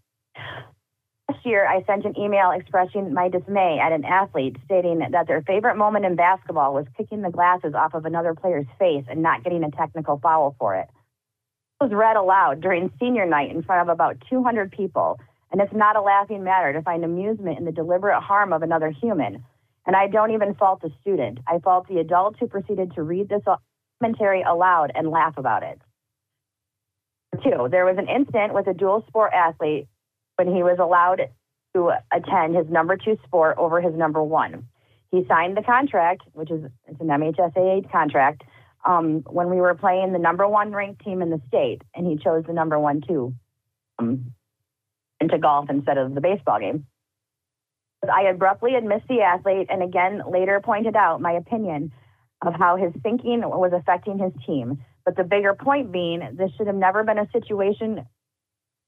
Last 1.29 1.45
year, 1.47 1.67
I 1.67 1.83
sent 1.85 2.05
an 2.05 2.19
email 2.19 2.53
expressing 2.53 3.13
my 3.13 3.29
dismay 3.29 3.81
at 3.83 3.93
an 3.93 4.05
athlete 4.05 4.57
stating 4.65 4.99
that 5.11 5.27
their 5.27 5.43
favorite 5.43 5.77
moment 5.77 6.05
in 6.05 6.15
basketball 6.15 6.75
was 6.75 6.87
kicking 6.97 7.23
the 7.23 7.31
glasses 7.31 7.75
off 7.75 7.95
of 7.95 8.05
another 8.05 8.35
player's 8.35 8.67
face 8.79 9.05
and 9.09 9.23
not 9.23 9.43
getting 9.43 9.65
a 9.65 9.71
technical 9.71 10.19
foul 10.19 10.55
for 10.59 10.77
it. 10.77 10.89
It 11.81 11.85
was 11.85 11.93
read 11.93 12.17
aloud 12.17 12.61
during 12.61 12.93
senior 13.01 13.27
night 13.27 13.51
in 13.51 13.63
front 13.63 13.83
of 13.83 13.93
about 13.93 14.23
200 14.29 14.71
people, 14.71 15.19
and 15.51 15.61
it's 15.61 15.75
not 15.75 15.97
a 15.97 16.03
laughing 16.03 16.45
matter 16.45 16.73
to 16.73 16.83
find 16.83 17.05
amusement 17.05 17.59
in 17.59 17.65
the 17.65 17.73
deliberate 17.73 18.21
harm 18.21 18.53
of 18.53 18.63
another 18.63 18.91
human 18.91 19.43
and 19.87 19.95
I 19.95 20.09
don't 20.09 20.33
even 20.33 20.55
fault 20.55 20.83
the 20.83 20.91
student. 21.01 21.39
I 21.47 21.59
fault 21.61 21.89
the 21.89 21.99
adult 21.99 22.37
who 22.39 22.49
proceeded 22.49 22.95
to 22.95 23.03
read 23.03 23.29
this 23.29 23.43
commentary 24.01 24.43
aloud 24.43 24.93
and 24.95 25.11
laugh 25.11 25.35
about 25.39 25.63
it. 25.63 25.81
Two, 27.43 27.69
there 27.71 27.85
was 27.85 27.97
an 27.99 28.09
incident 28.09 28.55
with 28.55 28.67
a 28.67 28.75
dual 28.75 29.05
sport 29.09 29.33
athlete 29.33 29.87
when 30.37 30.49
he 30.49 30.63
was 30.63 30.79
allowed 30.81 31.29
to 31.75 31.93
attend 32.13 32.57
his 32.57 32.67
number 32.69 32.97
two 32.97 33.19
sport 33.27 33.57
over 33.59 33.81
his 33.81 33.95
number 33.95 34.23
one. 34.23 34.69
He 35.11 35.25
signed 35.29 35.57
the 35.57 35.63
contract, 35.63 36.23
which 36.33 36.51
is 36.51 36.65
it's 36.87 37.01
an 37.01 37.09
MHSAA 37.09 37.91
contract, 37.93 38.43
um, 38.85 39.23
when 39.29 39.51
we 39.51 39.57
were 39.57 39.75
playing 39.75 40.13
the 40.13 40.19
number 40.19 40.49
one 40.49 40.73
ranked 40.73 41.05
team 41.05 41.23
in 41.23 41.31
the 41.31 41.41
state, 41.47 41.83
and 41.95 42.07
he 42.07 42.17
chose 42.17 42.45
the 42.47 42.53
number 42.53 42.79
one 42.79 43.03
two 43.07 43.35
um, 43.99 44.33
into 45.21 45.39
golf 45.39 45.69
instead 45.71 45.99
of 45.99 46.15
the 46.15 46.21
baseball 46.21 46.59
game. 46.59 46.87
I 48.13 48.23
abruptly 48.23 48.73
had 48.73 48.85
missed 48.85 49.09
the 49.09 49.23
athlete 49.23 49.67
and 49.71 49.83
again 49.83 50.23
later 50.31 50.61
pointed 50.63 50.97
out 50.97 51.21
my 51.21 51.33
opinion 51.33 51.93
of 52.45 52.55
how 52.55 52.77
his 52.77 52.93
thinking 53.03 53.41
was 53.41 53.73
affecting 53.75 54.19
his 54.19 54.33
team. 54.47 54.85
But 55.05 55.17
the 55.17 55.25
bigger 55.25 55.55
point 55.55 55.93
being, 55.93 56.21
this 56.35 56.51
should 56.57 56.67
have 56.67 56.77
never 56.77 57.05
been 57.05 57.19
a 57.19 57.29
situation 57.33 58.07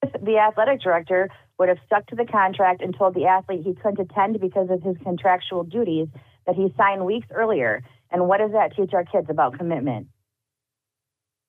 the 0.02 0.38
athletic 0.38 0.80
director 0.80 1.28
would 1.58 1.68
have 1.68 1.78
stuck 1.86 2.06
to 2.06 2.16
the 2.16 2.24
contract 2.24 2.82
and 2.82 2.96
told 2.96 3.14
the 3.14 3.26
athlete 3.26 3.62
he 3.64 3.74
couldn't 3.74 4.00
attend 4.10 4.40
because 4.40 4.68
of 4.70 4.82
his 4.82 4.96
contractual 5.02 5.64
duties 5.64 6.08
that 6.46 6.54
he 6.54 6.72
signed 6.76 7.04
weeks 7.04 7.26
earlier. 7.32 7.82
And 8.10 8.28
what 8.28 8.38
does 8.38 8.52
that 8.52 8.76
teach 8.76 8.92
our 8.94 9.04
kids 9.04 9.26
about 9.28 9.58
commitment? 9.58 10.08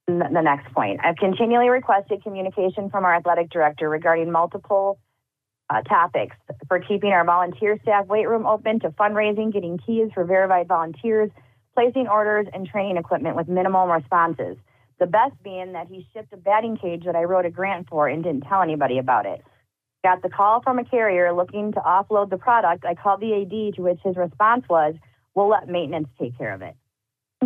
The 0.07 0.41
next 0.41 0.73
point. 0.73 0.99
I've 1.03 1.17
continually 1.17 1.69
requested 1.69 2.23
communication 2.23 2.89
from 2.89 3.05
our 3.05 3.15
athletic 3.15 3.51
director 3.51 3.87
regarding 3.87 4.31
multiple 4.31 4.99
uh, 5.69 5.81
topics 5.83 6.35
for 6.67 6.79
keeping 6.79 7.11
our 7.11 7.23
volunteer 7.23 7.77
staff 7.81 8.07
weight 8.07 8.27
room 8.27 8.45
open 8.45 8.79
to 8.79 8.89
fundraising, 8.91 9.53
getting 9.53 9.77
keys 9.77 10.09
for 10.13 10.23
verified 10.23 10.67
volunteers, 10.67 11.29
placing 11.73 12.07
orders, 12.07 12.47
and 12.53 12.67
training 12.67 12.97
equipment 12.97 13.35
with 13.35 13.47
minimal 13.47 13.87
responses. 13.87 14.57
The 14.99 15.05
best 15.07 15.33
being 15.43 15.73
that 15.73 15.87
he 15.87 16.07
shipped 16.13 16.33
a 16.33 16.37
batting 16.37 16.77
cage 16.77 17.05
that 17.05 17.15
I 17.15 17.23
wrote 17.23 17.45
a 17.45 17.49
grant 17.49 17.87
for 17.87 18.07
and 18.07 18.23
didn't 18.23 18.41
tell 18.41 18.61
anybody 18.61 18.97
about 18.97 19.25
it. 19.25 19.43
Got 20.03 20.21
the 20.21 20.29
call 20.29 20.61
from 20.61 20.79
a 20.79 20.85
carrier 20.85 21.33
looking 21.33 21.71
to 21.73 21.79
offload 21.79 22.29
the 22.29 22.37
product. 22.37 22.85
I 22.85 22.95
called 22.95 23.21
the 23.21 23.41
AD, 23.41 23.75
to 23.75 23.81
which 23.81 23.99
his 24.03 24.15
response 24.15 24.65
was, 24.69 24.95
We'll 25.35 25.49
let 25.49 25.69
maintenance 25.69 26.07
take 26.19 26.37
care 26.37 26.53
of 26.53 26.61
it. 26.61 26.75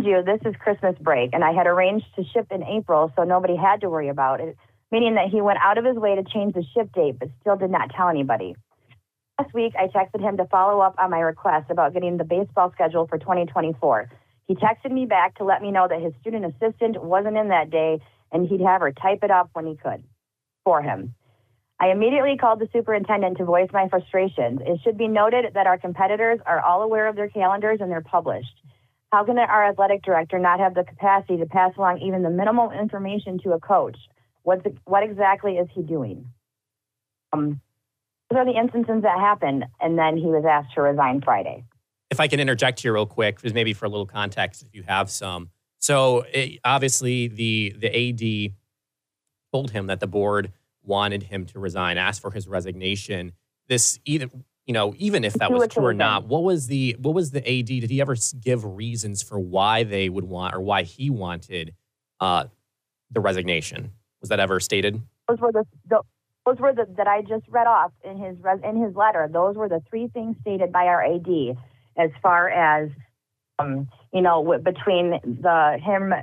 You, 0.00 0.22
this 0.24 0.40
is 0.44 0.56
Christmas 0.58 0.96
break, 1.00 1.30
and 1.32 1.44
I 1.44 1.52
had 1.52 1.68
arranged 1.68 2.06
to 2.16 2.24
ship 2.24 2.48
in 2.50 2.64
April, 2.64 3.12
so 3.14 3.22
nobody 3.22 3.54
had 3.54 3.82
to 3.82 3.90
worry 3.90 4.08
about 4.08 4.40
it 4.40 4.56
meaning 4.94 5.16
that 5.16 5.28
he 5.28 5.40
went 5.40 5.58
out 5.60 5.76
of 5.76 5.84
his 5.84 5.96
way 5.96 6.14
to 6.14 6.22
change 6.22 6.54
the 6.54 6.62
ship 6.72 6.88
date 6.94 7.18
but 7.18 7.28
still 7.40 7.56
did 7.56 7.68
not 7.68 7.90
tell 7.90 8.08
anybody. 8.08 8.54
Last 9.40 9.52
week, 9.52 9.72
I 9.76 9.88
texted 9.88 10.20
him 10.20 10.36
to 10.36 10.44
follow 10.44 10.78
up 10.78 10.94
on 11.02 11.10
my 11.10 11.18
request 11.18 11.68
about 11.68 11.94
getting 11.94 12.16
the 12.16 12.22
baseball 12.22 12.70
schedule 12.70 13.08
for 13.08 13.18
2024. 13.18 14.08
He 14.46 14.54
texted 14.54 14.92
me 14.92 15.04
back 15.04 15.36
to 15.38 15.44
let 15.44 15.62
me 15.62 15.72
know 15.72 15.88
that 15.88 16.00
his 16.00 16.12
student 16.20 16.44
assistant 16.44 17.02
wasn't 17.02 17.36
in 17.36 17.48
that 17.48 17.70
day 17.70 17.98
and 18.30 18.46
he'd 18.46 18.60
have 18.60 18.82
her 18.82 18.92
type 18.92 19.24
it 19.24 19.32
up 19.32 19.50
when 19.54 19.66
he 19.66 19.74
could 19.74 20.04
for 20.62 20.80
him. 20.80 21.16
I 21.80 21.88
immediately 21.88 22.36
called 22.36 22.60
the 22.60 22.68
superintendent 22.72 23.38
to 23.38 23.44
voice 23.44 23.70
my 23.72 23.88
frustrations. 23.88 24.60
It 24.64 24.78
should 24.84 24.96
be 24.96 25.08
noted 25.08 25.46
that 25.54 25.66
our 25.66 25.76
competitors 25.76 26.38
are 26.46 26.60
all 26.60 26.82
aware 26.82 27.08
of 27.08 27.16
their 27.16 27.28
calendars 27.28 27.80
and 27.80 27.90
they're 27.90 28.00
published. 28.00 28.62
How 29.10 29.24
can 29.24 29.40
our 29.40 29.68
athletic 29.68 30.04
director 30.04 30.38
not 30.38 30.60
have 30.60 30.74
the 30.74 30.84
capacity 30.84 31.38
to 31.38 31.46
pass 31.46 31.72
along 31.76 31.98
even 31.98 32.22
the 32.22 32.30
minimal 32.30 32.70
information 32.70 33.40
to 33.40 33.54
a 33.54 33.58
coach? 33.58 33.98
What 34.44 34.62
the, 34.62 34.74
what 34.84 35.02
exactly 35.02 35.56
is 35.56 35.68
he 35.74 35.82
doing? 35.82 36.30
Um, 37.32 37.60
those 38.30 38.38
are 38.38 38.44
the 38.44 38.58
instances 38.58 39.02
that 39.02 39.18
happened, 39.18 39.64
and 39.80 39.98
then 39.98 40.16
he 40.16 40.26
was 40.26 40.44
asked 40.48 40.74
to 40.74 40.82
resign 40.82 41.20
Friday. 41.22 41.64
If 42.10 42.20
I 42.20 42.28
can 42.28 42.40
interject 42.40 42.80
here 42.80 42.92
real 42.92 43.06
quick, 43.06 43.42
just 43.42 43.54
maybe 43.54 43.72
for 43.72 43.86
a 43.86 43.88
little 43.88 44.06
context, 44.06 44.62
if 44.62 44.74
you 44.74 44.82
have 44.84 45.10
some. 45.10 45.50
So 45.78 46.24
it, 46.32 46.60
obviously, 46.64 47.28
the 47.28 47.74
the 47.78 47.88
AD 47.88 48.54
told 49.52 49.70
him 49.70 49.88
that 49.88 50.00
the 50.00 50.06
board 50.06 50.52
wanted 50.82 51.24
him 51.24 51.46
to 51.46 51.58
resign, 51.58 51.98
asked 51.98 52.20
for 52.20 52.30
his 52.30 52.46
resignation. 52.46 53.32
This 53.68 53.98
either 54.04 54.28
you 54.66 54.72
know, 54.72 54.94
even 54.96 55.24
if 55.24 55.34
that 55.34 55.50
was 55.50 55.68
true 55.68 55.84
or 55.84 55.94
not, 55.94 56.26
what 56.26 56.42
was 56.42 56.66
the 56.66 56.96
what 57.00 57.14
was 57.14 57.30
the 57.30 57.40
AD? 57.40 57.66
Did 57.66 57.90
he 57.90 58.00
ever 58.00 58.16
give 58.40 58.64
reasons 58.64 59.22
for 59.22 59.38
why 59.38 59.84
they 59.84 60.08
would 60.08 60.24
want 60.24 60.54
or 60.54 60.60
why 60.60 60.82
he 60.82 61.10
wanted 61.10 61.74
uh, 62.20 62.44
the 63.10 63.20
resignation? 63.20 63.92
Was 64.24 64.30
that 64.30 64.40
ever 64.40 64.58
stated? 64.58 65.02
Those 65.28 65.38
were 65.38 65.52
the, 65.52 65.66
the 65.86 66.00
those 66.46 66.56
were 66.58 66.72
the 66.72 66.86
that 66.96 67.06
I 67.06 67.20
just 67.20 67.44
read 67.50 67.66
off 67.66 67.92
in 68.02 68.16
his 68.16 68.38
in 68.64 68.82
his 68.82 68.96
letter. 68.96 69.28
Those 69.30 69.54
were 69.54 69.68
the 69.68 69.82
three 69.90 70.08
things 70.08 70.36
stated 70.40 70.72
by 70.72 70.86
our 70.86 71.04
AD 71.04 71.28
as 71.98 72.08
far 72.22 72.48
as 72.48 72.88
um, 73.58 73.86
you 74.14 74.22
know 74.22 74.58
between 74.64 75.10
the 75.22 75.78
him 75.78 76.14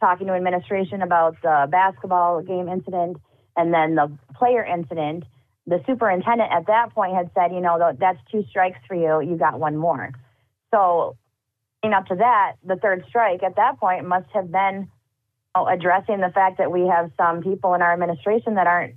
talking 0.00 0.26
to 0.28 0.32
administration 0.32 1.02
about 1.02 1.36
the 1.42 1.68
basketball 1.70 2.40
game 2.40 2.66
incident 2.66 3.18
and 3.58 3.74
then 3.74 3.94
the 3.94 4.10
player 4.36 4.64
incident. 4.64 5.24
The 5.66 5.82
superintendent 5.86 6.50
at 6.50 6.66
that 6.68 6.94
point 6.94 7.14
had 7.14 7.30
said, 7.34 7.52
you 7.52 7.60
know, 7.60 7.92
that's 8.00 8.18
two 8.32 8.42
strikes 8.48 8.78
for 8.88 8.94
you. 8.94 9.20
You 9.30 9.36
got 9.36 9.60
one 9.60 9.76
more. 9.76 10.12
So, 10.72 11.18
up 11.84 12.06
to 12.06 12.14
that, 12.14 12.54
the 12.64 12.76
third 12.76 13.04
strike 13.06 13.42
at 13.42 13.56
that 13.56 13.78
point 13.78 14.08
must 14.08 14.30
have 14.32 14.50
been 14.50 14.88
addressing 15.62 16.20
the 16.20 16.30
fact 16.30 16.58
that 16.58 16.70
we 16.72 16.86
have 16.86 17.10
some 17.16 17.42
people 17.42 17.74
in 17.74 17.82
our 17.82 17.92
administration 17.92 18.54
that 18.54 18.66
aren't 18.66 18.94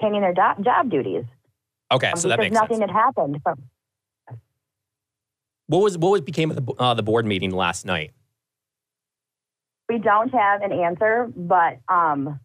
taking 0.00 0.20
their 0.20 0.34
do- 0.34 0.62
job 0.62 0.90
duties. 0.90 1.24
Okay, 1.92 2.12
so 2.16 2.28
that 2.28 2.38
makes 2.38 2.54
nothing 2.54 2.78
sense. 2.78 2.90
had 2.90 2.96
happened. 2.96 3.40
From- 3.42 3.62
what 5.66 5.82
was 5.82 5.98
what 5.98 6.10
was 6.10 6.20
became 6.22 6.50
of 6.50 6.64
the, 6.64 6.72
uh, 6.74 6.94
the 6.94 7.02
board 7.02 7.26
meeting 7.26 7.50
last 7.50 7.84
night? 7.84 8.12
We 9.88 9.98
don't 9.98 10.32
have 10.32 10.62
an 10.62 10.72
answer, 10.72 11.30
but 11.34 11.78
um, 11.88 12.40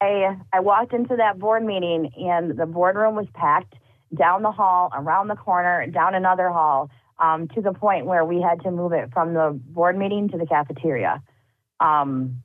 I 0.00 0.36
I 0.52 0.60
walked 0.60 0.92
into 0.92 1.16
that 1.16 1.38
board 1.38 1.64
meeting 1.64 2.10
and 2.16 2.56
the 2.56 2.66
boardroom 2.66 3.14
was 3.14 3.26
packed 3.34 3.74
down 4.14 4.42
the 4.42 4.50
hall, 4.50 4.90
around 4.94 5.28
the 5.28 5.36
corner, 5.36 5.86
down 5.86 6.14
another 6.14 6.48
hall, 6.48 6.90
um, 7.18 7.48
to 7.48 7.60
the 7.60 7.72
point 7.72 8.06
where 8.06 8.24
we 8.24 8.40
had 8.40 8.62
to 8.62 8.70
move 8.70 8.92
it 8.92 9.10
from 9.12 9.34
the 9.34 9.58
board 9.66 9.96
meeting 9.98 10.28
to 10.30 10.38
the 10.38 10.46
cafeteria. 10.46 11.22
Um, 11.80 12.42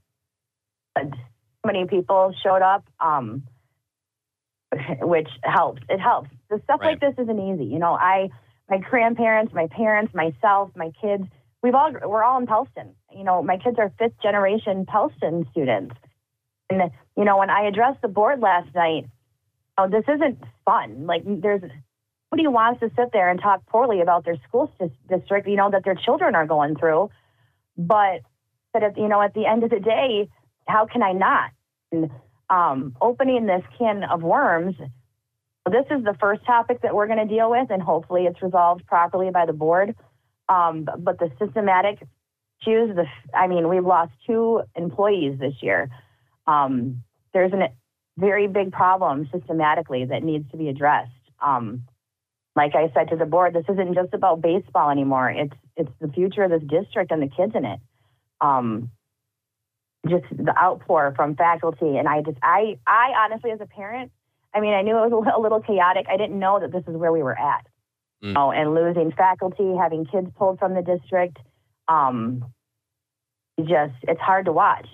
many 1.65 1.85
people 1.85 2.33
showed 2.43 2.61
up, 2.61 2.85
um, 2.99 3.43
which 5.01 5.29
helps. 5.43 5.81
It 5.89 5.99
helps. 5.99 6.29
The 6.49 6.59
stuff 6.63 6.81
right. 6.81 6.91
like 6.91 6.99
this 6.99 7.23
isn't 7.23 7.39
easy. 7.39 7.65
You 7.65 7.79
know, 7.79 7.93
I, 7.93 8.29
my 8.69 8.77
grandparents, 8.77 9.53
my 9.53 9.67
parents, 9.67 10.13
myself, 10.13 10.71
my 10.75 10.91
kids, 11.01 11.23
we've 11.61 11.75
all, 11.75 11.91
we're 12.05 12.23
all 12.23 12.39
in 12.39 12.47
Pellston. 12.47 12.95
You 13.15 13.23
know, 13.23 13.41
my 13.43 13.57
kids 13.57 13.77
are 13.79 13.91
fifth 13.97 14.21
generation 14.21 14.85
Pellston 14.85 15.47
students. 15.51 15.95
And, 16.69 16.91
you 17.17 17.25
know, 17.25 17.37
when 17.37 17.49
I 17.49 17.67
addressed 17.67 18.01
the 18.01 18.07
board 18.07 18.39
last 18.39 18.73
night, 18.73 19.05
oh, 19.77 19.89
this 19.89 20.05
isn't 20.07 20.39
fun. 20.65 21.05
Like, 21.05 21.23
there's, 21.25 21.61
nobody 22.31 22.47
wants 22.47 22.79
to 22.81 22.89
sit 22.95 23.11
there 23.11 23.29
and 23.29 23.39
talk 23.39 23.65
poorly 23.67 24.01
about 24.01 24.25
their 24.25 24.37
school 24.47 24.71
district, 25.09 25.47
you 25.47 25.55
know, 25.55 25.69
that 25.71 25.83
their 25.83 25.95
children 25.95 26.35
are 26.35 26.47
going 26.47 26.75
through. 26.75 27.09
But, 27.77 28.21
but 28.71 28.83
at, 28.83 28.97
you 28.97 29.07
know, 29.07 29.21
at 29.21 29.33
the 29.33 29.45
end 29.45 29.63
of 29.63 29.69
the 29.69 29.79
day, 29.79 30.29
how 30.67 30.85
can 30.85 31.03
I 31.03 31.13
not? 31.13 31.51
And, 31.91 32.11
um, 32.49 32.95
opening 33.01 33.45
this 33.45 33.63
can 33.77 34.03
of 34.03 34.21
worms, 34.21 34.75
this 35.65 35.85
is 35.89 36.03
the 36.03 36.15
first 36.19 36.45
topic 36.45 36.81
that 36.81 36.93
we're 36.93 37.07
going 37.07 37.25
to 37.25 37.33
deal 37.33 37.49
with, 37.49 37.69
and 37.69 37.81
hopefully 37.81 38.25
it's 38.25 38.41
resolved 38.41 38.85
properly 38.85 39.31
by 39.31 39.45
the 39.45 39.53
board. 39.53 39.95
Um, 40.49 40.87
but 40.99 41.19
the 41.19 41.31
systematic 41.39 42.01
issues, 42.61 42.95
the, 42.95 43.05
I 43.33 43.47
mean, 43.47 43.69
we've 43.69 43.85
lost 43.85 44.11
two 44.27 44.61
employees 44.75 45.39
this 45.39 45.53
year. 45.61 45.89
Um, 46.47 47.03
there's 47.33 47.53
a 47.53 47.69
very 48.17 48.47
big 48.47 48.71
problem 48.71 49.29
systematically 49.31 50.05
that 50.05 50.23
needs 50.23 50.49
to 50.51 50.57
be 50.57 50.67
addressed. 50.69 51.11
Um, 51.41 51.83
like 52.55 52.75
I 52.75 52.91
said 52.93 53.09
to 53.09 53.15
the 53.15 53.25
board, 53.25 53.53
this 53.53 53.65
isn't 53.67 53.95
just 53.95 54.13
about 54.13 54.41
baseball 54.41 54.91
anymore. 54.91 55.29
It's 55.29 55.53
it's 55.75 55.91
the 55.99 56.09
future 56.09 56.43
of 56.43 56.51
this 56.51 56.61
district 56.61 57.11
and 57.11 57.21
the 57.21 57.27
kids 57.35 57.53
in 57.55 57.65
it. 57.65 57.79
Just 60.07 60.25
the 60.31 60.53
outpour 60.57 61.13
from 61.15 61.35
faculty. 61.35 61.97
And 61.97 62.07
I 62.07 62.21
just, 62.21 62.37
I, 62.43 62.77
I 62.85 63.13
honestly, 63.23 63.51
as 63.51 63.61
a 63.61 63.65
parent, 63.65 64.11
I 64.53 64.59
mean, 64.59 64.73
I 64.73 64.81
knew 64.81 64.97
it 64.97 65.09
was 65.09 65.31
a 65.35 65.39
little 65.39 65.61
chaotic. 65.61 66.05
I 66.09 66.17
didn't 66.17 66.37
know 66.37 66.59
that 66.59 66.71
this 66.71 66.83
is 66.87 66.95
where 66.95 67.11
we 67.11 67.23
were 67.23 67.37
at. 67.37 67.65
mm. 68.23 68.33
oh, 68.37 68.51
and 68.51 68.73
losing 68.73 69.11
faculty, 69.11 69.75
having 69.79 70.05
kids 70.05 70.27
pulled 70.37 70.59
from 70.59 70.73
the 70.73 70.81
district. 70.81 71.37
Um, 71.87 72.45
just 73.59 73.93
it's 74.03 74.21
hard 74.21 74.45
to 74.45 74.51
watch. 74.51 74.87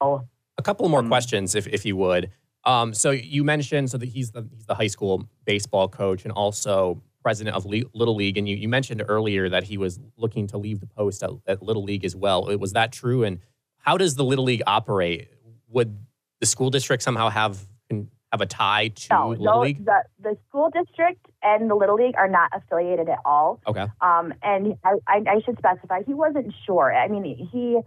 Oh, 0.00 0.22
a 0.58 0.62
couple 0.62 0.88
more 0.88 1.00
um, 1.00 1.08
questions, 1.08 1.54
if 1.54 1.66
if 1.66 1.84
you 1.84 1.96
would. 1.96 2.30
Um, 2.64 2.94
so 2.94 3.10
you 3.10 3.44
mentioned 3.44 3.90
so 3.90 3.98
that 3.98 4.08
he's 4.08 4.30
the 4.30 4.48
he's 4.54 4.66
the 4.66 4.74
high 4.74 4.86
school 4.86 5.28
baseball 5.44 5.88
coach 5.88 6.24
and 6.24 6.32
also 6.32 7.02
president 7.22 7.56
of 7.56 7.64
Le- 7.64 7.84
Little 7.92 8.16
League, 8.16 8.36
and 8.36 8.48
you, 8.48 8.56
you 8.56 8.68
mentioned 8.68 9.02
earlier 9.06 9.48
that 9.48 9.64
he 9.64 9.78
was 9.78 10.00
looking 10.16 10.46
to 10.48 10.58
leave 10.58 10.80
the 10.80 10.86
post 10.86 11.22
at, 11.22 11.30
at 11.46 11.62
Little 11.62 11.84
League 11.84 12.04
as 12.04 12.16
well. 12.16 12.48
It 12.48 12.58
Was 12.58 12.72
that 12.72 12.92
true? 12.92 13.22
And 13.22 13.38
how 13.82 13.98
does 13.98 14.14
the 14.14 14.24
Little 14.24 14.44
League 14.44 14.62
operate? 14.66 15.28
Would 15.68 15.98
the 16.40 16.46
school 16.46 16.70
district 16.70 17.02
somehow 17.02 17.28
have 17.28 17.58
have 17.90 18.40
a 18.40 18.46
tie 18.46 18.88
to 18.88 19.08
no, 19.10 19.28
Little 19.28 19.44
no, 19.44 19.60
League? 19.60 19.84
The, 19.84 20.02
the 20.22 20.38
school 20.48 20.70
district 20.70 21.26
and 21.42 21.70
the 21.70 21.74
Little 21.74 21.96
League 21.96 22.14
are 22.16 22.28
not 22.28 22.50
affiliated 22.54 23.08
at 23.08 23.18
all. 23.26 23.60
Okay. 23.66 23.86
Um, 24.00 24.32
and 24.42 24.74
I, 24.84 24.94
I, 25.06 25.16
I 25.28 25.40
should 25.44 25.58
specify 25.58 26.00
he 26.06 26.14
wasn't 26.14 26.54
sure. 26.64 26.94
I 26.94 27.08
mean, 27.08 27.24
he 27.52 27.78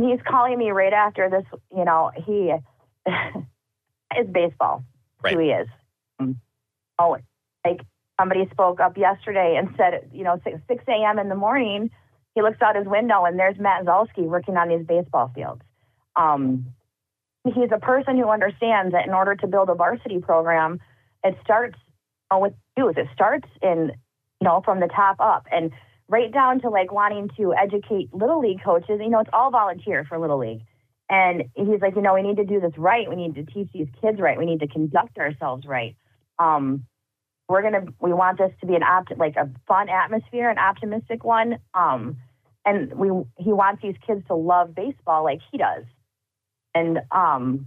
he's 0.00 0.20
calling 0.26 0.58
me 0.58 0.70
right 0.70 0.92
after 0.92 1.28
this. 1.28 1.44
You 1.76 1.84
know, 1.84 2.10
he 2.16 2.54
is 4.18 4.26
baseball. 4.32 4.84
Right. 5.22 5.34
Who 5.34 5.40
he 5.40 5.48
is. 5.50 5.68
Um, 6.18 6.40
oh, 6.98 7.18
like 7.64 7.80
somebody 8.18 8.48
spoke 8.50 8.80
up 8.80 8.96
yesterday 8.96 9.56
and 9.58 9.74
said, 9.76 10.08
you 10.12 10.24
know, 10.24 10.40
6, 10.44 10.60
6 10.66 10.84
a.m. 10.88 11.18
in 11.18 11.28
the 11.28 11.34
morning, 11.34 11.90
he 12.34 12.42
looks 12.42 12.60
out 12.62 12.76
his 12.76 12.86
window 12.86 13.24
and 13.24 13.38
there's 13.38 13.58
Matt 13.58 13.84
Zalski 13.84 14.22
working 14.22 14.56
on 14.56 14.68
these 14.68 14.86
baseball 14.86 15.30
fields. 15.34 15.62
Um, 16.16 16.66
he's 17.44 17.70
a 17.74 17.78
person 17.78 18.16
who 18.16 18.28
understands 18.28 18.92
that 18.92 19.06
in 19.06 19.14
order 19.14 19.34
to 19.36 19.46
build 19.46 19.68
a 19.70 19.74
varsity 19.74 20.18
program, 20.18 20.80
it 21.24 21.36
starts 21.42 21.78
with 22.32 22.54
youth. 22.76 22.96
It 22.96 23.08
starts 23.12 23.48
in, 23.62 23.92
you 24.40 24.44
know, 24.44 24.62
from 24.64 24.80
the 24.80 24.88
top 24.88 25.16
up 25.20 25.46
and 25.50 25.72
right 26.08 26.32
down 26.32 26.60
to 26.60 26.70
like 26.70 26.92
wanting 26.92 27.30
to 27.36 27.54
educate 27.54 28.12
little 28.12 28.40
league 28.40 28.62
coaches. 28.64 29.00
You 29.00 29.10
know, 29.10 29.20
it's 29.20 29.30
all 29.32 29.50
volunteer 29.50 30.04
for 30.08 30.18
little 30.18 30.38
league. 30.38 30.62
And 31.10 31.44
he's 31.54 31.80
like, 31.80 31.96
you 31.96 32.02
know, 32.02 32.14
we 32.14 32.22
need 32.22 32.36
to 32.36 32.44
do 32.44 32.60
this 32.60 32.72
right. 32.76 33.08
We 33.08 33.16
need 33.16 33.34
to 33.36 33.44
teach 33.44 33.68
these 33.72 33.88
kids 34.00 34.20
right. 34.20 34.38
We 34.38 34.44
need 34.44 34.60
to 34.60 34.68
conduct 34.68 35.16
ourselves 35.18 35.66
right. 35.66 35.96
Um, 36.38 36.84
we're 37.48 37.62
gonna, 37.62 37.86
we 38.00 38.12
want 38.12 38.38
this 38.38 38.52
to 38.60 38.66
be 38.66 38.74
an 38.74 38.82
opt, 38.82 39.16
like 39.16 39.36
a 39.36 39.50
fun 39.66 39.88
atmosphere, 39.88 40.50
an 40.50 40.58
optimistic 40.58 41.24
one. 41.24 41.58
Um, 41.74 42.18
and 42.64 42.92
we, 42.94 43.08
he 43.38 43.52
wants 43.52 43.82
these 43.82 43.96
kids 44.06 44.26
to 44.26 44.34
love 44.34 44.74
baseball 44.74 45.24
like 45.24 45.40
he 45.50 45.58
does 45.58 45.84
and 46.78 47.00
um, 47.10 47.66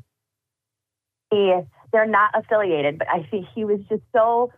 he 1.30 1.54
they're 1.92 2.06
not 2.06 2.32
affiliated, 2.34 2.98
but 2.98 3.10
I 3.10 3.28
think 3.30 3.48
he 3.54 3.66
was 3.66 3.80
just 3.90 4.04
so 4.14 4.52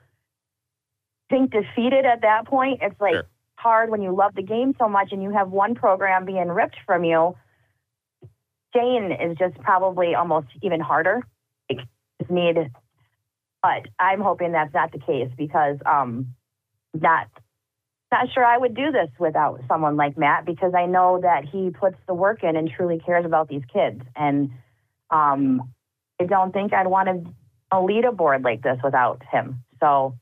I 1.32 1.36
think 1.36 1.51
defeated 1.51 2.05
at 2.05 2.21
that 2.21 2.45
point. 2.45 2.80
It's 2.82 2.99
like 3.01 3.15
sure. 3.15 3.28
hard 3.55 3.89
when 3.89 4.01
you 4.03 4.15
love 4.15 4.36
the 4.36 4.43
game 4.43 4.76
so 4.78 4.88
much 4.88 5.11
and 5.11 5.24
you 5.24 5.32
have 5.32 5.49
one 5.49 5.74
program 5.74 6.26
being 6.26 6.47
ripped 6.49 6.78
from 6.86 7.03
you. 7.03 7.36
Jane 8.76 9.11
is 9.11 9.38
just 9.38 9.57
probably 9.59 10.13
almost 10.13 10.47
even 10.61 10.80
harder. 10.80 11.26
Like 11.69 11.80
need, 12.30 12.57
but 13.64 13.88
I'm 13.97 14.22
hoping 14.22 14.51
that's 14.51 14.74
not 14.74 14.91
the 14.91 14.99
case 14.99 15.32
because 15.38 15.78
um, 15.86 16.36
not 16.93 17.28
not 18.11 18.28
sure 18.32 18.45
I 18.45 18.57
would 18.57 18.76
do 18.76 18.91
this 18.91 19.09
without 19.18 19.61
someone 19.68 19.95
like 19.95 20.18
Matt 20.18 20.45
because 20.45 20.74
I 20.76 20.86
know 20.86 21.20
that 21.24 21.45
he 21.45 21.72
puts 21.72 21.97
the 22.07 22.14
work 22.14 22.43
in 22.43 22.55
and 22.55 22.70
truly 22.70 22.99
cares 22.99 23.26
about 23.26 23.47
these 23.47 23.64
kids. 23.74 24.01
And 24.16 24.51
um, 25.09 25.74
I 26.22 26.26
don't 26.26 26.53
think 26.53 26.74
I'd 26.74 26.86
want 26.86 27.09
to 27.72 27.80
lead 27.82 28.05
a 28.05 28.11
board 28.11 28.43
like 28.43 28.61
this 28.61 28.78
without 28.84 29.24
him. 29.32 29.64
So 29.80 30.16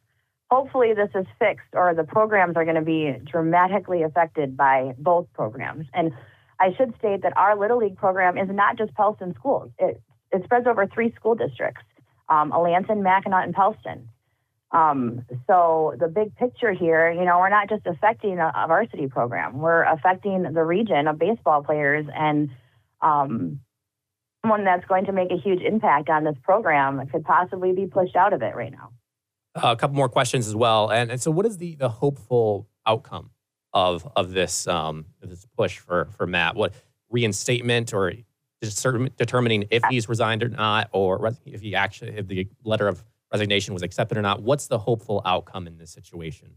hopefully 0.49 0.93
this 0.93 1.09
is 1.15 1.25
fixed 1.37 1.67
or 1.73 1.93
the 1.93 2.05
programs 2.05 2.55
are 2.55 2.63
going 2.63 2.77
to 2.77 2.81
be 2.81 3.13
dramatically 3.29 4.03
affected 4.03 4.55
by 4.55 4.93
both 4.97 5.27
programs. 5.33 5.85
And 5.93 6.13
I 6.61 6.73
should 6.77 6.93
state 6.97 7.23
that 7.23 7.35
our 7.35 7.59
Little 7.59 7.79
League 7.79 7.97
program 7.97 8.37
is 8.37 8.47
not 8.49 8.77
just 8.77 8.93
Pellston 8.93 9.35
schools. 9.35 9.71
It, 9.77 10.01
it 10.31 10.45
spreads 10.45 10.65
over 10.65 10.87
three 10.87 11.13
school 11.15 11.35
districts, 11.35 11.83
um, 12.31 12.51
Alanson, 12.51 13.03
Mackinac, 13.03 13.45
and 13.45 13.53
Pellston. 13.53 14.09
Um, 14.71 15.25
so 15.47 15.95
the 15.99 16.07
big 16.07 16.33
picture 16.37 16.71
here, 16.71 17.11
you 17.11 17.25
know, 17.25 17.39
we're 17.39 17.49
not 17.49 17.67
just 17.67 17.85
affecting 17.85 18.39
a, 18.39 18.51
a 18.55 18.67
varsity 18.67 19.07
program; 19.07 19.59
we're 19.59 19.83
affecting 19.83 20.43
the 20.43 20.63
region 20.63 21.07
of 21.07 21.19
baseball 21.19 21.61
players 21.61 22.05
and 22.15 22.49
um, 23.01 23.59
someone 24.41 24.63
that's 24.63 24.85
going 24.85 25.05
to 25.05 25.11
make 25.11 25.29
a 25.31 25.37
huge 25.37 25.61
impact 25.61 26.09
on 26.09 26.23
this 26.23 26.35
program 26.41 27.05
could 27.07 27.25
possibly 27.25 27.73
be 27.73 27.85
pushed 27.85 28.15
out 28.15 28.31
of 28.31 28.41
it 28.41 28.55
right 28.55 28.71
now. 28.71 28.91
Uh, 29.55 29.73
a 29.73 29.75
couple 29.75 29.97
more 29.97 30.07
questions 30.07 30.47
as 30.47 30.55
well, 30.55 30.89
and, 30.89 31.11
and 31.11 31.21
so 31.21 31.29
what 31.29 31.45
is 31.45 31.57
the 31.57 31.75
the 31.75 31.89
hopeful 31.89 32.69
outcome 32.85 33.31
of 33.73 34.09
of 34.15 34.31
this 34.31 34.67
um, 34.67 35.05
this 35.21 35.45
push 35.57 35.79
for 35.79 36.05
for 36.17 36.25
Matt? 36.25 36.55
What 36.55 36.73
reinstatement 37.09 37.93
or 37.93 38.13
determining 38.61 39.65
if 39.71 39.83
he's 39.89 40.07
resigned 40.07 40.43
or 40.43 40.49
not, 40.49 40.89
or 40.91 41.33
if 41.45 41.61
he 41.61 41.75
actually 41.75 42.11
if 42.11 42.27
the 42.27 42.47
letter 42.63 42.87
of 42.87 43.03
resignation 43.31 43.73
was 43.73 43.83
accepted 43.83 44.17
or 44.17 44.21
not. 44.21 44.41
What's 44.41 44.67
the 44.67 44.77
hopeful 44.77 45.21
outcome 45.25 45.67
in 45.67 45.77
this 45.77 45.91
situation? 45.91 46.55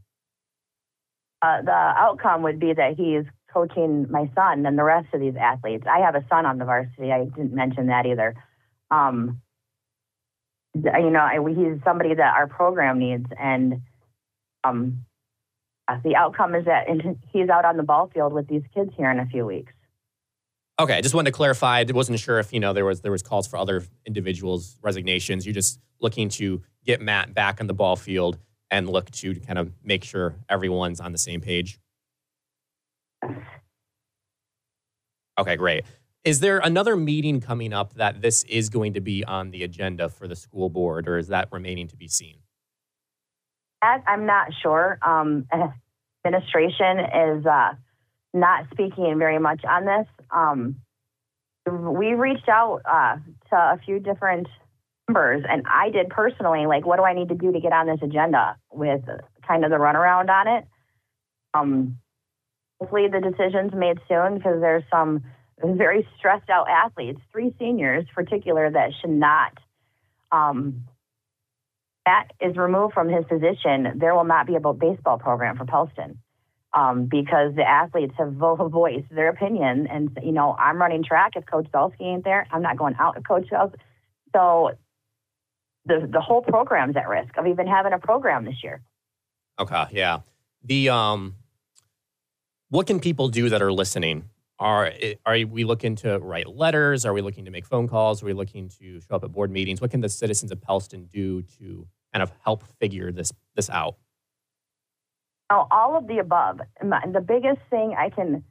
Uh, 1.40 1.62
the 1.62 1.72
outcome 1.72 2.42
would 2.42 2.58
be 2.58 2.72
that 2.72 2.96
he 2.96 3.14
is 3.16 3.26
coaching 3.52 4.10
my 4.10 4.30
son 4.34 4.66
and 4.66 4.78
the 4.78 4.82
rest 4.82 5.08
of 5.14 5.20
these 5.20 5.36
athletes. 5.36 5.84
I 5.88 6.00
have 6.00 6.14
a 6.14 6.24
son 6.28 6.46
on 6.46 6.58
the 6.58 6.64
varsity. 6.64 7.12
I 7.12 7.24
didn't 7.24 7.52
mention 7.52 7.86
that 7.86 8.06
either. 8.06 8.34
Um, 8.90 9.40
you 10.74 11.10
know, 11.10 11.20
I, 11.20 11.38
he's 11.48 11.82
somebody 11.84 12.14
that 12.14 12.34
our 12.34 12.48
program 12.48 12.98
needs, 12.98 13.26
and 13.38 13.82
um, 14.64 15.04
uh, 15.86 15.98
the 16.02 16.16
outcome 16.16 16.54
is 16.54 16.64
that 16.64 16.86
he's 17.32 17.48
out 17.48 17.64
on 17.64 17.76
the 17.76 17.82
ball 17.84 18.10
field 18.12 18.32
with 18.32 18.48
these 18.48 18.62
kids 18.74 18.90
here 18.96 19.10
in 19.10 19.20
a 19.20 19.26
few 19.26 19.46
weeks. 19.46 19.72
Okay, 20.80 20.94
I 20.94 21.00
just 21.00 21.14
wanted 21.14 21.30
to 21.30 21.36
clarify. 21.36 21.84
I 21.88 21.92
wasn't 21.92 22.18
sure 22.18 22.40
if 22.40 22.52
you 22.52 22.58
know 22.58 22.72
there 22.72 22.84
was 22.84 23.00
there 23.00 23.12
was 23.12 23.22
calls 23.22 23.46
for 23.46 23.56
other 23.56 23.84
individuals' 24.06 24.76
resignations. 24.82 25.46
You're 25.46 25.54
just 25.54 25.78
looking 26.00 26.28
to 26.30 26.62
get 26.84 27.00
Matt 27.00 27.32
back 27.32 27.60
on 27.60 27.68
the 27.68 27.74
ball 27.74 27.94
field 27.94 28.38
and 28.70 28.88
look 28.88 29.10
to 29.12 29.36
kind 29.36 29.58
of 29.58 29.72
make 29.84 30.02
sure 30.02 30.34
everyone's 30.48 31.00
on 31.00 31.12
the 31.12 31.18
same 31.18 31.40
page. 31.40 31.78
Okay, 35.38 35.56
great. 35.56 35.84
Is 36.24 36.40
there 36.40 36.58
another 36.58 36.96
meeting 36.96 37.40
coming 37.40 37.72
up 37.72 37.94
that 37.94 38.20
this 38.20 38.42
is 38.44 38.68
going 38.68 38.94
to 38.94 39.00
be 39.00 39.24
on 39.24 39.50
the 39.50 39.62
agenda 39.62 40.08
for 40.08 40.26
the 40.26 40.36
school 40.36 40.70
board, 40.70 41.06
or 41.06 41.18
is 41.18 41.28
that 41.28 41.48
remaining 41.52 41.86
to 41.88 41.96
be 41.96 42.08
seen? 42.08 42.38
I'm 43.82 44.26
not 44.26 44.48
sure. 44.62 44.98
Um, 45.02 45.46
administration 46.26 46.98
is 46.98 47.46
uh, 47.46 47.74
not 48.34 48.66
speaking 48.72 49.14
very 49.18 49.38
much 49.38 49.64
on 49.64 49.84
this. 49.84 50.06
Um, 50.30 50.76
we 51.66 52.12
reached 52.12 52.48
out 52.48 52.82
uh, 52.84 53.16
to 53.50 53.56
a 53.56 53.80
few 53.84 54.00
different 54.00 54.48
members, 55.08 55.44
and 55.48 55.62
I 55.66 55.90
did 55.90 56.10
personally. 56.10 56.66
Like, 56.66 56.84
what 56.84 56.96
do 56.96 57.04
I 57.04 57.14
need 57.14 57.28
to 57.28 57.34
do 57.34 57.52
to 57.52 57.60
get 57.60 57.72
on 57.72 57.86
this 57.86 58.00
agenda 58.02 58.56
with 58.70 59.02
kind 59.46 59.64
of 59.64 59.70
the 59.70 59.76
runaround 59.76 60.28
on 60.28 60.48
it? 60.48 60.64
Um, 61.54 61.98
hopefully, 62.80 63.06
the 63.08 63.20
decision's 63.20 63.72
made 63.72 63.98
soon 64.08 64.34
because 64.34 64.60
there's 64.60 64.84
some 64.92 65.22
very 65.62 66.06
stressed 66.18 66.50
out 66.50 66.66
athletes, 66.68 67.20
three 67.32 67.54
seniors, 67.58 68.04
particular, 68.14 68.70
that 68.70 68.90
should 69.00 69.10
not. 69.10 69.52
Um, 70.32 70.84
that 72.04 72.28
is 72.40 72.56
removed 72.56 72.92
from 72.92 73.08
his 73.08 73.24
position. 73.24 73.98
There 73.98 74.14
will 74.14 74.24
not 74.24 74.46
be 74.46 74.56
a 74.56 74.72
baseball 74.74 75.18
program 75.18 75.56
for 75.56 75.64
Pellston 75.64 76.18
um, 76.74 77.06
because 77.06 77.54
the 77.54 77.62
athletes 77.62 78.14
have 78.18 78.32
voiced 78.34 79.08
their 79.10 79.28
opinion. 79.28 79.86
And, 79.86 80.16
you 80.22 80.32
know, 80.32 80.56
I'm 80.58 80.78
running 80.78 81.04
track 81.04 81.32
if 81.36 81.46
Coach 81.46 81.66
Zalski 81.72 82.02
ain't 82.02 82.24
there. 82.24 82.46
I'm 82.50 82.62
not 82.62 82.76
going 82.76 82.94
out 82.98 83.16
if 83.16 83.24
Coach 83.26 83.48
Zalski. 83.48 83.76
So 84.34 84.72
the, 85.86 86.08
the 86.10 86.20
whole 86.20 86.42
program's 86.42 86.96
at 86.96 87.08
risk 87.08 87.36
of 87.36 87.46
even 87.46 87.66
having 87.66 87.92
a 87.92 87.98
program 87.98 88.44
this 88.44 88.62
year. 88.62 88.82
Okay, 89.58 89.84
yeah. 89.92 90.20
The 90.64 90.88
um, 90.88 91.36
what 92.70 92.86
can 92.86 92.98
people 92.98 93.28
do 93.28 93.48
that 93.50 93.62
are 93.62 93.72
listening? 93.72 94.30
Are 94.58 94.92
are 95.26 95.38
we 95.46 95.64
looking 95.64 95.94
to 95.96 96.18
write 96.18 96.48
letters? 96.48 97.04
Are 97.04 97.12
we 97.12 97.22
looking 97.22 97.44
to 97.44 97.50
make 97.50 97.66
phone 97.66 97.86
calls? 97.86 98.22
Are 98.22 98.26
we 98.26 98.32
looking 98.32 98.68
to 98.80 99.00
show 99.00 99.16
up 99.16 99.24
at 99.24 99.30
board 99.30 99.50
meetings? 99.50 99.80
What 99.80 99.90
can 99.90 100.00
the 100.00 100.08
citizens 100.08 100.50
of 100.50 100.60
Pellston 100.60 101.04
do 101.04 101.42
to 101.58 101.86
kind 102.12 102.22
of 102.22 102.32
help 102.42 102.64
figure 102.80 103.12
this 103.12 103.32
this 103.54 103.68
out? 103.70 103.96
All 105.50 105.96
of 105.96 106.06
the 106.06 106.18
above. 106.18 106.60
The 106.80 107.20
biggest 107.20 107.60
thing 107.70 107.94
I 107.96 108.10
can 108.10 108.44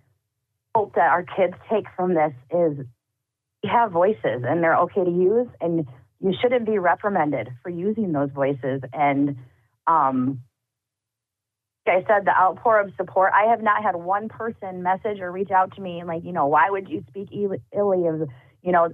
hope 0.76 0.96
that 0.96 1.10
our 1.10 1.24
kids 1.24 1.54
take 1.70 1.86
from 1.96 2.14
this 2.14 2.34
is 2.52 2.86
we 3.64 3.70
have 3.70 3.92
voices 3.92 4.44
and 4.48 4.64
they're 4.64 4.78
okay 4.78 5.04
to 5.04 5.10
use, 5.10 5.48
and 5.60 5.88
you 6.20 6.34
shouldn't 6.42 6.66
be 6.66 6.78
reprimanded 6.80 7.50
for 7.62 7.70
using 7.70 8.12
those 8.12 8.30
voices. 8.32 8.82
And 8.94 9.38
um, 9.88 10.42
like 11.86 12.06
I 12.06 12.08
said, 12.08 12.26
the 12.26 12.38
outpour 12.38 12.80
of 12.80 12.94
support. 12.96 13.34
I 13.34 13.50
have 13.50 13.62
not 13.62 13.84
had 13.84 13.96
one 13.96 14.30
person 14.30 14.84
message 14.84 15.20
or 15.20 15.32
reach 15.32 15.52
out 15.52 15.76
to 15.76 15.82
me 15.82 16.00
and 16.00 16.08
like, 16.08 16.24
you 16.24 16.32
know, 16.32 16.48
why 16.48 16.70
would 16.70 16.88
you 16.88 17.04
speak 17.10 17.30
illy 17.32 18.08
of, 18.08 18.30
you 18.62 18.72
know, 18.72 18.90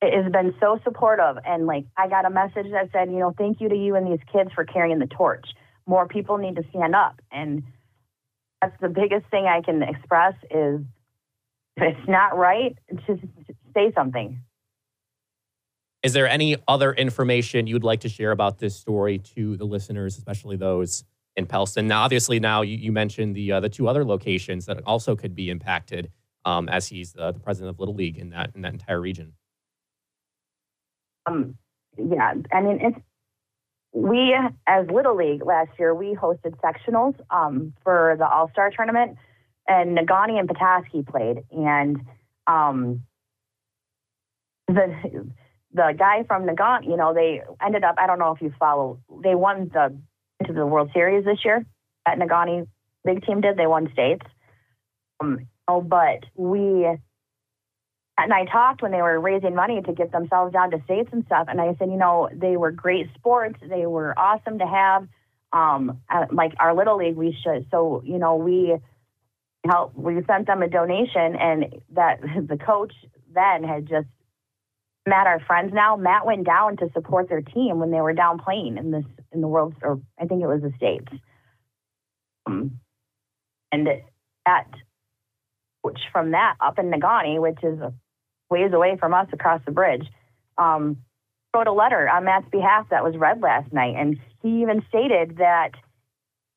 it 0.00 0.22
has 0.22 0.30
been 0.30 0.54
so 0.60 0.78
supportive. 0.84 1.38
And 1.44 1.66
like, 1.66 1.86
I 1.96 2.08
got 2.08 2.24
a 2.24 2.30
message 2.30 2.70
that 2.70 2.90
said, 2.92 3.10
you 3.10 3.18
know, 3.18 3.34
thank 3.36 3.60
you 3.60 3.68
to 3.68 3.74
you 3.74 3.96
and 3.96 4.06
these 4.06 4.24
kids 4.32 4.50
for 4.54 4.64
carrying 4.64 5.00
the 5.00 5.08
torch 5.08 5.46
more 5.88 6.06
people 6.06 6.36
need 6.36 6.56
to 6.56 6.64
stand 6.70 6.94
up. 6.94 7.20
And 7.32 7.64
that's 8.60 8.78
the 8.80 8.88
biggest 8.88 9.26
thing 9.30 9.46
I 9.46 9.62
can 9.62 9.82
express 9.82 10.34
is 10.50 10.80
if 11.76 11.96
it's 11.96 12.08
not 12.08 12.36
right, 12.36 12.76
just 13.06 13.22
say 13.74 13.92
something. 13.94 14.40
Is 16.02 16.12
there 16.12 16.28
any 16.28 16.56
other 16.68 16.92
information 16.92 17.66
you'd 17.66 17.84
like 17.84 18.00
to 18.00 18.08
share 18.08 18.30
about 18.30 18.58
this 18.58 18.76
story 18.76 19.18
to 19.34 19.56
the 19.56 19.64
listeners, 19.64 20.16
especially 20.16 20.56
those 20.56 21.04
in 21.36 21.46
Pellston? 21.46 21.88
Now, 21.88 22.02
obviously, 22.02 22.38
now 22.38 22.62
you, 22.62 22.76
you 22.76 22.92
mentioned 22.92 23.34
the 23.34 23.52
uh, 23.52 23.60
the 23.60 23.68
two 23.68 23.88
other 23.88 24.04
locations 24.04 24.66
that 24.66 24.80
also 24.86 25.16
could 25.16 25.34
be 25.34 25.50
impacted, 25.50 26.10
um, 26.44 26.68
as 26.68 26.86
he's 26.86 27.16
uh, 27.16 27.32
the 27.32 27.40
president 27.40 27.70
of 27.70 27.80
Little 27.80 27.94
League 27.94 28.16
in 28.16 28.30
that 28.30 28.52
in 28.54 28.62
that 28.62 28.72
entire 28.72 29.00
region. 29.00 29.32
Um, 31.26 31.56
yeah, 31.96 32.34
I 32.52 32.60
mean, 32.60 32.78
it's 32.80 32.98
we 33.92 34.34
as 34.66 34.86
Little 34.90 35.16
League 35.16 35.44
last 35.44 35.70
year 35.78 35.94
we 35.94 36.14
hosted 36.14 36.54
sectionals 36.60 37.14
um, 37.30 37.72
for 37.82 38.16
the 38.18 38.28
All 38.28 38.50
Star 38.50 38.70
tournament, 38.70 39.16
and 39.66 39.96
Negaunee 39.96 40.38
and 40.38 40.48
Petoskey 40.48 41.02
played, 41.02 41.44
and 41.50 42.00
um, 42.46 43.02
the 44.66 45.30
the 45.72 45.94
guy 45.98 46.24
from 46.26 46.46
Negaunee, 46.46 46.88
you 46.88 46.96
know, 46.96 47.14
they 47.14 47.42
ended 47.64 47.84
up. 47.84 47.96
I 47.98 48.06
don't 48.06 48.18
know 48.18 48.32
if 48.32 48.42
you 48.42 48.52
follow. 48.58 49.00
They 49.22 49.34
won 49.34 49.70
the 49.72 49.96
into 50.40 50.52
the 50.52 50.66
World 50.66 50.90
Series 50.92 51.24
this 51.24 51.44
year. 51.44 51.64
At 52.06 52.18
Negaunee 52.18 52.66
big 53.04 53.24
team 53.24 53.40
did. 53.40 53.56
They 53.56 53.66
won 53.66 53.90
states. 53.92 54.26
Um, 55.20 55.48
oh, 55.66 55.80
but 55.80 56.24
we 56.34 56.86
and 58.18 58.32
I 58.32 58.44
talked 58.46 58.82
when 58.82 58.90
they 58.90 59.00
were 59.02 59.20
raising 59.20 59.54
money 59.54 59.80
to 59.80 59.92
get 59.92 60.10
themselves 60.10 60.52
down 60.52 60.70
to 60.72 60.82
states 60.84 61.10
and 61.12 61.24
stuff. 61.26 61.46
And 61.48 61.60
I 61.60 61.74
said, 61.78 61.88
you 61.88 61.96
know, 61.96 62.28
they 62.32 62.56
were 62.56 62.72
great 62.72 63.06
sports. 63.14 63.58
They 63.62 63.86
were 63.86 64.18
awesome 64.18 64.58
to 64.58 64.66
have. 64.66 65.08
Um, 65.52 66.00
uh, 66.10 66.26
like 66.30 66.52
our 66.60 66.74
little 66.74 66.98
league, 66.98 67.16
we 67.16 67.36
should. 67.42 67.66
So 67.70 68.02
you 68.04 68.18
know, 68.18 68.36
we 68.36 68.76
help. 69.66 69.94
We 69.94 70.22
sent 70.26 70.46
them 70.46 70.62
a 70.62 70.68
donation, 70.68 71.36
and 71.36 71.76
that 71.92 72.20
the 72.48 72.58
coach 72.58 72.92
then 73.32 73.64
had 73.64 73.88
just 73.88 74.08
Matt, 75.08 75.26
our 75.26 75.40
friends 75.40 75.72
now. 75.72 75.96
Matt 75.96 76.26
went 76.26 76.44
down 76.44 76.76
to 76.78 76.90
support 76.92 77.28
their 77.28 77.40
team 77.40 77.78
when 77.78 77.90
they 77.90 78.00
were 78.00 78.12
down 78.12 78.38
playing 78.38 78.76
in 78.76 78.90
this 78.90 79.04
in 79.32 79.40
the 79.40 79.48
world, 79.48 79.74
or 79.82 80.00
I 80.20 80.26
think 80.26 80.42
it 80.42 80.46
was 80.46 80.60
the 80.60 80.72
states. 80.76 81.08
Um, 82.46 82.78
and 83.72 83.86
that 83.86 84.66
coach 85.82 86.00
from 86.12 86.32
that 86.32 86.56
up 86.60 86.78
in 86.78 86.90
Negaunee, 86.90 87.40
which 87.40 87.58
is 87.62 87.80
a 87.80 87.92
ways 88.50 88.72
away 88.72 88.96
from 88.98 89.14
us 89.14 89.28
across 89.32 89.60
the 89.64 89.72
bridge, 89.72 90.06
um, 90.56 90.98
wrote 91.54 91.66
a 91.66 91.72
letter 91.72 92.08
on 92.08 92.24
Matt's 92.24 92.48
behalf 92.50 92.88
that 92.90 93.04
was 93.04 93.16
read 93.16 93.40
last 93.40 93.72
night, 93.72 93.94
and 93.96 94.18
he 94.42 94.62
even 94.62 94.82
stated 94.88 95.38
that 95.38 95.72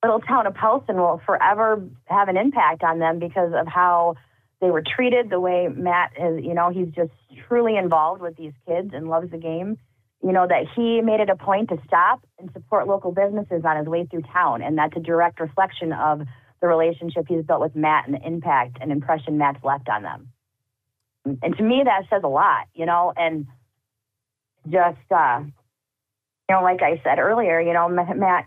little 0.03 0.19
town 0.19 0.47
of 0.47 0.55
Pellston 0.55 0.97
will 0.97 1.21
forever 1.25 1.87
have 2.05 2.27
an 2.27 2.37
impact 2.37 2.83
on 2.83 2.99
them 2.99 3.19
because 3.19 3.53
of 3.53 3.67
how 3.67 4.15
they 4.59 4.69
were 4.69 4.83
treated, 4.83 5.29
the 5.29 5.39
way 5.39 5.67
Matt 5.67 6.11
is, 6.19 6.43
you 6.43 6.53
know, 6.53 6.69
he's 6.69 6.89
just 6.89 7.11
truly 7.47 7.77
involved 7.77 8.21
with 8.21 8.35
these 8.37 8.53
kids 8.67 8.91
and 8.93 9.09
loves 9.09 9.31
the 9.31 9.37
game. 9.37 9.77
You 10.23 10.31
know, 10.31 10.45
that 10.47 10.65
he 10.75 11.01
made 11.01 11.19
it 11.19 11.31
a 11.31 11.35
point 11.35 11.69
to 11.69 11.77
stop 11.87 12.23
and 12.37 12.51
support 12.53 12.87
local 12.87 13.11
businesses 13.11 13.63
on 13.65 13.77
his 13.77 13.87
way 13.87 14.05
through 14.05 14.21
town. 14.21 14.61
And 14.61 14.77
that's 14.77 14.95
a 14.95 14.99
direct 14.99 15.39
reflection 15.39 15.93
of 15.93 16.21
the 16.61 16.67
relationship 16.67 17.25
he's 17.27 17.43
built 17.43 17.59
with 17.59 17.75
Matt 17.75 18.05
and 18.05 18.13
the 18.13 18.23
impact 18.23 18.77
and 18.79 18.91
impression 18.91 19.39
Matt's 19.39 19.63
left 19.63 19.89
on 19.89 20.03
them. 20.03 20.30
And 21.25 21.55
to 21.57 21.63
me, 21.63 21.83
that 21.85 22.03
says 22.09 22.21
a 22.23 22.27
lot, 22.27 22.67
you 22.73 22.85
know, 22.85 23.13
and 23.15 23.45
just, 24.67 24.97
uh, 25.11 25.41
you 25.41 26.55
know, 26.55 26.63
like 26.63 26.81
I 26.81 27.01
said 27.03 27.19
earlier, 27.19 27.59
you 27.59 27.73
know, 27.73 27.87
Matt 27.89 28.45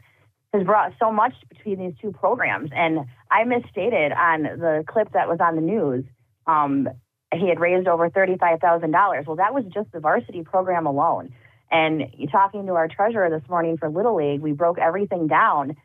has 0.53 0.64
brought 0.64 0.93
so 0.99 1.11
much 1.11 1.35
between 1.49 1.79
these 1.79 1.95
two 2.01 2.12
programs. 2.12 2.70
And 2.75 3.01
I 3.31 3.45
misstated 3.45 4.12
on 4.12 4.43
the 4.43 4.85
clip 4.87 5.12
that 5.12 5.29
was 5.29 5.39
on 5.41 5.57
the 5.57 5.62
news. 5.62 6.05
Um, 6.47 6.89
he 7.33 7.49
had 7.49 7.61
raised 7.61 7.89
over 7.89 8.11
$35,000. 8.11 9.27
Well, 9.27 9.37
that 9.37 9.55
was 9.55 9.64
just 9.72 9.91
the 9.93 10.01
varsity 10.01 10.43
program 10.43 10.87
alone. 10.87 11.35
And 11.70 12.05
talking 12.31 12.66
to 12.66 12.75
our 12.75 12.89
treasurer 12.89 13.31
this 13.31 13.49
morning 13.49 13.79
for 13.79 13.89
Little 13.89 14.16
League, 14.16 14.41
we 14.41 14.53
broke 14.53 14.79
everything 14.79 15.27
down. 15.27 15.77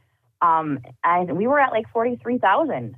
Um, 0.41 0.79
and 1.03 1.35
we 1.37 1.47
were 1.47 1.59
at 1.59 1.71
like 1.71 1.85
43,000. 1.91 2.95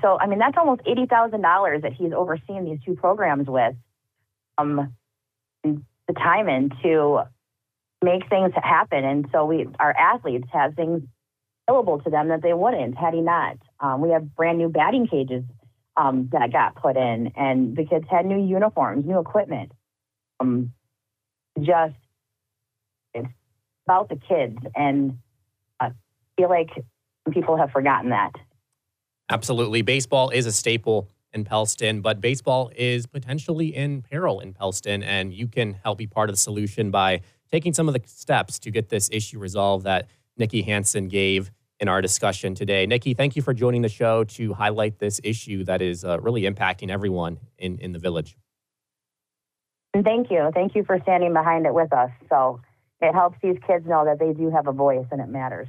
So, 0.00 0.18
I 0.18 0.26
mean, 0.26 0.38
that's 0.38 0.56
almost 0.56 0.82
$80,000 0.82 1.82
that 1.82 1.92
he's 1.92 2.12
overseeing 2.12 2.64
these 2.64 2.78
two 2.84 2.94
programs 2.94 3.48
with. 3.48 3.74
Um, 4.56 4.94
the 5.64 6.12
time 6.12 6.48
in 6.48 6.70
to 6.82 7.22
make 8.02 8.28
things 8.28 8.52
happen. 8.54 9.04
And 9.04 9.26
so 9.32 9.46
we, 9.46 9.66
our 9.80 9.92
athletes 9.96 10.46
have 10.52 10.74
things 10.74 11.02
available 11.66 12.00
to 12.00 12.10
them 12.10 12.28
that 12.28 12.42
they 12.42 12.52
wouldn't 12.52 12.96
had 12.96 13.14
he 13.14 13.20
not. 13.20 13.56
Um, 13.80 14.00
we 14.00 14.10
have 14.10 14.34
brand 14.34 14.58
new 14.58 14.68
batting 14.68 15.06
cages 15.06 15.44
um, 15.96 16.28
that 16.32 16.52
got 16.52 16.76
put 16.76 16.96
in, 16.96 17.32
and 17.36 17.76
the 17.76 17.84
kids 17.84 18.04
had 18.10 18.26
new 18.26 18.44
uniforms, 18.44 19.06
new 19.06 19.18
equipment. 19.18 19.72
Um, 20.40 20.72
just 21.60 21.94
it's 23.14 23.28
about 23.86 24.08
the 24.08 24.16
kids, 24.16 24.58
and 24.74 25.18
I 25.78 25.92
feel 26.36 26.48
like 26.48 26.70
people 27.30 27.56
have 27.56 27.70
forgotten 27.70 28.10
that. 28.10 28.32
Absolutely, 29.30 29.82
baseball 29.82 30.30
is 30.30 30.46
a 30.46 30.52
staple 30.52 31.08
in 31.32 31.44
Pellston, 31.44 32.00
but 32.00 32.20
baseball 32.20 32.70
is 32.76 33.06
potentially 33.06 33.74
in 33.74 34.02
peril 34.02 34.40
in 34.40 34.52
Pellston, 34.52 35.02
and 35.02 35.32
you 35.32 35.48
can 35.48 35.74
help 35.82 35.98
be 35.98 36.06
part 36.06 36.28
of 36.28 36.34
the 36.34 36.40
solution 36.40 36.90
by 36.90 37.20
taking 37.50 37.72
some 37.72 37.88
of 37.88 37.94
the 37.94 38.02
steps 38.06 38.58
to 38.60 38.70
get 38.70 38.88
this 38.88 39.08
issue 39.12 39.38
resolved 39.38 39.84
that 39.84 40.08
Nikki 40.36 40.62
Hansen 40.62 41.08
gave 41.08 41.50
in 41.80 41.88
our 41.88 42.00
discussion 42.00 42.54
today. 42.54 42.86
Nikki, 42.86 43.14
thank 43.14 43.36
you 43.36 43.42
for 43.42 43.52
joining 43.52 43.82
the 43.82 43.88
show 43.88 44.24
to 44.24 44.54
highlight 44.54 44.98
this 44.98 45.20
issue 45.24 45.64
that 45.64 45.82
is 45.82 46.04
uh, 46.04 46.20
really 46.20 46.42
impacting 46.42 46.90
everyone 46.90 47.38
in, 47.58 47.78
in 47.78 47.92
the 47.92 47.98
village. 47.98 48.36
And 49.92 50.04
thank 50.04 50.30
you. 50.30 50.50
Thank 50.52 50.74
you 50.74 50.84
for 50.84 50.98
standing 51.02 51.32
behind 51.32 51.66
it 51.66 51.74
with 51.74 51.92
us. 51.92 52.10
So 52.28 52.60
it 53.00 53.12
helps 53.12 53.38
these 53.42 53.56
kids 53.66 53.86
know 53.86 54.04
that 54.04 54.18
they 54.18 54.32
do 54.32 54.50
have 54.50 54.66
a 54.66 54.72
voice 54.72 55.06
and 55.10 55.20
it 55.20 55.28
matters. 55.28 55.68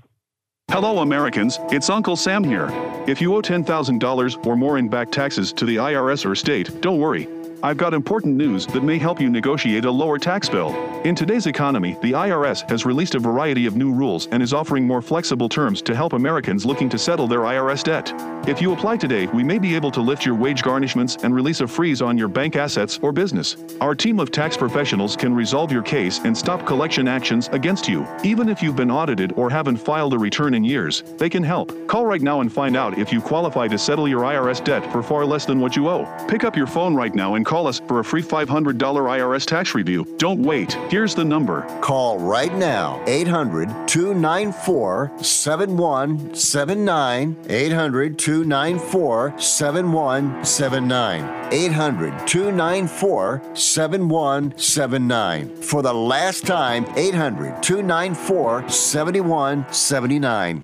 Hello, 0.69 0.97
Americans. 0.99 1.59
It's 1.69 1.91
Uncle 1.91 2.15
Sam 2.15 2.43
here. 2.43 2.67
If 3.07 3.21
you 3.21 3.35
owe 3.35 3.41
$10,000 3.41 4.45
or 4.45 4.57
more 4.57 4.77
in 4.79 4.89
back 4.89 5.11
taxes 5.11 5.53
to 5.53 5.63
the 5.63 5.75
IRS 5.75 6.25
or 6.25 6.35
state, 6.35 6.81
don't 6.81 6.99
worry. 6.99 7.29
I've 7.65 7.77
got 7.77 7.95
important 7.95 8.35
news 8.35 8.67
that 8.67 8.83
may 8.83 8.99
help 8.99 9.19
you 9.19 9.27
negotiate 9.27 9.85
a 9.85 9.89
lower 9.91 10.19
tax 10.19 10.47
bill. 10.47 10.69
In 11.03 11.15
today's 11.15 11.47
economy, 11.47 11.97
the 12.03 12.11
IRS 12.11 12.69
has 12.69 12.85
released 12.85 13.15
a 13.15 13.19
variety 13.19 13.65
of 13.65 13.75
new 13.75 13.91
rules 13.91 14.27
and 14.27 14.43
is 14.43 14.53
offering 14.53 14.85
more 14.85 15.01
flexible 15.01 15.49
terms 15.49 15.81
to 15.81 15.95
help 15.95 16.13
Americans 16.13 16.63
looking 16.63 16.89
to 16.89 16.99
settle 16.99 17.27
their 17.27 17.39
IRS 17.39 17.83
debt. 17.83 18.13
If 18.47 18.61
you 18.61 18.73
apply 18.73 18.97
today, 18.97 19.25
we 19.25 19.43
may 19.43 19.57
be 19.57 19.73
able 19.73 19.89
to 19.89 20.01
lift 20.01 20.27
your 20.27 20.35
wage 20.35 20.61
garnishments 20.61 21.23
and 21.23 21.33
release 21.33 21.61
a 21.61 21.67
freeze 21.67 22.03
on 22.03 22.19
your 22.19 22.27
bank 22.27 22.55
assets 22.55 22.99
or 23.01 23.11
business. 23.11 23.57
Our 23.81 23.95
team 23.95 24.19
of 24.19 24.29
tax 24.29 24.55
professionals 24.55 25.15
can 25.15 25.33
resolve 25.33 25.71
your 25.71 25.81
case 25.81 26.19
and 26.19 26.37
stop 26.37 26.67
collection 26.67 27.07
actions 27.07 27.49
against 27.51 27.87
you. 27.87 28.05
Even 28.23 28.47
if 28.47 28.61
you've 28.61 28.75
been 28.75 28.91
audited 28.91 29.33
or 29.35 29.49
haven't 29.49 29.77
filed 29.77 30.13
a 30.13 30.19
return 30.19 30.53
in 30.53 30.63
years, 30.63 31.01
they 31.17 31.31
can 31.31 31.43
help. 31.43 31.71
Call 31.87 32.05
right 32.05 32.21
now 32.21 32.41
and 32.41 32.53
find 32.53 32.77
out 32.77 32.99
if 32.99 33.11
you 33.11 33.21
qualify 33.21 33.67
to 33.67 33.79
settle 33.79 34.07
your 34.07 34.21
IRS 34.21 34.63
debt 34.63 34.91
for 34.91 35.01
far 35.01 35.25
less 35.25 35.45
than 35.45 35.59
what 35.59 35.75
you 35.75 35.89
owe. 35.89 36.05
Pick 36.27 36.43
up 36.43 36.55
your 36.55 36.67
phone 36.67 36.93
right 36.93 37.15
now 37.15 37.33
and 37.33 37.45
call 37.45 37.54
call 37.55 37.67
us 37.67 37.79
for 37.87 38.01
a 38.01 38.03
free 38.03 38.21
$500 38.21 38.75
IRS 38.75 39.45
tax 39.45 39.73
review. 39.73 40.05
Don't 40.17 40.43
wait. 40.43 40.73
Here's 40.89 41.15
the 41.15 41.23
number. 41.23 41.61
Call 41.79 42.19
right 42.19 42.53
now 42.53 43.01
800 43.07 43.69
294 43.87 45.13
7179. 45.21 47.37
800 47.47 48.19
294 48.19 49.39
7179. 49.39 51.53
800 51.53 52.27
294 52.27 53.41
7179. 53.53 55.61
For 55.61 55.81
the 55.81 55.93
last 55.93 56.45
time, 56.45 56.85
800 56.97 57.63
294 57.63 58.67
7179. 58.67 60.61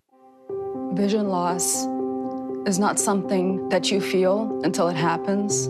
Vision 0.91 1.29
loss 1.29 1.85
is 2.67 2.79
not 2.79 2.99
something 2.99 3.69
that 3.69 3.89
you 3.89 4.01
feel 4.01 4.59
until 4.65 4.89
it 4.89 4.97
happens. 4.97 5.69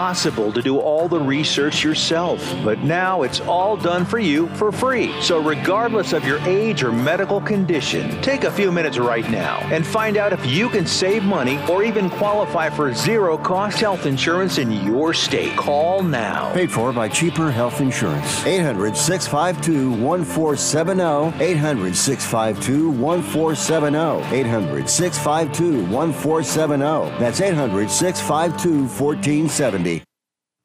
to 0.00 0.62
do 0.62 0.78
all 0.78 1.08
the 1.08 1.20
research 1.20 1.84
yourself, 1.84 2.40
but 2.64 2.78
now 2.80 3.22
it's 3.22 3.40
all 3.40 3.76
done 3.76 4.04
for 4.04 4.18
you 4.18 4.48
for 4.56 4.72
free. 4.72 5.12
So, 5.20 5.42
regardless 5.42 6.14
of 6.14 6.24
your 6.24 6.38
age 6.40 6.82
or 6.82 6.90
medical 6.90 7.40
condition, 7.40 8.20
take 8.22 8.44
a 8.44 8.50
few 8.50 8.72
minutes 8.72 8.96
right 8.96 9.28
now 9.30 9.58
and 9.70 9.86
find 9.86 10.16
out 10.16 10.32
if 10.32 10.44
you 10.46 10.70
can 10.70 10.86
save 10.86 11.22
money 11.22 11.60
or 11.68 11.84
even 11.84 12.08
qualify 12.08 12.70
for 12.70 12.94
zero 12.94 13.36
cost 13.36 13.78
health 13.78 14.06
insurance 14.06 14.56
in 14.56 14.70
your 14.72 15.12
state. 15.12 15.54
Call 15.56 16.02
now. 16.02 16.52
Paid 16.54 16.72
for 16.72 16.92
by 16.92 17.08
Cheaper 17.08 17.50
Health 17.50 17.80
Insurance. 17.82 18.46
800 18.46 18.96
652 18.96 19.90
1470. 20.02 21.44
800 21.44 21.94
652 21.94 22.90
1470. 22.92 24.34
800 24.34 24.88
652 24.88 25.92
1470. 25.94 27.18
That's 27.18 27.40
800 27.40 27.90
652 27.90 28.86
1470. 28.86 29.89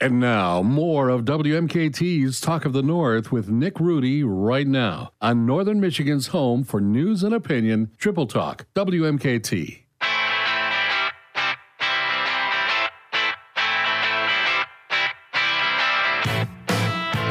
And 0.02 0.20
now, 0.20 0.62
more 0.62 1.08
of 1.08 1.22
WMKT's 1.22 2.42
Talk 2.42 2.66
of 2.66 2.74
the 2.74 2.84
North 2.84 3.32
with 3.32 3.48
Nick 3.48 3.80
Rhudy 3.80 4.26
right 4.26 4.68
now 4.68 5.14
on 5.22 5.46
Northern 5.46 5.80
Michigan's 5.80 6.28
home 6.28 6.66
for 6.66 6.82
news 6.82 7.24
and 7.24 7.34
opinion, 7.34 7.92
Triple 7.98 8.28
Talk, 8.28 8.66
WMKT. 8.76 9.84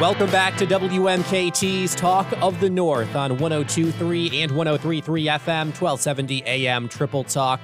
Welcome 0.01 0.31
back 0.31 0.57
to 0.57 0.65
WMKT's 0.65 1.93
Talk 1.93 2.25
of 2.41 2.59
the 2.59 2.69
North 2.71 3.15
on 3.15 3.37
1023 3.37 4.41
and 4.41 4.55
1033 4.55 5.25
FM, 5.27 5.65
1270 5.67 6.43
AM 6.47 6.89
Triple 6.89 7.23
Talk, 7.25 7.59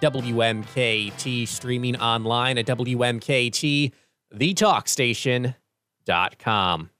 WMKT, 0.00 1.46
streaming 1.46 1.96
online 1.96 2.56
at 2.56 2.66
WMKT, 2.66 3.92
thetalkstation.com. 4.34 6.90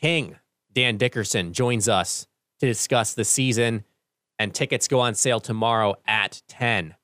King 0.00 0.36
Dan 0.72 0.98
Dickerson 0.98 1.52
joins 1.52 1.88
us 1.88 2.26
to 2.60 2.66
discuss 2.66 3.14
the 3.14 3.24
season, 3.24 3.84
and 4.38 4.52
tickets 4.52 4.88
go 4.88 5.00
on 5.00 5.14
sale 5.14 5.40
tomorrow 5.40 5.94
at 6.06 6.42
10. 6.48 6.94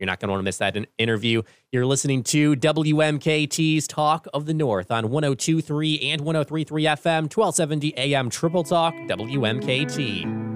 You're 0.00 0.06
not 0.06 0.18
going 0.18 0.28
to 0.28 0.32
want 0.32 0.40
to 0.40 0.44
miss 0.44 0.58
that 0.58 0.76
interview. 0.98 1.42
You're 1.70 1.86
listening 1.86 2.24
to 2.24 2.56
WMKT's 2.56 3.86
Talk 3.86 4.26
of 4.34 4.46
the 4.46 4.54
North 4.54 4.90
on 4.90 5.10
1023 5.10 6.00
and 6.10 6.22
1033 6.22 6.84
FM, 6.84 7.22
1270 7.34 7.96
AM 7.96 8.30
Triple 8.30 8.64
Talk, 8.64 8.94
WMKT. 8.94 10.49